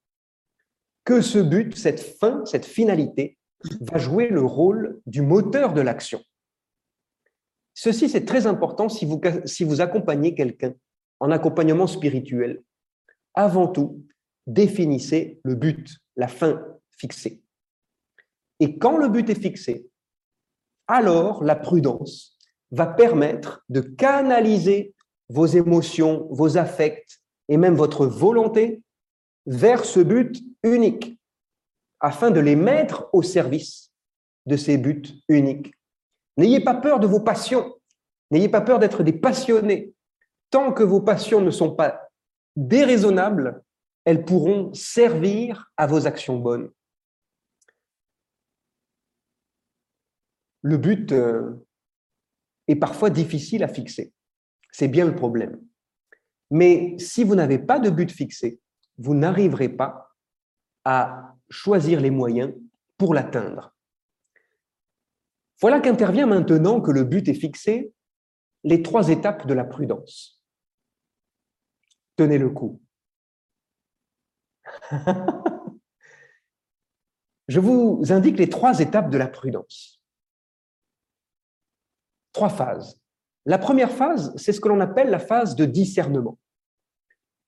que 1.05 1.21
ce 1.21 1.39
but, 1.39 1.77
cette 1.77 2.01
fin, 2.01 2.45
cette 2.45 2.67
finalité, 2.67 3.39
va 3.81 3.99
jouer 3.99 4.29
le 4.29 4.43
rôle 4.43 5.01
du 5.07 5.23
moteur 5.23 5.73
de 5.73 5.81
l'action. 5.81 6.23
Ceci, 7.75 8.09
c'est 8.09 8.25
très 8.25 8.47
important 8.47 8.89
si 8.89 9.07
vous, 9.07 9.21
si 9.45 9.65
vous 9.65 9.81
accompagnez 9.81 10.35
quelqu'un 10.35 10.75
en 11.21 11.31
accompagnement 11.31 11.87
spirituel. 11.87 12.63
Avant 13.35 13.69
tout, 13.69 14.05
définissez 14.47 15.41
le 15.45 15.55
but, 15.55 15.89
la 16.17 16.29
fin 16.29 16.63
fixée. 16.91 17.43
Et 18.61 18.79
quand 18.79 18.99
le 18.99 19.09
but 19.09 19.29
est 19.31 19.41
fixé, 19.41 19.87
alors 20.87 21.43
la 21.43 21.57
prudence 21.57 22.37
va 22.71 22.87
permettre 22.87 23.65
de 23.69 23.81
canaliser 23.81 24.95
vos 25.29 25.47
émotions, 25.47 26.29
vos 26.31 26.59
affects 26.59 27.22
et 27.49 27.57
même 27.57 27.75
votre 27.75 28.07
volonté 28.07 28.83
vers 29.47 29.85
ce 29.85 30.01
but 30.01 30.43
unique, 30.63 31.19
afin 32.01 32.31
de 32.31 32.41
les 32.41 32.57
mettre 32.57 33.09
au 33.13 33.23
service 33.23 33.93
de 34.47 34.57
ces 34.57 34.79
buts 34.79 35.03
uniques. 35.29 35.75
N'ayez 36.37 36.61
pas 36.61 36.75
peur 36.75 37.01
de 37.01 37.07
vos 37.07 37.21
passions, 37.21 37.75
n'ayez 38.31 38.49
pas 38.49 38.61
peur 38.61 38.79
d'être 38.79 39.03
des 39.03 39.13
passionnés. 39.13 39.93
Tant 40.51 40.73
que 40.73 40.83
vos 40.83 41.01
passions 41.01 41.41
ne 41.41 41.51
sont 41.51 41.75
pas 41.75 42.09
déraisonnables, 42.57 43.63
elles 44.05 44.25
pourront 44.25 44.73
servir 44.75 45.71
à 45.77 45.87
vos 45.87 46.07
actions 46.07 46.39
bonnes. 46.39 46.71
Le 50.63 50.77
but 50.77 51.13
euh, 51.13 51.55
est 52.69 52.77
parfois 52.77 53.11
difficile 53.11 53.65
à 53.65 53.69
fixer. 53.69 54.13
C'est 54.71 54.89
bien 54.89 55.05
le 55.05 55.15
problème. 55.15 55.61
Mais 56.53 56.99
si 56.99 57.25
vous 57.25 57.35
n'avez 57.35 57.59
pas 57.59 57.79
de 57.79 57.89
but 57.89 58.13
fixé, 58.13 58.61
vous 58.99 59.15
n'arriverez 59.15 59.71
pas 59.71 60.15
à 60.85 61.35
choisir 61.49 61.99
les 61.99 62.11
moyens 62.11 62.53
pour 62.99 63.15
l'atteindre. 63.15 63.75
Voilà 65.63 65.81
qu'intervient 65.81 66.27
maintenant 66.27 66.83
que 66.83 66.91
le 66.91 67.05
but 67.05 67.27
est 67.29 67.35
fixé, 67.35 67.95
les 68.65 68.83
trois 68.83 69.09
étapes 69.09 69.47
de 69.47 69.55
la 69.55 69.65
prudence. 69.65 70.43
Tenez 72.17 72.37
le 72.37 72.51
coup. 72.51 72.83
Je 77.49 77.61
vous 77.61 78.03
indique 78.11 78.37
les 78.37 78.51
trois 78.51 78.79
étapes 78.81 79.09
de 79.09 79.17
la 79.17 79.29
prudence. 79.29 80.03
Trois 82.33 82.51
phases. 82.51 83.01
La 83.47 83.57
première 83.57 83.91
phase, 83.91 84.37
c'est 84.37 84.53
ce 84.53 84.61
que 84.61 84.69
l'on 84.69 84.81
appelle 84.81 85.09
la 85.09 85.19
phase 85.19 85.57
de 85.57 85.65
discernement. 85.65 86.39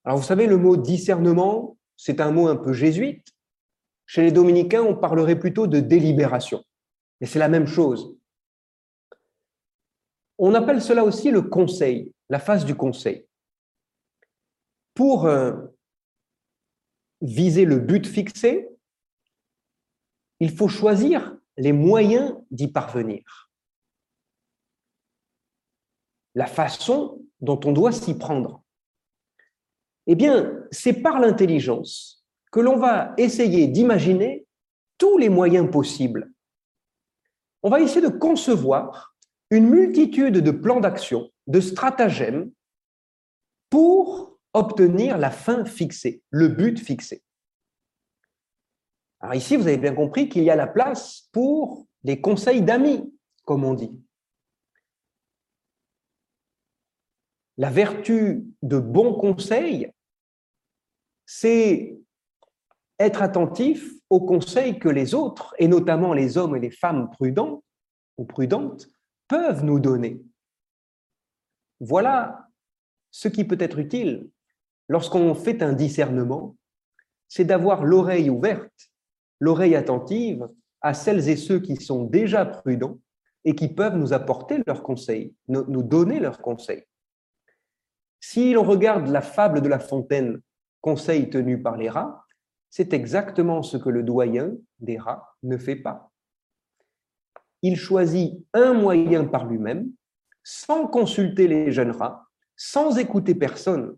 Alors 0.04 0.18
vous 0.18 0.24
savez, 0.24 0.46
le 0.46 0.58
mot 0.58 0.76
discernement, 0.76 1.76
c'est 1.96 2.20
un 2.20 2.30
mot 2.30 2.48
un 2.48 2.56
peu 2.56 2.72
jésuite. 2.72 3.26
Chez 4.06 4.22
les 4.22 4.32
dominicains, 4.32 4.82
on 4.82 4.94
parlerait 4.94 5.38
plutôt 5.38 5.66
de 5.66 5.80
délibération. 5.80 6.62
Et 7.20 7.26
c'est 7.26 7.38
la 7.38 7.48
même 7.48 7.66
chose. 7.66 8.18
On 10.36 10.54
appelle 10.54 10.82
cela 10.82 11.04
aussi 11.04 11.30
le 11.30 11.42
conseil, 11.42 12.12
la 12.28 12.38
phase 12.38 12.64
du 12.64 12.74
conseil. 12.74 13.26
Pour 14.92 15.26
euh, 15.26 15.52
viser 17.22 17.64
le 17.64 17.78
but 17.78 18.06
fixé, 18.06 18.68
il 20.40 20.50
faut 20.50 20.68
choisir 20.68 21.36
les 21.56 21.72
moyens 21.72 22.36
d'y 22.50 22.68
parvenir. 22.68 23.50
La 26.34 26.46
façon 26.46 27.22
dont 27.40 27.60
on 27.64 27.72
doit 27.72 27.92
s'y 27.92 28.18
prendre. 28.18 28.63
Eh 30.06 30.14
bien, 30.14 30.64
c'est 30.70 31.02
par 31.02 31.18
l'intelligence 31.20 32.24
que 32.52 32.60
l'on 32.60 32.76
va 32.76 33.14
essayer 33.16 33.66
d'imaginer 33.66 34.46
tous 34.98 35.18
les 35.18 35.28
moyens 35.28 35.70
possibles. 35.70 36.32
On 37.62 37.70
va 37.70 37.80
essayer 37.80 38.02
de 38.02 38.16
concevoir 38.16 39.16
une 39.50 39.68
multitude 39.68 40.38
de 40.38 40.50
plans 40.50 40.80
d'action, 40.80 41.30
de 41.46 41.60
stratagèmes 41.60 42.50
pour 43.70 44.38
obtenir 44.52 45.18
la 45.18 45.30
fin 45.30 45.64
fixée, 45.64 46.22
le 46.30 46.48
but 46.48 46.78
fixé. 46.78 47.22
Alors 49.20 49.34
ici, 49.34 49.56
vous 49.56 49.66
avez 49.66 49.78
bien 49.78 49.94
compris 49.94 50.28
qu'il 50.28 50.44
y 50.44 50.50
a 50.50 50.56
la 50.56 50.66
place 50.66 51.28
pour 51.32 51.86
les 52.02 52.20
conseils 52.20 52.62
d'amis, 52.62 53.10
comme 53.44 53.64
on 53.64 53.74
dit. 53.74 54.00
La 57.56 57.70
vertu 57.70 58.44
de 58.62 58.78
bons 58.78 59.14
conseils, 59.14 59.90
c'est 61.26 61.98
être 62.98 63.22
attentif 63.22 63.90
aux 64.10 64.20
conseils 64.20 64.78
que 64.78 64.88
les 64.88 65.14
autres, 65.14 65.54
et 65.58 65.68
notamment 65.68 66.12
les 66.12 66.38
hommes 66.38 66.56
et 66.56 66.60
les 66.60 66.70
femmes 66.70 67.10
prudents 67.10 67.62
ou 68.16 68.24
prudentes, 68.24 68.88
peuvent 69.28 69.64
nous 69.64 69.80
donner. 69.80 70.22
Voilà 71.80 72.48
ce 73.10 73.28
qui 73.28 73.44
peut 73.44 73.58
être 73.60 73.78
utile 73.78 74.28
lorsqu'on 74.88 75.34
fait 75.34 75.62
un 75.62 75.72
discernement, 75.72 76.56
c'est 77.28 77.44
d'avoir 77.44 77.84
l'oreille 77.84 78.30
ouverte, 78.30 78.90
l'oreille 79.40 79.74
attentive 79.74 80.48
à 80.80 80.94
celles 80.94 81.28
et 81.28 81.36
ceux 81.36 81.60
qui 81.60 81.76
sont 81.76 82.04
déjà 82.04 82.44
prudents 82.44 82.98
et 83.44 83.54
qui 83.54 83.68
peuvent 83.68 83.96
nous 83.96 84.12
apporter 84.12 84.62
leurs 84.66 84.82
conseils, 84.82 85.34
nous 85.48 85.82
donner 85.82 86.20
leurs 86.20 86.40
conseils. 86.40 86.84
Si 88.20 88.52
l'on 88.52 88.62
regarde 88.62 89.08
la 89.08 89.20
fable 89.20 89.60
de 89.60 89.68
la 89.68 89.78
fontaine, 89.78 90.40
conseil 90.84 91.30
tenu 91.30 91.62
par 91.62 91.78
les 91.78 91.88
rats, 91.88 92.26
c'est 92.68 92.92
exactement 92.92 93.62
ce 93.62 93.78
que 93.78 93.88
le 93.88 94.02
doyen 94.02 94.52
des 94.80 94.98
rats 94.98 95.34
ne 95.42 95.56
fait 95.56 95.76
pas. 95.76 96.10
Il 97.62 97.76
choisit 97.76 98.46
un 98.52 98.74
moyen 98.74 99.24
par 99.24 99.46
lui-même, 99.46 99.90
sans 100.42 100.86
consulter 100.86 101.48
les 101.48 101.72
jeunes 101.72 101.92
rats, 101.92 102.26
sans 102.54 102.98
écouter 102.98 103.34
personne. 103.34 103.96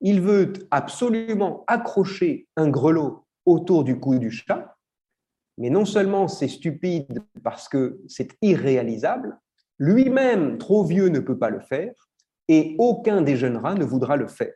Il 0.00 0.22
veut 0.22 0.54
absolument 0.70 1.62
accrocher 1.66 2.48
un 2.56 2.70
grelot 2.70 3.26
autour 3.44 3.84
du 3.84 4.00
cou 4.00 4.18
du 4.18 4.30
chat, 4.30 4.78
mais 5.58 5.68
non 5.68 5.84
seulement 5.84 6.26
c'est 6.26 6.48
stupide 6.48 7.22
parce 7.44 7.68
que 7.68 8.00
c'est 8.08 8.30
irréalisable, 8.40 9.38
lui-même, 9.78 10.56
trop 10.56 10.86
vieux, 10.86 11.10
ne 11.10 11.20
peut 11.20 11.38
pas 11.38 11.50
le 11.50 11.60
faire, 11.60 11.92
et 12.48 12.76
aucun 12.78 13.20
des 13.20 13.36
jeunes 13.36 13.58
rats 13.58 13.74
ne 13.74 13.84
voudra 13.84 14.16
le 14.16 14.26
faire. 14.26 14.54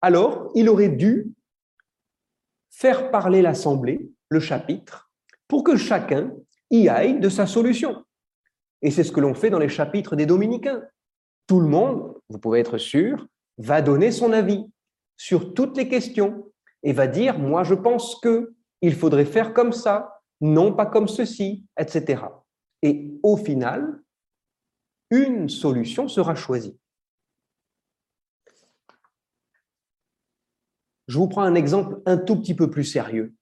Alors, 0.00 0.50
il 0.54 0.68
aurait 0.68 0.88
dû 0.88 1.32
faire 2.70 3.10
parler 3.10 3.42
l'assemblée, 3.42 4.10
le 4.28 4.40
chapitre, 4.40 5.10
pour 5.48 5.64
que 5.64 5.76
chacun 5.76 6.32
y 6.70 6.88
aille 6.88 7.18
de 7.18 7.28
sa 7.28 7.46
solution. 7.46 8.04
Et 8.82 8.90
c'est 8.90 9.04
ce 9.04 9.12
que 9.12 9.20
l'on 9.20 9.34
fait 9.34 9.50
dans 9.50 9.58
les 9.58 9.68
chapitres 9.68 10.14
des 10.14 10.26
dominicains. 10.26 10.82
Tout 11.46 11.60
le 11.60 11.66
monde, 11.66 12.14
vous 12.28 12.38
pouvez 12.38 12.60
être 12.60 12.78
sûr, 12.78 13.26
va 13.56 13.82
donner 13.82 14.12
son 14.12 14.32
avis 14.32 14.64
sur 15.16 15.54
toutes 15.54 15.76
les 15.76 15.88
questions 15.88 16.46
et 16.82 16.92
va 16.92 17.08
dire, 17.08 17.38
moi 17.38 17.64
je 17.64 17.74
pense 17.74 18.20
que 18.20 18.54
il 18.80 18.94
faudrait 18.94 19.24
faire 19.24 19.52
comme 19.52 19.72
ça, 19.72 20.20
non 20.40 20.72
pas 20.72 20.86
comme 20.86 21.08
ceci, 21.08 21.66
etc. 21.76 22.22
Et 22.82 23.18
au 23.24 23.36
final, 23.36 24.00
une 25.10 25.48
solution 25.48 26.06
sera 26.06 26.36
choisie. 26.36 26.78
Je 31.08 31.16
vous 31.16 31.26
prends 31.26 31.42
un 31.42 31.54
exemple 31.54 32.02
un 32.06 32.18
tout 32.18 32.36
petit 32.36 32.54
peu 32.54 32.70
plus 32.70 32.84
sérieux. 32.84 33.34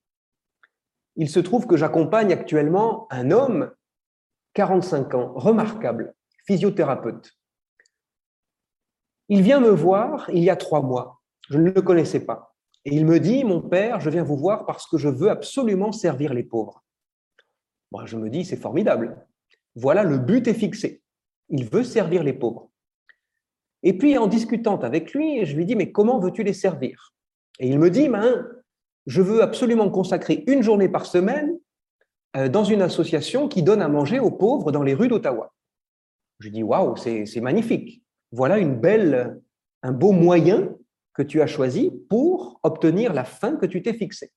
Il 1.16 1.28
se 1.28 1.40
trouve 1.40 1.66
que 1.66 1.76
j'accompagne 1.76 2.32
actuellement 2.32 3.08
un 3.10 3.32
homme, 3.32 3.72
45 4.54 5.14
ans, 5.14 5.32
remarquable, 5.34 6.14
physiothérapeute. 6.46 7.32
Il 9.28 9.42
vient 9.42 9.58
me 9.58 9.70
voir 9.70 10.30
il 10.30 10.44
y 10.44 10.50
a 10.50 10.56
trois 10.56 10.80
mois. 10.80 11.20
Je 11.50 11.58
ne 11.58 11.70
le 11.70 11.82
connaissais 11.82 12.24
pas. 12.24 12.54
Et 12.84 12.94
il 12.94 13.04
me 13.04 13.18
dit, 13.18 13.42
mon 13.42 13.60
père, 13.60 13.98
je 13.98 14.10
viens 14.10 14.22
vous 14.22 14.36
voir 14.36 14.64
parce 14.64 14.86
que 14.86 14.96
je 14.96 15.08
veux 15.08 15.28
absolument 15.28 15.90
servir 15.90 16.34
les 16.34 16.44
pauvres. 16.44 16.84
Moi, 17.90 18.06
je 18.06 18.16
me 18.16 18.30
dis, 18.30 18.44
c'est 18.44 18.56
formidable. 18.56 19.26
Voilà, 19.74 20.04
le 20.04 20.18
but 20.18 20.46
est 20.46 20.54
fixé. 20.54 21.02
Il 21.48 21.68
veut 21.68 21.82
servir 21.82 22.22
les 22.22 22.32
pauvres. 22.32 22.70
Et 23.82 23.98
puis, 23.98 24.16
en 24.18 24.28
discutant 24.28 24.78
avec 24.78 25.12
lui, 25.14 25.44
je 25.44 25.56
lui 25.56 25.66
dis, 25.66 25.74
mais 25.74 25.90
comment 25.90 26.20
veux-tu 26.20 26.44
les 26.44 26.52
servir? 26.52 27.15
Et 27.58 27.68
il 27.68 27.78
me 27.78 27.90
dit, 27.90 28.08
ben, 28.08 28.46
je 29.06 29.22
veux 29.22 29.42
absolument 29.42 29.90
consacrer 29.90 30.44
une 30.46 30.62
journée 30.62 30.88
par 30.88 31.06
semaine 31.06 31.58
euh, 32.36 32.48
dans 32.48 32.64
une 32.64 32.82
association 32.82 33.48
qui 33.48 33.62
donne 33.62 33.82
à 33.82 33.88
manger 33.88 34.18
aux 34.18 34.30
pauvres 34.30 34.72
dans 34.72 34.82
les 34.82 34.94
rues 34.94 35.08
d'Ottawa. 35.08 35.52
Je 36.40 36.48
dis, 36.48 36.62
waouh, 36.62 36.96
c'est 36.96 37.40
magnifique. 37.40 38.02
Voilà 38.32 38.58
une 38.58 38.78
belle, 38.78 39.40
un 39.82 39.92
beau 39.92 40.12
moyen 40.12 40.74
que 41.14 41.22
tu 41.22 41.40
as 41.40 41.46
choisi 41.46 41.90
pour 42.10 42.60
obtenir 42.62 43.14
la 43.14 43.24
fin 43.24 43.56
que 43.56 43.64
tu 43.64 43.82
t'es 43.82 43.94
fixée. 43.94 44.32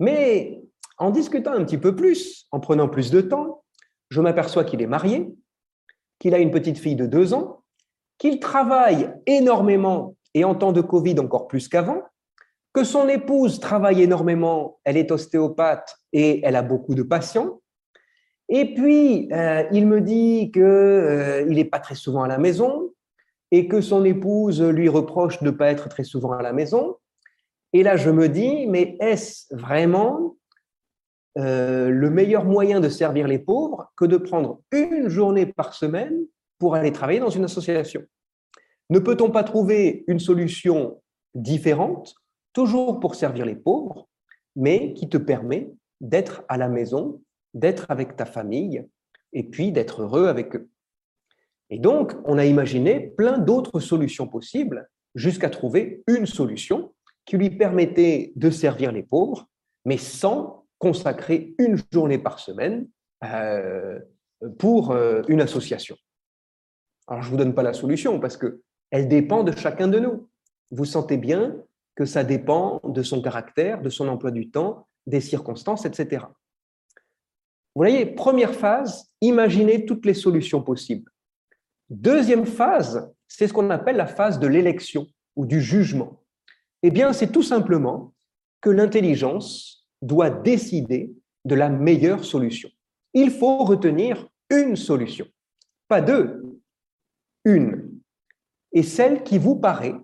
Mais 0.00 0.60
en 0.98 1.10
discutant 1.10 1.52
un 1.52 1.64
petit 1.64 1.78
peu 1.78 1.94
plus, 1.94 2.46
en 2.50 2.58
prenant 2.58 2.88
plus 2.88 3.10
de 3.10 3.20
temps, 3.20 3.62
je 4.08 4.20
m'aperçois 4.20 4.64
qu'il 4.64 4.82
est 4.82 4.88
marié, 4.88 5.32
qu'il 6.18 6.34
a 6.34 6.38
une 6.38 6.50
petite 6.50 6.78
fille 6.78 6.96
de 6.96 7.06
deux 7.06 7.34
ans, 7.34 7.62
qu'il 8.18 8.40
travaille 8.40 9.12
énormément 9.26 10.16
et 10.34 10.44
en 10.44 10.54
temps 10.54 10.72
de 10.72 10.80
Covid 10.80 11.18
encore 11.18 11.46
plus 11.48 11.68
qu'avant, 11.68 12.02
que 12.72 12.84
son 12.84 13.08
épouse 13.08 13.60
travaille 13.60 14.02
énormément, 14.02 14.80
elle 14.84 14.96
est 14.96 15.10
ostéopathe 15.10 15.96
et 16.12 16.44
elle 16.44 16.56
a 16.56 16.62
beaucoup 16.62 16.94
de 16.94 17.02
patients. 17.02 17.60
Et 18.48 18.74
puis, 18.74 19.32
euh, 19.32 19.64
il 19.72 19.86
me 19.86 20.00
dit 20.00 20.50
qu'il 20.52 20.62
euh, 20.62 21.44
n'est 21.46 21.64
pas 21.64 21.78
très 21.78 21.94
souvent 21.94 22.24
à 22.24 22.28
la 22.28 22.38
maison, 22.38 22.92
et 23.50 23.68
que 23.68 23.80
son 23.80 24.04
épouse 24.04 24.60
lui 24.60 24.88
reproche 24.88 25.40
de 25.40 25.46
ne 25.46 25.50
pas 25.52 25.70
être 25.70 25.88
très 25.88 26.02
souvent 26.02 26.32
à 26.32 26.42
la 26.42 26.52
maison. 26.52 26.96
Et 27.72 27.84
là, 27.84 27.96
je 27.96 28.10
me 28.10 28.28
dis, 28.28 28.66
mais 28.66 28.96
est-ce 29.00 29.54
vraiment 29.54 30.36
euh, 31.38 31.88
le 31.88 32.10
meilleur 32.10 32.44
moyen 32.44 32.80
de 32.80 32.88
servir 32.88 33.28
les 33.28 33.38
pauvres 33.38 33.92
que 33.96 34.04
de 34.04 34.16
prendre 34.16 34.60
une 34.72 35.08
journée 35.08 35.46
par 35.46 35.74
semaine 35.74 36.16
pour 36.58 36.74
aller 36.74 36.90
travailler 36.90 37.20
dans 37.20 37.30
une 37.30 37.44
association? 37.44 38.02
Ne 38.90 38.98
peut-on 38.98 39.30
pas 39.30 39.44
trouver 39.44 40.04
une 40.06 40.20
solution 40.20 41.00
différente, 41.34 42.14
toujours 42.52 43.00
pour 43.00 43.14
servir 43.14 43.46
les 43.46 43.56
pauvres, 43.56 44.08
mais 44.56 44.92
qui 44.94 45.08
te 45.08 45.16
permet 45.16 45.70
d'être 46.00 46.44
à 46.48 46.56
la 46.56 46.68
maison, 46.68 47.22
d'être 47.54 47.86
avec 47.90 48.16
ta 48.16 48.26
famille, 48.26 48.86
et 49.32 49.42
puis 49.42 49.72
d'être 49.72 50.02
heureux 50.02 50.26
avec 50.26 50.54
eux? 50.54 50.68
Et 51.70 51.78
donc, 51.78 52.12
on 52.24 52.38
a 52.38 52.44
imaginé 52.44 53.00
plein 53.00 53.38
d'autres 53.38 53.80
solutions 53.80 54.28
possibles 54.28 54.88
jusqu'à 55.14 55.50
trouver 55.50 56.02
une 56.06 56.26
solution 56.26 56.92
qui 57.24 57.36
lui 57.36 57.50
permettait 57.50 58.32
de 58.36 58.50
servir 58.50 58.92
les 58.92 59.02
pauvres, 59.02 59.48
mais 59.84 59.96
sans 59.96 60.66
consacrer 60.78 61.54
une 61.58 61.78
journée 61.90 62.18
par 62.18 62.38
semaine 62.38 62.86
euh, 63.24 63.98
pour 64.58 64.90
euh, 64.90 65.22
une 65.28 65.40
association. 65.40 65.96
Alors, 67.06 67.22
je 67.22 67.28
ne 67.28 67.30
vous 67.32 67.38
donne 67.38 67.54
pas 67.54 67.62
la 67.62 67.72
solution 67.72 68.20
parce 68.20 68.36
qu'elle 68.94 69.08
dépend 69.08 69.42
de 69.42 69.50
chacun 69.50 69.88
de 69.88 69.98
nous. 69.98 70.28
Vous 70.70 70.84
sentez 70.84 71.16
bien 71.16 71.56
que 71.96 72.04
ça 72.04 72.22
dépend 72.22 72.80
de 72.84 73.02
son 73.02 73.20
caractère, 73.20 73.82
de 73.82 73.90
son 73.90 74.06
emploi 74.06 74.30
du 74.30 74.50
temps, 74.50 74.86
des 75.06 75.20
circonstances, 75.20 75.84
etc. 75.84 76.26
Vous 77.74 77.80
voyez, 77.80 78.06
première 78.06 78.54
phase, 78.54 79.10
imaginez 79.20 79.84
toutes 79.84 80.06
les 80.06 80.14
solutions 80.14 80.62
possibles. 80.62 81.10
Deuxième 81.90 82.46
phase, 82.46 83.12
c'est 83.26 83.48
ce 83.48 83.52
qu'on 83.52 83.70
appelle 83.70 83.96
la 83.96 84.06
phase 84.06 84.38
de 84.38 84.46
l'élection 84.46 85.08
ou 85.34 85.44
du 85.44 85.60
jugement. 85.60 86.22
Eh 86.84 86.92
bien, 86.92 87.12
c'est 87.12 87.32
tout 87.32 87.42
simplement 87.42 88.14
que 88.60 88.70
l'intelligence 88.70 89.88
doit 90.02 90.30
décider 90.30 91.12
de 91.44 91.54
la 91.56 91.68
meilleure 91.68 92.24
solution. 92.24 92.70
Il 93.12 93.32
faut 93.32 93.64
retenir 93.64 94.28
une 94.50 94.76
solution, 94.76 95.26
pas 95.88 96.00
deux, 96.00 96.60
une, 97.44 97.93
et 98.74 98.82
celle 98.82 99.22
qui 99.22 99.38
vous 99.38 99.56
paraît 99.56 99.94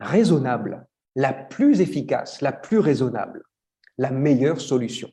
raisonnable, 0.00 0.86
la 1.14 1.32
plus 1.32 1.80
efficace, 1.80 2.42
la 2.42 2.52
plus 2.52 2.78
raisonnable, 2.78 3.44
la 3.96 4.10
meilleure 4.10 4.60
solution. 4.60 5.10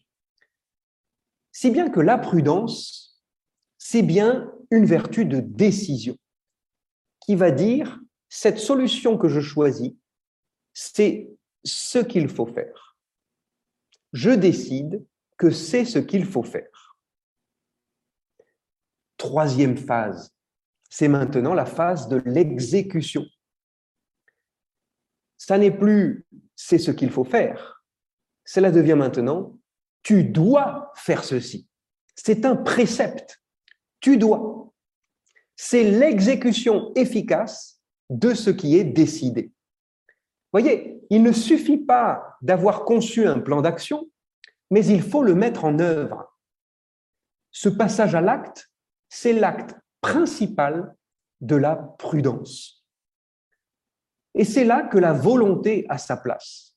Si 1.52 1.70
bien 1.70 1.90
que 1.90 2.02
la 2.02 2.18
prudence, 2.18 3.24
c'est 3.78 4.02
bien 4.02 4.52
une 4.72 4.86
vertu 4.86 5.26
de 5.26 5.40
décision 5.40 6.18
qui 7.22 7.36
va 7.36 7.52
dire 7.52 8.00
cette 8.28 8.58
solution 8.58 9.18
que 9.18 9.30
je 9.30 9.40
choisis, 9.40 9.94
c'est 10.74 11.30
ce 11.64 12.00
qu'il 12.00 12.28
faut 12.28 12.48
faire. 12.48 12.98
Je 14.12 14.32
décide 14.32 15.06
que 15.38 15.52
c'est 15.52 15.86
ce 15.86 16.00
qu'il 16.00 16.26
faut 16.26 16.44
faire. 16.44 16.98
Troisième 19.18 19.78
phase, 19.78 20.34
c'est 20.96 21.08
maintenant 21.08 21.56
la 21.56 21.66
phase 21.66 22.08
de 22.08 22.22
l'exécution. 22.24 23.26
Ça 25.38 25.58
n'est 25.58 25.76
plus 25.76 26.28
c'est 26.56 26.78
ce 26.78 26.92
qu'il 26.92 27.10
faut 27.10 27.24
faire. 27.24 27.84
Cela 28.46 28.70
devient 28.70 28.94
maintenant 28.94 29.58
tu 30.04 30.24
dois 30.24 30.92
faire 30.94 31.24
ceci. 31.24 31.68
C'est 32.16 32.46
un 32.46 32.56
précepte. 32.56 33.42
Tu 34.02 34.18
dois. 34.18 34.72
C'est 35.56 35.84
l'exécution 35.84 36.94
efficace 36.94 37.82
de 38.12 38.36
ce 38.36 38.52
qui 38.52 38.78
est 38.78 38.84
décidé. 38.84 39.52
Voyez, 40.52 41.02
il 41.10 41.24
ne 41.24 41.32
suffit 41.32 41.80
pas 41.80 42.38
d'avoir 42.44 42.86
conçu 42.86 43.26
un 43.26 43.40
plan 43.40 43.62
d'action, 43.62 44.12
mais 44.70 44.86
il 44.86 45.02
faut 45.02 45.24
le 45.24 45.34
mettre 45.34 45.66
en 45.66 45.80
œuvre. 45.80 46.38
Ce 47.50 47.70
passage 47.70 48.14
à 48.14 48.22
l'acte, 48.22 48.72
c'est 49.10 49.34
l'acte 49.34 49.74
principal 50.04 50.96
de 51.42 51.56
la 51.56 51.76
prudence. 51.76 52.86
Et 54.36 54.44
c'est 54.44 54.66
là 54.66 54.84
que 54.84 54.98
la 55.00 55.14
volonté 55.14 55.86
a 55.90 55.98
sa 55.98 56.18
place. 56.18 56.76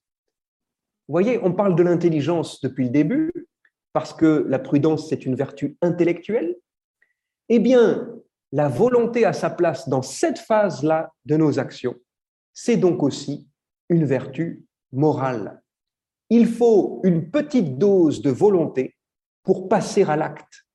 Vous 1.09 1.13
voyez, 1.13 1.39
on 1.43 1.53
parle 1.53 1.75
de 1.75 1.83
l'intelligence 1.83 2.61
depuis 2.61 2.85
le 2.85 2.91
début, 2.91 3.49
parce 3.93 4.15
que 4.15 4.45
la 4.49 4.59
prudence, 4.59 5.09
c'est 5.09 5.27
une 5.27 5.35
vertu 5.35 5.77
intellectuelle, 5.83 6.57
eh 7.49 7.59
bien, 7.59 8.09
la 8.53 8.69
volonté 8.69 9.25
à 9.25 9.33
sa 9.33 9.51
place 9.51 9.89
dans 9.89 10.03
cette 10.03 10.39
phase-là 10.39 11.13
de 11.25 11.37
nos 11.37 11.59
actions, 11.59 11.97
c'est 12.53 12.77
donc 12.77 13.03
aussi 13.03 13.49
une 13.89 14.05
vertu 14.05 14.65
morale. 14.93 15.63
Il 16.31 16.47
faut 16.47 17.01
une 17.05 17.31
petite 17.31 17.77
dose 17.79 18.23
de 18.23 18.31
volonté 18.31 18.97
pour 19.43 19.69
passer 19.69 20.03
à 20.05 20.17
l'acte. 20.17 20.66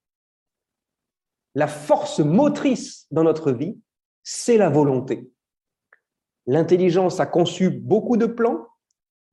La 1.56 1.68
force 1.68 2.20
motrice 2.20 3.08
dans 3.12 3.24
notre 3.24 3.52
vie, 3.52 3.78
c'est 4.24 4.58
la 4.58 4.70
volonté. 4.70 5.30
L'intelligence 6.46 7.20
a 7.20 7.26
conçu 7.26 7.70
beaucoup 7.70 8.18
de 8.18 8.26
plans, 8.26 8.68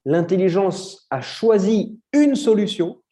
l'intelligence 0.05 1.07
a 1.11 1.21
choisi 1.21 2.01
une 2.13 2.35
solution, 2.35 3.03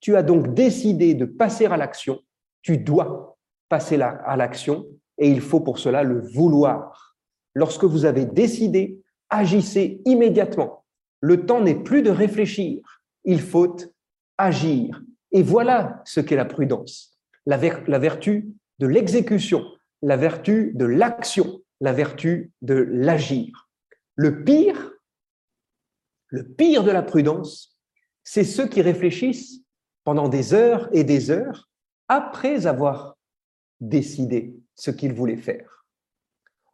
tu 0.00 0.16
as 0.16 0.22
donc 0.22 0.54
décidé 0.54 1.14
de 1.14 1.24
passer 1.24 1.66
à 1.66 1.76
l'action, 1.76 2.20
tu 2.62 2.78
dois 2.78 3.38
passer 3.68 4.00
à 4.00 4.36
l'action 4.36 4.86
et 5.18 5.28
il 5.30 5.40
faut 5.40 5.60
pour 5.60 5.78
cela 5.78 6.02
le 6.02 6.20
vouloir. 6.20 7.16
Lorsque 7.54 7.84
vous 7.84 8.04
avez 8.04 8.24
décidé, 8.24 9.02
agissez 9.30 10.00
immédiatement. 10.04 10.84
Le 11.20 11.44
temps 11.44 11.60
n'est 11.60 11.82
plus 11.82 12.02
de 12.02 12.10
réfléchir, 12.10 13.02
il 13.24 13.40
faut 13.40 13.76
agir. 14.36 15.02
Et 15.32 15.42
voilà 15.42 16.00
ce 16.04 16.20
qu'est 16.20 16.36
la 16.36 16.44
prudence, 16.44 17.17
la, 17.48 17.56
vertu 17.98 18.52
de 18.78 18.86
l'exécution, 18.86 19.64
la 20.02 20.16
vertu 20.16 20.72
de 20.74 20.84
l'action, 20.84 21.62
la 21.80 21.94
vertu 21.94 22.52
de 22.60 22.74
l'agir. 22.74 23.68
Le 24.16 24.44
pire, 24.44 24.92
le 26.28 26.46
pire 26.46 26.84
de 26.84 26.90
la 26.90 27.02
prudence, 27.02 27.78
c'est 28.22 28.44
ceux 28.44 28.68
qui 28.68 28.82
réfléchissent 28.82 29.62
pendant 30.04 30.28
des 30.28 30.52
heures 30.52 30.90
et 30.92 31.04
des 31.04 31.30
heures 31.30 31.70
après 32.08 32.66
avoir 32.66 33.16
décidé 33.80 34.54
ce 34.74 34.90
qu'ils 34.90 35.14
voulaient 35.14 35.36
faire. 35.36 35.86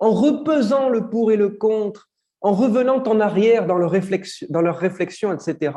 En 0.01 0.11
repesant 0.11 0.89
le 0.89 1.09
pour 1.09 1.31
et 1.31 1.37
le 1.37 1.51
contre, 1.51 2.11
en 2.41 2.53
revenant 2.53 3.03
en 3.05 3.20
arrière 3.20 3.66
dans 3.66 3.79
leur 3.79 3.93
réflexion, 3.93 4.49
dans 4.51 4.61
leur 4.61 4.79
réflexion 4.79 5.33
etc. 5.33 5.72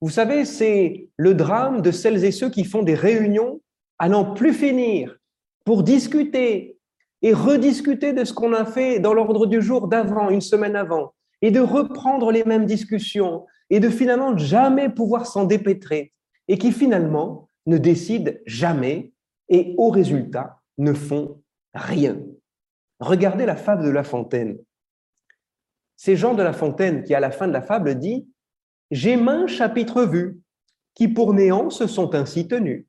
Vous 0.00 0.10
savez, 0.10 0.46
c'est 0.46 1.08
le 1.16 1.34
drame 1.34 1.82
de 1.82 1.90
celles 1.90 2.24
et 2.24 2.32
ceux 2.32 2.50
qui 2.50 2.64
font 2.64 2.82
des 2.82 2.94
réunions 2.94 3.60
à 3.98 4.08
n'en 4.08 4.34
plus 4.34 4.52
finir 4.52 5.16
pour 5.64 5.82
discuter 5.82 6.78
et 7.22 7.32
rediscuter 7.32 8.12
de 8.12 8.24
ce 8.24 8.32
qu'on 8.32 8.52
a 8.52 8.64
fait 8.64 8.98
dans 8.98 9.14
l'ordre 9.14 9.46
du 9.46 9.62
jour 9.62 9.88
d'avant, 9.88 10.30
une 10.30 10.40
semaine 10.40 10.76
avant, 10.76 11.14
et 11.42 11.50
de 11.50 11.60
reprendre 11.60 12.30
les 12.30 12.44
mêmes 12.44 12.66
discussions 12.66 13.46
et 13.70 13.80
de 13.80 13.88
finalement 13.88 14.36
jamais 14.36 14.88
pouvoir 14.88 15.26
s'en 15.26 15.44
dépêtrer 15.44 16.12
et 16.48 16.58
qui 16.58 16.72
finalement 16.72 17.48
ne 17.66 17.78
décident 17.78 18.32
jamais 18.46 19.12
et 19.48 19.74
au 19.76 19.90
résultat 19.90 20.60
ne 20.78 20.92
font 20.92 21.42
rien. 21.74 22.18
Regardez 23.00 23.46
la 23.46 23.56
fable 23.56 23.84
de 23.84 23.90
La 23.90 24.04
Fontaine. 24.04 24.58
C'est 25.96 26.16
Jean 26.16 26.34
de 26.34 26.42
La 26.42 26.52
Fontaine 26.52 27.02
qui, 27.02 27.14
à 27.14 27.20
la 27.20 27.30
fin 27.30 27.48
de 27.48 27.52
la 27.52 27.62
fable, 27.62 27.98
dit 27.98 28.28
J'ai 28.90 29.16
main 29.16 29.46
chapitres 29.46 30.04
vus, 30.04 30.38
qui 30.94 31.08
pour 31.08 31.34
néant 31.34 31.70
se 31.70 31.86
sont 31.86 32.14
ainsi 32.14 32.48
tenus. 32.48 32.86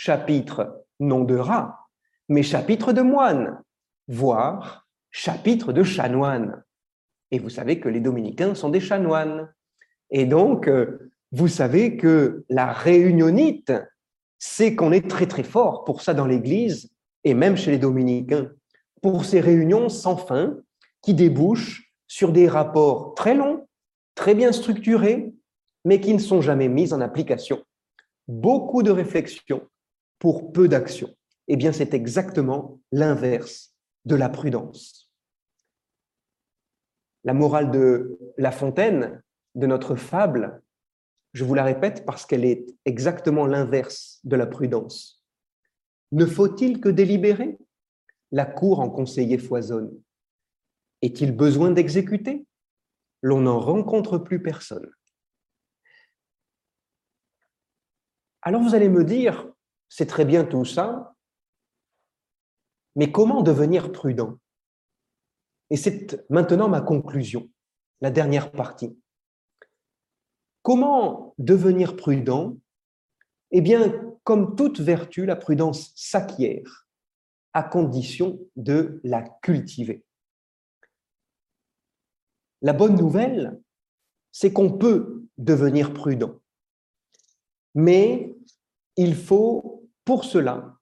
Chapitre 0.00 0.84
non 1.00 1.24
de 1.24 1.34
rat, 1.34 1.88
mais 2.28 2.44
chapitre 2.44 2.92
de 2.92 3.02
moine, 3.02 3.60
voire 4.06 4.86
chapitre 5.10 5.72
de 5.72 5.82
chanoine. 5.82 6.62
Et 7.32 7.40
vous 7.40 7.50
savez 7.50 7.80
que 7.80 7.88
les 7.88 7.98
dominicains 7.98 8.54
sont 8.54 8.68
des 8.68 8.78
chanoines. 8.78 9.52
Et 10.10 10.24
donc, 10.24 10.68
euh, 10.68 11.10
vous 11.32 11.48
savez 11.48 11.96
que 11.96 12.44
la 12.48 12.72
réunionite, 12.72 13.72
c'est 14.38 14.76
qu'on 14.76 14.92
est 14.92 15.10
très 15.10 15.26
très 15.26 15.42
fort 15.42 15.82
pour 15.82 16.00
ça 16.00 16.14
dans 16.14 16.26
l'Église 16.26 16.92
et 17.24 17.34
même 17.34 17.56
chez 17.56 17.72
les 17.72 17.78
dominicains, 17.78 18.52
pour 19.02 19.24
ces 19.24 19.40
réunions 19.40 19.88
sans 19.88 20.16
fin 20.16 20.58
qui 21.02 21.12
débouchent 21.12 21.92
sur 22.06 22.30
des 22.30 22.46
rapports 22.46 23.16
très 23.16 23.34
longs, 23.34 23.66
très 24.14 24.36
bien 24.36 24.52
structurés, 24.52 25.34
mais 25.84 26.00
qui 26.00 26.14
ne 26.14 26.20
sont 26.20 26.40
jamais 26.40 26.68
mis 26.68 26.94
en 26.94 27.00
application. 27.00 27.64
Beaucoup 28.28 28.84
de 28.84 28.92
réflexions 28.92 29.68
pour 30.18 30.52
peu 30.52 30.68
d'actions. 30.68 31.14
Eh 31.48 31.56
bien, 31.56 31.72
c'est 31.72 31.94
exactement 31.94 32.80
l'inverse 32.92 33.74
de 34.04 34.14
la 34.14 34.28
prudence. 34.28 35.10
La 37.24 37.34
morale 37.34 37.70
de 37.70 38.18
La 38.36 38.52
Fontaine, 38.52 39.22
de 39.54 39.66
notre 39.66 39.96
fable, 39.96 40.62
je 41.32 41.44
vous 41.44 41.54
la 41.54 41.64
répète 41.64 42.04
parce 42.06 42.26
qu'elle 42.26 42.44
est 42.44 42.66
exactement 42.84 43.46
l'inverse 43.46 44.20
de 44.24 44.36
la 44.36 44.46
prudence. 44.46 45.24
Ne 46.12 46.26
faut-il 46.26 46.80
que 46.80 46.88
délibérer? 46.88 47.58
La 48.30 48.46
cour 48.46 48.80
en 48.80 48.90
conseiller 48.90 49.38
foisonne. 49.38 49.90
Est-il 51.02 51.34
besoin 51.34 51.70
d'exécuter? 51.70 52.46
L'on 53.22 53.42
n'en 53.42 53.58
rencontre 53.58 54.18
plus 54.18 54.42
personne. 54.42 54.90
Alors 58.42 58.62
vous 58.62 58.74
allez 58.74 58.88
me 58.88 59.04
dire, 59.04 59.52
c'est 59.88 60.06
très 60.06 60.24
bien 60.24 60.44
tout 60.44 60.64
ça, 60.64 61.14
mais 62.96 63.12
comment 63.12 63.42
devenir 63.42 63.92
prudent? 63.92 64.38
Et 65.70 65.76
c'est 65.76 66.24
maintenant 66.30 66.68
ma 66.68 66.80
conclusion, 66.80 67.50
la 68.00 68.10
dernière 68.10 68.50
partie. 68.50 68.98
Comment 70.62 71.34
devenir 71.38 71.96
prudent? 71.96 72.56
Eh 73.50 73.60
bien, 73.60 74.18
comme 74.24 74.56
toute 74.56 74.80
vertu, 74.80 75.24
la 75.26 75.36
prudence 75.36 75.92
s'acquiert 75.94 76.86
à 77.52 77.62
condition 77.62 78.38
de 78.56 79.00
la 79.04 79.22
cultiver. 79.42 80.04
La 82.60 82.72
bonne 82.72 82.96
nouvelle, 82.96 83.60
c'est 84.32 84.52
qu'on 84.52 84.76
peut 84.76 85.24
devenir 85.38 85.94
prudent, 85.94 86.40
mais 87.74 88.34
il 88.98 89.16
faut 89.16 89.88
pour 90.04 90.24
cela 90.24 90.76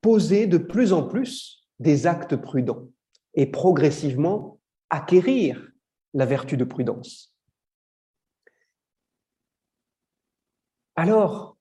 poser 0.00 0.48
de 0.48 0.58
plus 0.58 0.92
en 0.92 1.04
plus 1.04 1.68
des 1.78 2.08
actes 2.08 2.34
prudents 2.34 2.88
et 3.34 3.46
progressivement 3.46 4.60
acquérir 4.90 5.70
la 6.12 6.26
vertu 6.26 6.56
de 6.56 6.64
prudence. 6.64 7.34
alors 10.96 11.56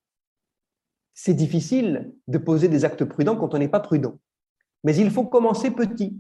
c'est 1.14 1.34
difficile 1.34 2.14
de 2.28 2.38
poser 2.38 2.68
des 2.68 2.86
actes 2.86 3.06
prudents 3.06 3.36
quand 3.36 3.54
on 3.54 3.60
n'est 3.60 3.68
pas 3.68 3.80
prudent. 3.80 4.20
Mais 4.84 4.96
il 4.96 5.12
faut 5.12 5.26
commencer 5.26 5.72
petit, 5.72 6.20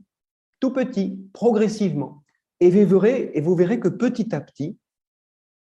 tout 0.59 0.71
petit, 0.71 1.19
progressivement. 1.33 2.23
Et 2.59 2.69
vous 2.69 2.99
verrez, 2.99 3.33
verrez 3.35 3.79
que 3.79 3.87
petit 3.87 4.33
à 4.35 4.39
petit, 4.39 4.77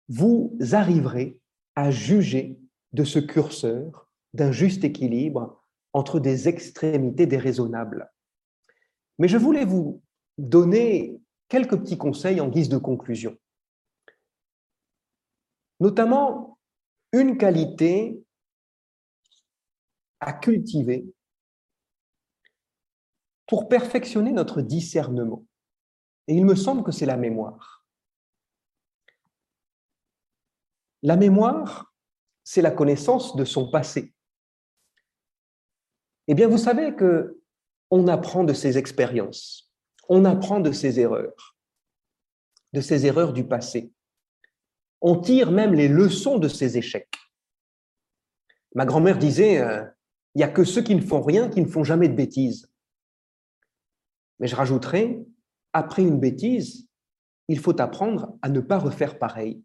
vous 0.09 0.57
arriverez 0.73 1.39
à 1.75 1.91
juger 1.91 2.59
de 2.93 3.05
ce 3.05 3.19
curseur 3.19 4.09
d'un 4.35 4.53
juste 4.53 4.85
équilibre 4.85 5.63
entre 5.93 6.21
des 6.21 6.49
extrémités 6.49 7.27
déraisonnables. 7.27 8.11
Mais 9.19 9.29
je 9.29 9.37
voulais 9.37 9.65
vous 9.65 10.03
donner 10.39 11.21
quelques 11.49 11.79
petits 11.79 11.99
conseils 11.99 12.41
en 12.41 12.49
guise 12.49 12.69
de 12.69 12.79
conclusion. 12.79 13.37
Notamment 15.81 16.59
une 17.13 17.37
qualité 17.37 18.23
à 20.21 20.33
cultiver 20.33 21.05
pour 23.47 23.69
perfectionner 23.69 24.33
notre 24.33 24.63
discernement. 24.63 25.45
Et 26.29 26.35
il 26.35 26.45
me 26.47 26.55
semble 26.55 26.85
que 26.85 26.93
c'est 26.93 27.07
la 27.07 27.17
mémoire. 27.17 27.85
La 31.03 31.17
mémoire, 31.17 31.92
c'est 32.53 32.61
la 32.61 32.71
connaissance 32.71 33.35
de 33.35 33.47
son 33.47 33.71
passé. 33.71 34.13
Eh 36.29 36.35
bien, 36.35 36.49
vous 36.49 36.59
savez 36.59 36.95
que 36.95 37.41
on 37.91 38.09
apprend 38.09 38.45
de 38.45 38.53
ses 38.53 38.77
expériences, 38.77 39.73
on 40.11 40.27
apprend 40.27 40.61
de 40.61 40.71
ses 40.71 41.01
erreurs, 41.01 41.57
de 42.75 42.83
ses 42.83 43.07
erreurs 43.07 43.33
du 43.33 43.49
passé. 43.49 43.91
On 45.01 45.19
tire 45.19 45.51
même 45.51 45.73
les 45.73 45.89
leçons 45.89 46.39
de 46.39 46.49
ces 46.49 46.77
échecs. 46.77 47.17
Ma 48.75 48.85
grand-mère 48.85 49.17
disait, 49.17 49.59
euh, 49.63 49.87
il 50.35 50.41
n'y 50.41 50.45
a 50.45 50.49
que 50.49 50.65
ceux 50.65 50.83
qui 50.83 50.95
ne 50.95 51.01
font 51.01 51.23
rien 51.23 51.49
qui 51.49 51.63
ne 51.63 51.71
font 51.71 51.85
jamais 51.85 52.11
de 52.11 52.15
bêtises. 52.15 52.71
Mais 54.41 54.47
je 54.47 54.57
rajouterai, 54.57 55.25
après 55.73 56.03
une 56.03 56.21
bêtise, 56.21 56.87
il 57.49 57.59
faut 57.59 57.81
apprendre 57.81 58.37
à 58.43 58.51
ne 58.51 58.61
pas 58.61 58.79
refaire 58.79 59.19
pareil. 59.19 59.65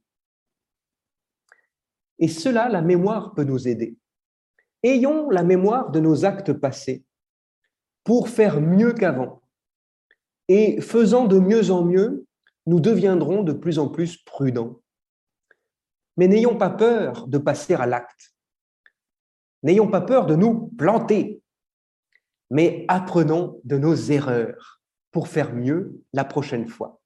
Et 2.19 2.27
cela, 2.27 2.69
la 2.69 2.81
mémoire 2.81 3.33
peut 3.33 3.43
nous 3.43 3.67
aider. 3.67 3.97
Ayons 4.83 5.29
la 5.29 5.43
mémoire 5.43 5.91
de 5.91 5.99
nos 5.99 6.25
actes 6.25 6.53
passés 6.53 7.03
pour 8.03 8.29
faire 8.29 8.61
mieux 8.61 8.93
qu'avant. 8.93 9.41
Et 10.47 10.79
faisant 10.81 11.25
de 11.25 11.39
mieux 11.39 11.71
en 11.71 11.83
mieux, 11.83 12.25
nous 12.65 12.79
deviendrons 12.79 13.43
de 13.43 13.53
plus 13.53 13.79
en 13.79 13.89
plus 13.89 14.17
prudents. 14.17 14.81
Mais 16.15 16.27
n'ayons 16.27 16.57
pas 16.57 16.69
peur 16.69 17.27
de 17.27 17.37
passer 17.37 17.73
à 17.73 17.85
l'acte. 17.85 18.33
N'ayons 19.63 19.89
pas 19.89 20.01
peur 20.01 20.25
de 20.25 20.35
nous 20.35 20.67
planter, 20.77 21.41
mais 22.49 22.85
apprenons 22.87 23.59
de 23.63 23.77
nos 23.77 23.95
erreurs 23.95 24.81
pour 25.11 25.27
faire 25.27 25.53
mieux 25.53 26.01
la 26.13 26.23
prochaine 26.23 26.67
fois. 26.67 27.01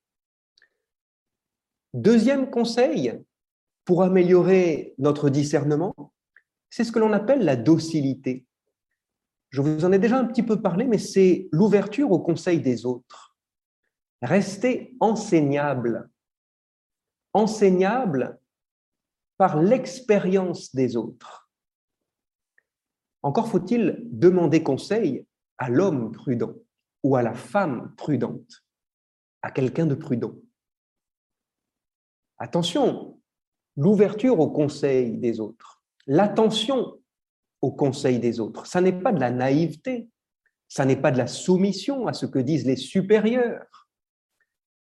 Deuxième 1.93 2.49
conseil 2.49 3.23
pour 3.85 4.03
améliorer 4.03 4.93
notre 4.97 5.29
discernement, 5.29 5.95
c'est 6.69 6.83
ce 6.83 6.91
que 6.91 6.99
l'on 6.99 7.13
appelle 7.13 7.43
la 7.43 7.55
docilité. 7.55 8.45
Je 9.49 9.61
vous 9.61 9.83
en 9.83 9.91
ai 9.91 9.99
déjà 9.99 10.17
un 10.17 10.25
petit 10.25 10.43
peu 10.43 10.61
parlé, 10.61 10.85
mais 10.85 10.97
c'est 10.97 11.49
l'ouverture 11.51 12.11
au 12.11 12.19
conseil 12.19 12.61
des 12.61 12.85
autres. 12.85 13.35
Rester 14.21 14.95
enseignable. 14.99 16.09
Enseignable 17.33 18.39
par 19.37 19.61
l'expérience 19.61 20.73
des 20.73 20.95
autres. 20.95 21.49
Encore 23.23 23.47
faut-il 23.47 23.99
demander 24.05 24.63
conseil 24.63 25.27
à 25.57 25.69
l'homme 25.69 26.11
prudent 26.11 26.53
ou 27.03 27.15
à 27.15 27.23
la 27.23 27.33
femme 27.33 27.93
prudente, 27.95 28.63
à 29.41 29.51
quelqu'un 29.51 29.85
de 29.85 29.95
prudent. 29.95 30.35
Attention, 32.37 33.20
l'ouverture 33.81 34.39
au 34.39 34.51
conseil 34.51 35.17
des 35.17 35.39
autres, 35.39 35.81
l'attention 36.05 36.99
au 37.61 37.71
conseil 37.71 38.19
des 38.19 38.39
autres, 38.39 38.67
ça 38.67 38.79
n'est 38.79 39.01
pas 39.01 39.11
de 39.11 39.19
la 39.19 39.31
naïveté, 39.31 40.07
ça 40.67 40.85
n'est 40.85 41.01
pas 41.01 41.11
de 41.11 41.17
la 41.17 41.25
soumission 41.25 42.05
à 42.05 42.13
ce 42.13 42.27
que 42.27 42.37
disent 42.37 42.67
les 42.67 42.75
supérieurs, 42.75 43.89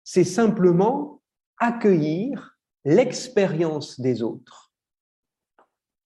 c'est 0.04 0.22
simplement 0.22 1.20
accueillir 1.58 2.56
l'expérience 2.84 3.98
des 3.98 4.22
autres 4.22 4.72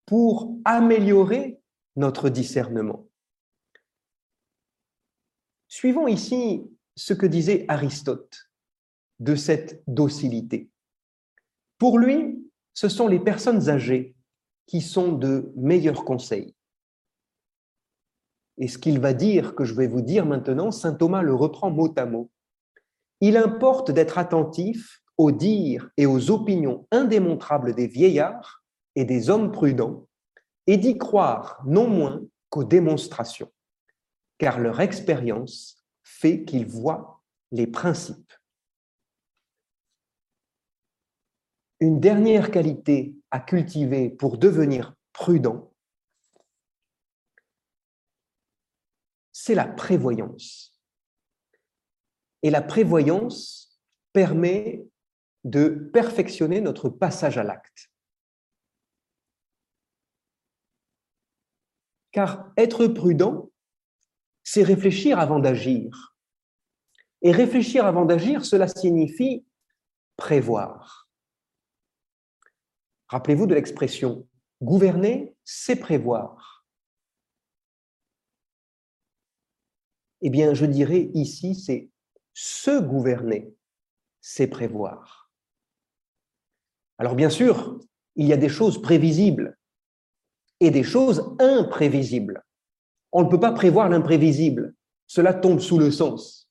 pour 0.06 0.56
améliorer 0.64 1.60
notre 1.96 2.30
discernement. 2.30 3.06
Suivons 5.68 6.08
ici 6.08 6.62
ce 6.96 7.12
que 7.12 7.26
disait 7.26 7.66
Aristote 7.68 8.50
de 9.18 9.34
cette 9.34 9.82
docilité. 9.86 10.70
Pour 11.76 11.98
lui, 11.98 12.39
ce 12.74 12.88
sont 12.88 13.08
les 13.08 13.20
personnes 13.20 13.68
âgées 13.68 14.14
qui 14.66 14.80
sont 14.80 15.12
de 15.12 15.52
meilleurs 15.56 16.04
conseils. 16.04 16.54
Et 18.58 18.68
ce 18.68 18.78
qu'il 18.78 19.00
va 19.00 19.14
dire, 19.14 19.54
que 19.54 19.64
je 19.64 19.74
vais 19.74 19.86
vous 19.86 20.02
dire 20.02 20.26
maintenant, 20.26 20.70
saint 20.70 20.94
Thomas 20.94 21.22
le 21.22 21.34
reprend 21.34 21.70
mot 21.70 21.92
à 21.96 22.06
mot. 22.06 22.30
Il 23.20 23.36
importe 23.36 23.90
d'être 23.90 24.18
attentif 24.18 25.02
aux 25.18 25.32
dires 25.32 25.90
et 25.96 26.06
aux 26.06 26.30
opinions 26.30 26.86
indémontrables 26.90 27.74
des 27.74 27.86
vieillards 27.86 28.62
et 28.96 29.04
des 29.04 29.30
hommes 29.30 29.52
prudents, 29.52 30.06
et 30.66 30.76
d'y 30.76 30.98
croire 30.98 31.62
non 31.66 31.88
moins 31.88 32.22
qu'aux 32.48 32.64
démonstrations, 32.64 33.50
car 34.38 34.58
leur 34.58 34.80
expérience 34.80 35.84
fait 36.02 36.44
qu'ils 36.44 36.66
voient 36.66 37.22
les 37.52 37.66
principes. 37.66 38.29
Une 41.80 41.98
dernière 41.98 42.50
qualité 42.50 43.14
à 43.30 43.40
cultiver 43.40 44.10
pour 44.10 44.36
devenir 44.36 44.94
prudent, 45.14 45.72
c'est 49.32 49.54
la 49.54 49.66
prévoyance. 49.66 50.78
Et 52.42 52.50
la 52.50 52.60
prévoyance 52.60 53.80
permet 54.12 54.86
de 55.44 55.90
perfectionner 55.92 56.60
notre 56.60 56.90
passage 56.90 57.38
à 57.38 57.44
l'acte. 57.44 57.90
Car 62.12 62.52
être 62.58 62.88
prudent, 62.88 63.50
c'est 64.42 64.62
réfléchir 64.62 65.18
avant 65.18 65.38
d'agir. 65.38 66.14
Et 67.22 67.32
réfléchir 67.32 67.86
avant 67.86 68.04
d'agir, 68.04 68.44
cela 68.44 68.68
signifie 68.68 69.46
prévoir. 70.16 70.99
Rappelez-vous 73.10 73.48
de 73.48 73.56
l'expression 73.56 74.24
gouverner, 74.62 75.34
c'est 75.42 75.74
prévoir. 75.74 76.64
Eh 80.20 80.30
bien, 80.30 80.54
je 80.54 80.64
dirais 80.64 81.10
ici, 81.14 81.56
c'est 81.56 81.90
se 82.34 82.80
gouverner, 82.80 83.52
c'est 84.20 84.46
prévoir. 84.46 85.28
Alors 86.98 87.16
bien 87.16 87.30
sûr, 87.30 87.80
il 88.14 88.28
y 88.28 88.32
a 88.32 88.36
des 88.36 88.48
choses 88.48 88.80
prévisibles 88.80 89.58
et 90.60 90.70
des 90.70 90.84
choses 90.84 91.34
imprévisibles. 91.40 92.44
On 93.10 93.24
ne 93.24 93.28
peut 93.28 93.40
pas 93.40 93.52
prévoir 93.52 93.88
l'imprévisible. 93.88 94.76
Cela 95.08 95.34
tombe 95.34 95.58
sous 95.58 95.78
le 95.78 95.90
sens. 95.90 96.48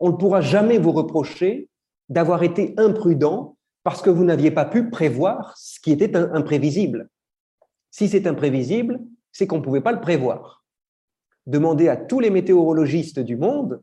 On 0.00 0.10
ne 0.10 0.16
pourra 0.16 0.40
jamais 0.40 0.78
vous 0.78 0.90
reprocher 0.90 1.68
d'avoir 2.08 2.42
été 2.42 2.74
imprudent 2.78 3.56
parce 3.82 4.02
que 4.02 4.10
vous 4.10 4.24
n'aviez 4.24 4.50
pas 4.50 4.64
pu 4.64 4.90
prévoir 4.90 5.56
ce 5.56 5.80
qui 5.80 5.92
était 5.92 6.16
imprévisible. 6.16 7.08
Si 7.90 8.08
c'est 8.08 8.26
imprévisible, 8.26 9.00
c'est 9.32 9.46
qu'on 9.46 9.58
ne 9.58 9.64
pouvait 9.64 9.80
pas 9.80 9.92
le 9.92 10.00
prévoir. 10.00 10.64
Demandez 11.46 11.88
à 11.88 11.96
tous 11.96 12.20
les 12.20 12.30
météorologistes 12.30 13.20
du 13.20 13.36
monde, 13.36 13.80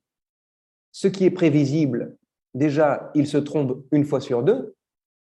ce 0.91 1.07
qui 1.07 1.25
est 1.25 1.31
prévisible, 1.31 2.17
déjà, 2.53 3.11
ils 3.15 3.27
se 3.27 3.37
trompent 3.37 3.85
une 3.91 4.05
fois 4.05 4.21
sur 4.21 4.43
deux, 4.43 4.75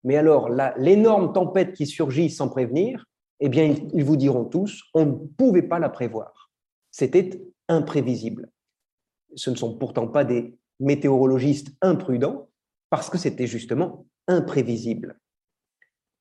mais 0.02 0.16
alors 0.16 0.50
l'énorme 0.76 1.32
tempête 1.32 1.72
qui 1.72 1.86
surgit 1.86 2.30
sans 2.30 2.48
prévenir, 2.48 3.06
eh 3.40 3.48
bien, 3.48 3.74
ils 3.92 4.04
vous 4.04 4.16
diront 4.16 4.44
tous, 4.44 4.84
on 4.94 5.06
ne 5.06 5.12
pouvait 5.12 5.62
pas 5.62 5.78
la 5.78 5.88
prévoir. 5.88 6.50
C'était 6.90 7.42
imprévisible. 7.68 8.50
Ce 9.34 9.50
ne 9.50 9.56
sont 9.56 9.76
pourtant 9.76 10.06
pas 10.06 10.24
des 10.24 10.56
météorologistes 10.80 11.74
imprudents, 11.80 12.48
parce 12.90 13.10
que 13.10 13.18
c'était 13.18 13.46
justement 13.46 14.06
imprévisible. 14.26 15.18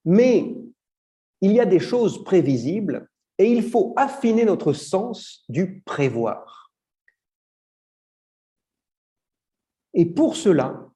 Mais 0.06 0.56
il 1.42 1.52
y 1.52 1.60
a 1.60 1.66
des 1.66 1.80
choses 1.80 2.24
prévisibles 2.24 3.10
et 3.38 3.52
il 3.52 3.64
faut 3.70 3.94
affiner 3.98 4.46
notre 4.46 4.74
sens 4.74 5.44
du 5.50 5.82
prévoir. 5.82 6.72
Et 9.94 10.06
pour 10.06 10.36
cela, 10.36 10.90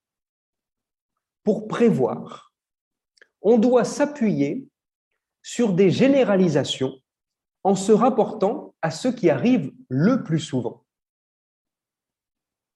pour 1.43 1.67
prévoir, 1.67 2.53
on 3.41 3.57
doit 3.57 3.85
s'appuyer 3.85 4.67
sur 5.41 5.73
des 5.73 5.91
généralisations 5.91 6.93
en 7.63 7.75
se 7.75 7.91
rapportant 7.91 8.75
à 8.81 8.91
ce 8.91 9.07
qui 9.07 9.29
arrive 9.29 9.71
le 9.89 10.23
plus 10.23 10.39
souvent. 10.39 10.85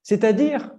C'est-à-dire 0.03 0.72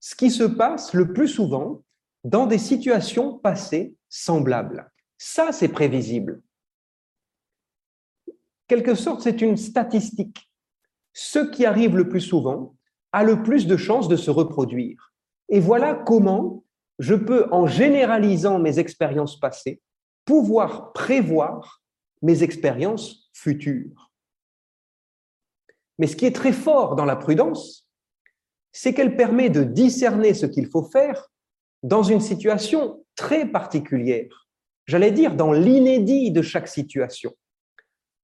ce 0.00 0.14
qui 0.14 0.30
se 0.30 0.44
passe 0.44 0.94
le 0.94 1.12
plus 1.12 1.28
souvent 1.28 1.82
dans 2.28 2.46
des 2.46 2.58
situations 2.58 3.38
passées 3.38 3.94
semblables. 4.10 4.92
Ça, 5.16 5.50
c'est 5.50 5.68
prévisible. 5.68 6.42
Quelque 8.66 8.94
sorte, 8.94 9.22
c'est 9.22 9.40
une 9.40 9.56
statistique. 9.56 10.50
Ce 11.14 11.38
qui 11.38 11.64
arrive 11.64 11.96
le 11.96 12.08
plus 12.08 12.20
souvent 12.20 12.76
a 13.12 13.24
le 13.24 13.42
plus 13.42 13.66
de 13.66 13.78
chances 13.78 14.08
de 14.08 14.16
se 14.16 14.30
reproduire. 14.30 15.14
Et 15.48 15.58
voilà 15.58 15.94
comment 15.94 16.64
je 16.98 17.14
peux, 17.14 17.48
en 17.50 17.66
généralisant 17.66 18.58
mes 18.58 18.78
expériences 18.78 19.40
passées, 19.40 19.80
pouvoir 20.26 20.92
prévoir 20.92 21.82
mes 22.20 22.42
expériences 22.42 23.30
futures. 23.32 24.12
Mais 25.98 26.06
ce 26.06 26.16
qui 26.16 26.26
est 26.26 26.36
très 26.36 26.52
fort 26.52 26.94
dans 26.94 27.06
la 27.06 27.16
prudence, 27.16 27.88
c'est 28.72 28.92
qu'elle 28.92 29.16
permet 29.16 29.48
de 29.48 29.64
discerner 29.64 30.34
ce 30.34 30.44
qu'il 30.44 30.66
faut 30.66 30.84
faire 30.84 31.30
dans 31.82 32.02
une 32.02 32.20
situation 32.20 33.04
très 33.14 33.46
particulière, 33.46 34.48
j'allais 34.86 35.12
dire 35.12 35.34
dans 35.34 35.52
l'inédit 35.52 36.30
de 36.30 36.42
chaque 36.42 36.68
situation, 36.68 37.34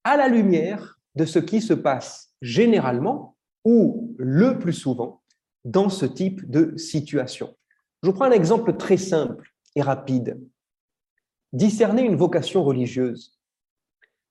à 0.05 0.17
la 0.17 0.29
lumière 0.29 0.99
de 1.15 1.25
ce 1.25 1.39
qui 1.39 1.61
se 1.61 1.75
passe 1.75 2.33
généralement 2.43 3.37
ou 3.65 4.15
le 4.19 4.59
plus 4.59 4.73
souvent 4.73 5.23
dans 5.65 5.89
ce 5.89 6.07
type 6.07 6.49
de 6.51 6.77
situation. 6.77 7.57
Je 8.03 8.09
vous 8.09 8.15
prends 8.15 8.27
un 8.27 8.33
exemple 8.33 8.77
très 8.77 8.97
simple 8.97 9.51
et 9.75 9.83
rapide. 9.83 10.41
Discerner 11.53 12.03
une 12.03 12.17
vocation 12.17 12.63
religieuse. 12.63 13.39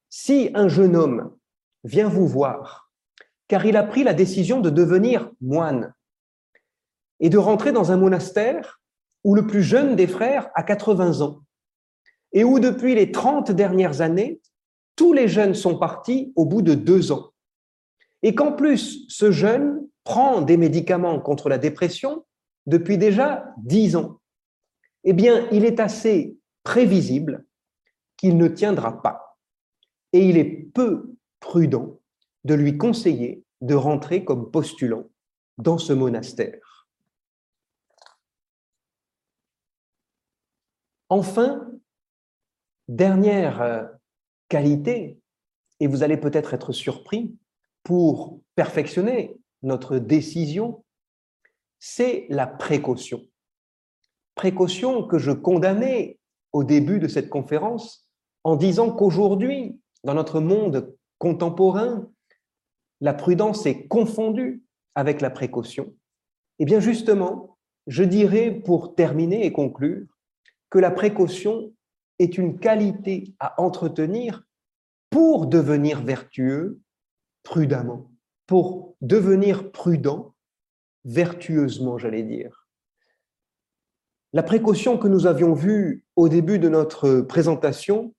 Si 0.10 0.52
un 0.54 0.68
jeune 0.68 0.96
homme 0.96 1.36
vient 1.84 2.08
vous 2.08 2.28
voir 2.28 2.92
car 3.48 3.66
il 3.66 3.78
a 3.78 3.84
pris 3.84 4.04
la 4.04 4.14
décision 4.14 4.62
de 4.62 4.70
devenir 4.70 5.32
moine 5.42 5.94
et 7.20 7.30
de 7.30 7.38
rentrer 7.38 7.72
dans 7.72 7.92
un 7.92 7.98
monastère 7.98 8.82
où 9.24 9.36
le 9.36 9.48
plus 9.48 9.64
jeune 9.64 9.96
des 9.96 10.08
frères 10.08 10.50
a 10.56 10.64
80 10.64 11.22
ans 11.22 11.44
et 12.34 12.44
où 12.44 12.60
depuis 12.60 12.96
les 12.96 13.12
30 13.12 13.52
dernières 13.52 14.02
années, 14.02 14.42
tous 14.96 15.14
les 15.14 15.28
jeunes 15.28 15.54
sont 15.54 15.78
partis 15.78 16.34
au 16.36 16.46
bout 16.46 16.62
de 16.62 16.74
deux 16.74 17.12
ans. 17.12 17.32
Et 18.22 18.36
qu'en 18.36 18.54
plus, 18.54 19.06
ce 19.08 19.32
jeune 19.32 19.88
prend 20.04 20.42
des 20.42 20.58
médicaments 20.58 21.20
contre 21.20 21.50
la 21.50 21.58
dépression 21.58 22.26
depuis 22.66 22.98
déjà 22.98 23.54
dix 23.58 23.96
ans. 23.96 24.20
Eh 25.04 25.14
bien, 25.14 25.48
il 25.52 25.66
est 25.66 25.80
assez 25.80 26.38
prévisible 26.64 27.46
qu'il 28.18 28.38
ne 28.38 28.48
tiendra 28.48 29.02
pas. 29.02 29.38
Et 30.14 30.28
il 30.28 30.38
est 30.38 30.70
peu 30.74 31.16
prudent 31.40 32.00
de 32.46 32.54
lui 32.54 32.78
conseiller 32.78 33.44
de 33.62 33.76
rentrer 33.76 34.24
comme 34.24 34.52
postulant 34.52 35.06
dans 35.58 35.78
ce 35.78 35.94
monastère. 35.94 36.73
Enfin, 41.16 41.72
dernière 42.88 43.62
euh, 43.62 43.84
qualité, 44.50 45.20
et 45.80 45.86
vous 45.86 46.02
allez 46.02 46.18
peut-être 46.18 46.56
être 46.56 46.72
surpris, 46.72 47.38
pour 47.84 48.42
perfectionner 48.56 49.38
notre 49.62 50.00
décision, 50.00 50.84
c'est 51.78 52.26
la 52.30 52.48
précaution. 52.48 53.22
Précaution 54.34 55.06
que 55.06 55.20
je 55.20 55.30
condamnais 55.30 56.18
au 56.52 56.64
début 56.64 56.98
de 56.98 57.08
cette 57.08 57.30
conférence 57.30 58.10
en 58.44 58.56
disant 58.56 58.92
qu'aujourd'hui, 58.92 59.80
dans 60.04 60.16
notre 60.16 60.40
monde 60.40 60.98
contemporain, 61.20 62.10
la 63.02 63.14
prudence 63.14 63.68
est 63.68 63.86
confondue 63.86 64.64
avec 64.96 65.22
la 65.22 65.30
précaution. 65.30 65.94
Eh 66.58 66.66
bien 66.66 66.80
justement, 66.80 67.60
je 67.86 68.04
dirais 68.04 68.50
pour 68.50 68.96
terminer 68.96 69.46
et 69.46 69.54
conclure 69.54 70.08
que 70.74 70.80
la 70.80 70.90
précaution 70.90 71.72
est 72.18 72.40
une 72.40 72.60
qualité 72.60 73.36
à 73.40 73.62
entretenir 73.62 74.44
pour 75.12 75.46
devenir 75.46 76.02
vertueux 76.02 76.82
prudemment, 77.44 78.12
pour 78.48 78.96
devenir 79.00 79.72
prudent 79.72 80.34
vertueusement, 81.06 82.00
j'allais 82.00 82.24
dire. 82.24 82.68
La 84.34 84.42
précaution 84.42 84.98
que 84.98 85.08
nous 85.08 85.28
avions 85.28 85.54
vue 85.54 86.06
au 86.16 86.28
début 86.28 86.58
de 86.58 86.70
notre 86.70 87.22
présentation 87.22 88.16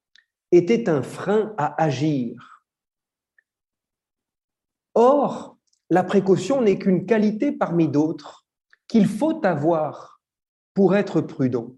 était 0.53 0.89
un 0.89 1.03
frein 1.03 1.57
à 1.59 1.83
agir. 1.83 2.63
Or, 4.95 5.59
la 5.91 6.05
précaution 6.05 6.63
n'est 6.63 6.79
qu'une 6.79 7.05
qualité 7.05 7.51
parmi 7.51 7.89
d'autres 7.89 8.47
qu'il 8.87 9.09
faut 9.09 9.45
avoir 9.45 10.21
pour 10.73 10.95
être 10.95 11.21
prudent. 11.21 11.75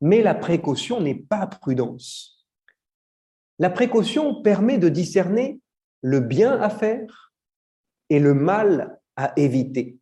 Mais 0.00 0.22
la 0.22 0.34
précaution 0.34 1.00
n'est 1.00 1.14
pas 1.14 1.46
prudence. 1.46 2.46
La 3.58 3.70
précaution 3.70 4.42
permet 4.42 4.78
de 4.78 4.88
discerner 4.88 5.60
le 6.02 6.20
bien 6.20 6.60
à 6.60 6.68
faire 6.68 7.32
et 8.10 8.20
le 8.20 8.34
mal 8.34 9.00
à 9.16 9.32
éviter. 9.36 9.98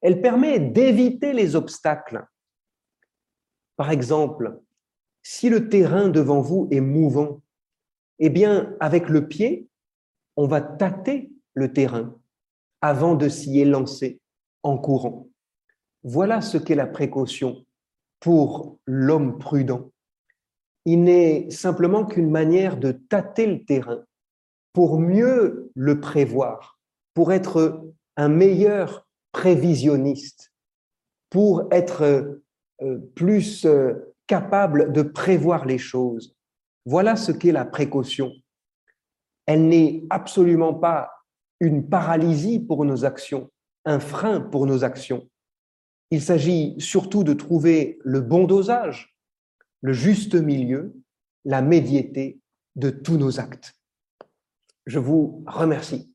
Elle 0.00 0.22
permet 0.22 0.58
d'éviter 0.58 1.32
les 1.32 1.56
obstacles. 1.56 2.26
Par 3.76 3.90
exemple, 3.90 4.60
si 5.22 5.50
le 5.50 5.68
terrain 5.68 6.08
devant 6.08 6.40
vous 6.40 6.68
est 6.70 6.80
mouvant, 6.80 7.42
eh 8.18 8.30
bien, 8.30 8.74
avec 8.80 9.08
le 9.08 9.28
pied, 9.28 9.68
on 10.36 10.46
va 10.46 10.60
tâter 10.60 11.30
le 11.54 11.72
terrain 11.72 12.18
avant 12.80 13.14
de 13.14 13.28
s'y 13.28 13.60
élancer 13.60 14.20
en 14.62 14.78
courant. 14.78 15.28
Voilà 16.02 16.40
ce 16.40 16.56
qu'est 16.56 16.74
la 16.74 16.86
précaution 16.86 17.66
pour 18.20 18.78
l'homme 18.86 19.38
prudent. 19.38 19.90
Il 20.84 21.02
n'est 21.04 21.50
simplement 21.50 22.04
qu'une 22.04 22.30
manière 22.30 22.76
de 22.76 22.92
tâter 22.92 23.46
le 23.46 23.64
terrain 23.64 24.04
pour 24.72 25.00
mieux 25.00 25.70
le 25.74 26.00
prévoir, 26.00 26.78
pour 27.14 27.32
être 27.32 27.92
un 28.16 28.28
meilleur 28.28 29.06
prévisionniste, 29.32 30.52
pour 31.28 31.68
être 31.70 32.42
euh, 32.82 32.98
plus 33.14 33.64
euh, 33.64 34.14
capable 34.26 34.92
de 34.92 35.02
prévoir 35.02 35.64
les 35.64 35.78
choses. 35.78 36.36
Voilà 36.86 37.16
ce 37.16 37.32
qu'est 37.32 37.52
la 37.52 37.64
précaution. 37.64 38.32
Elle 39.46 39.68
n'est 39.68 40.04
absolument 40.10 40.74
pas 40.74 41.10
une 41.60 41.88
paralysie 41.88 42.60
pour 42.60 42.84
nos 42.84 43.04
actions, 43.04 43.50
un 43.84 44.00
frein 44.00 44.40
pour 44.40 44.66
nos 44.66 44.84
actions. 44.84 45.28
Il 46.10 46.22
s'agit 46.22 46.74
surtout 46.78 47.22
de 47.22 47.34
trouver 47.34 47.98
le 48.02 48.20
bon 48.20 48.44
dosage, 48.44 49.16
le 49.80 49.92
juste 49.92 50.34
milieu, 50.34 50.94
la 51.44 51.62
médiété 51.62 52.40
de 52.76 52.90
tous 52.90 53.16
nos 53.16 53.40
actes. 53.40 53.74
Je 54.86 54.98
vous 54.98 55.44
remercie. 55.46 56.09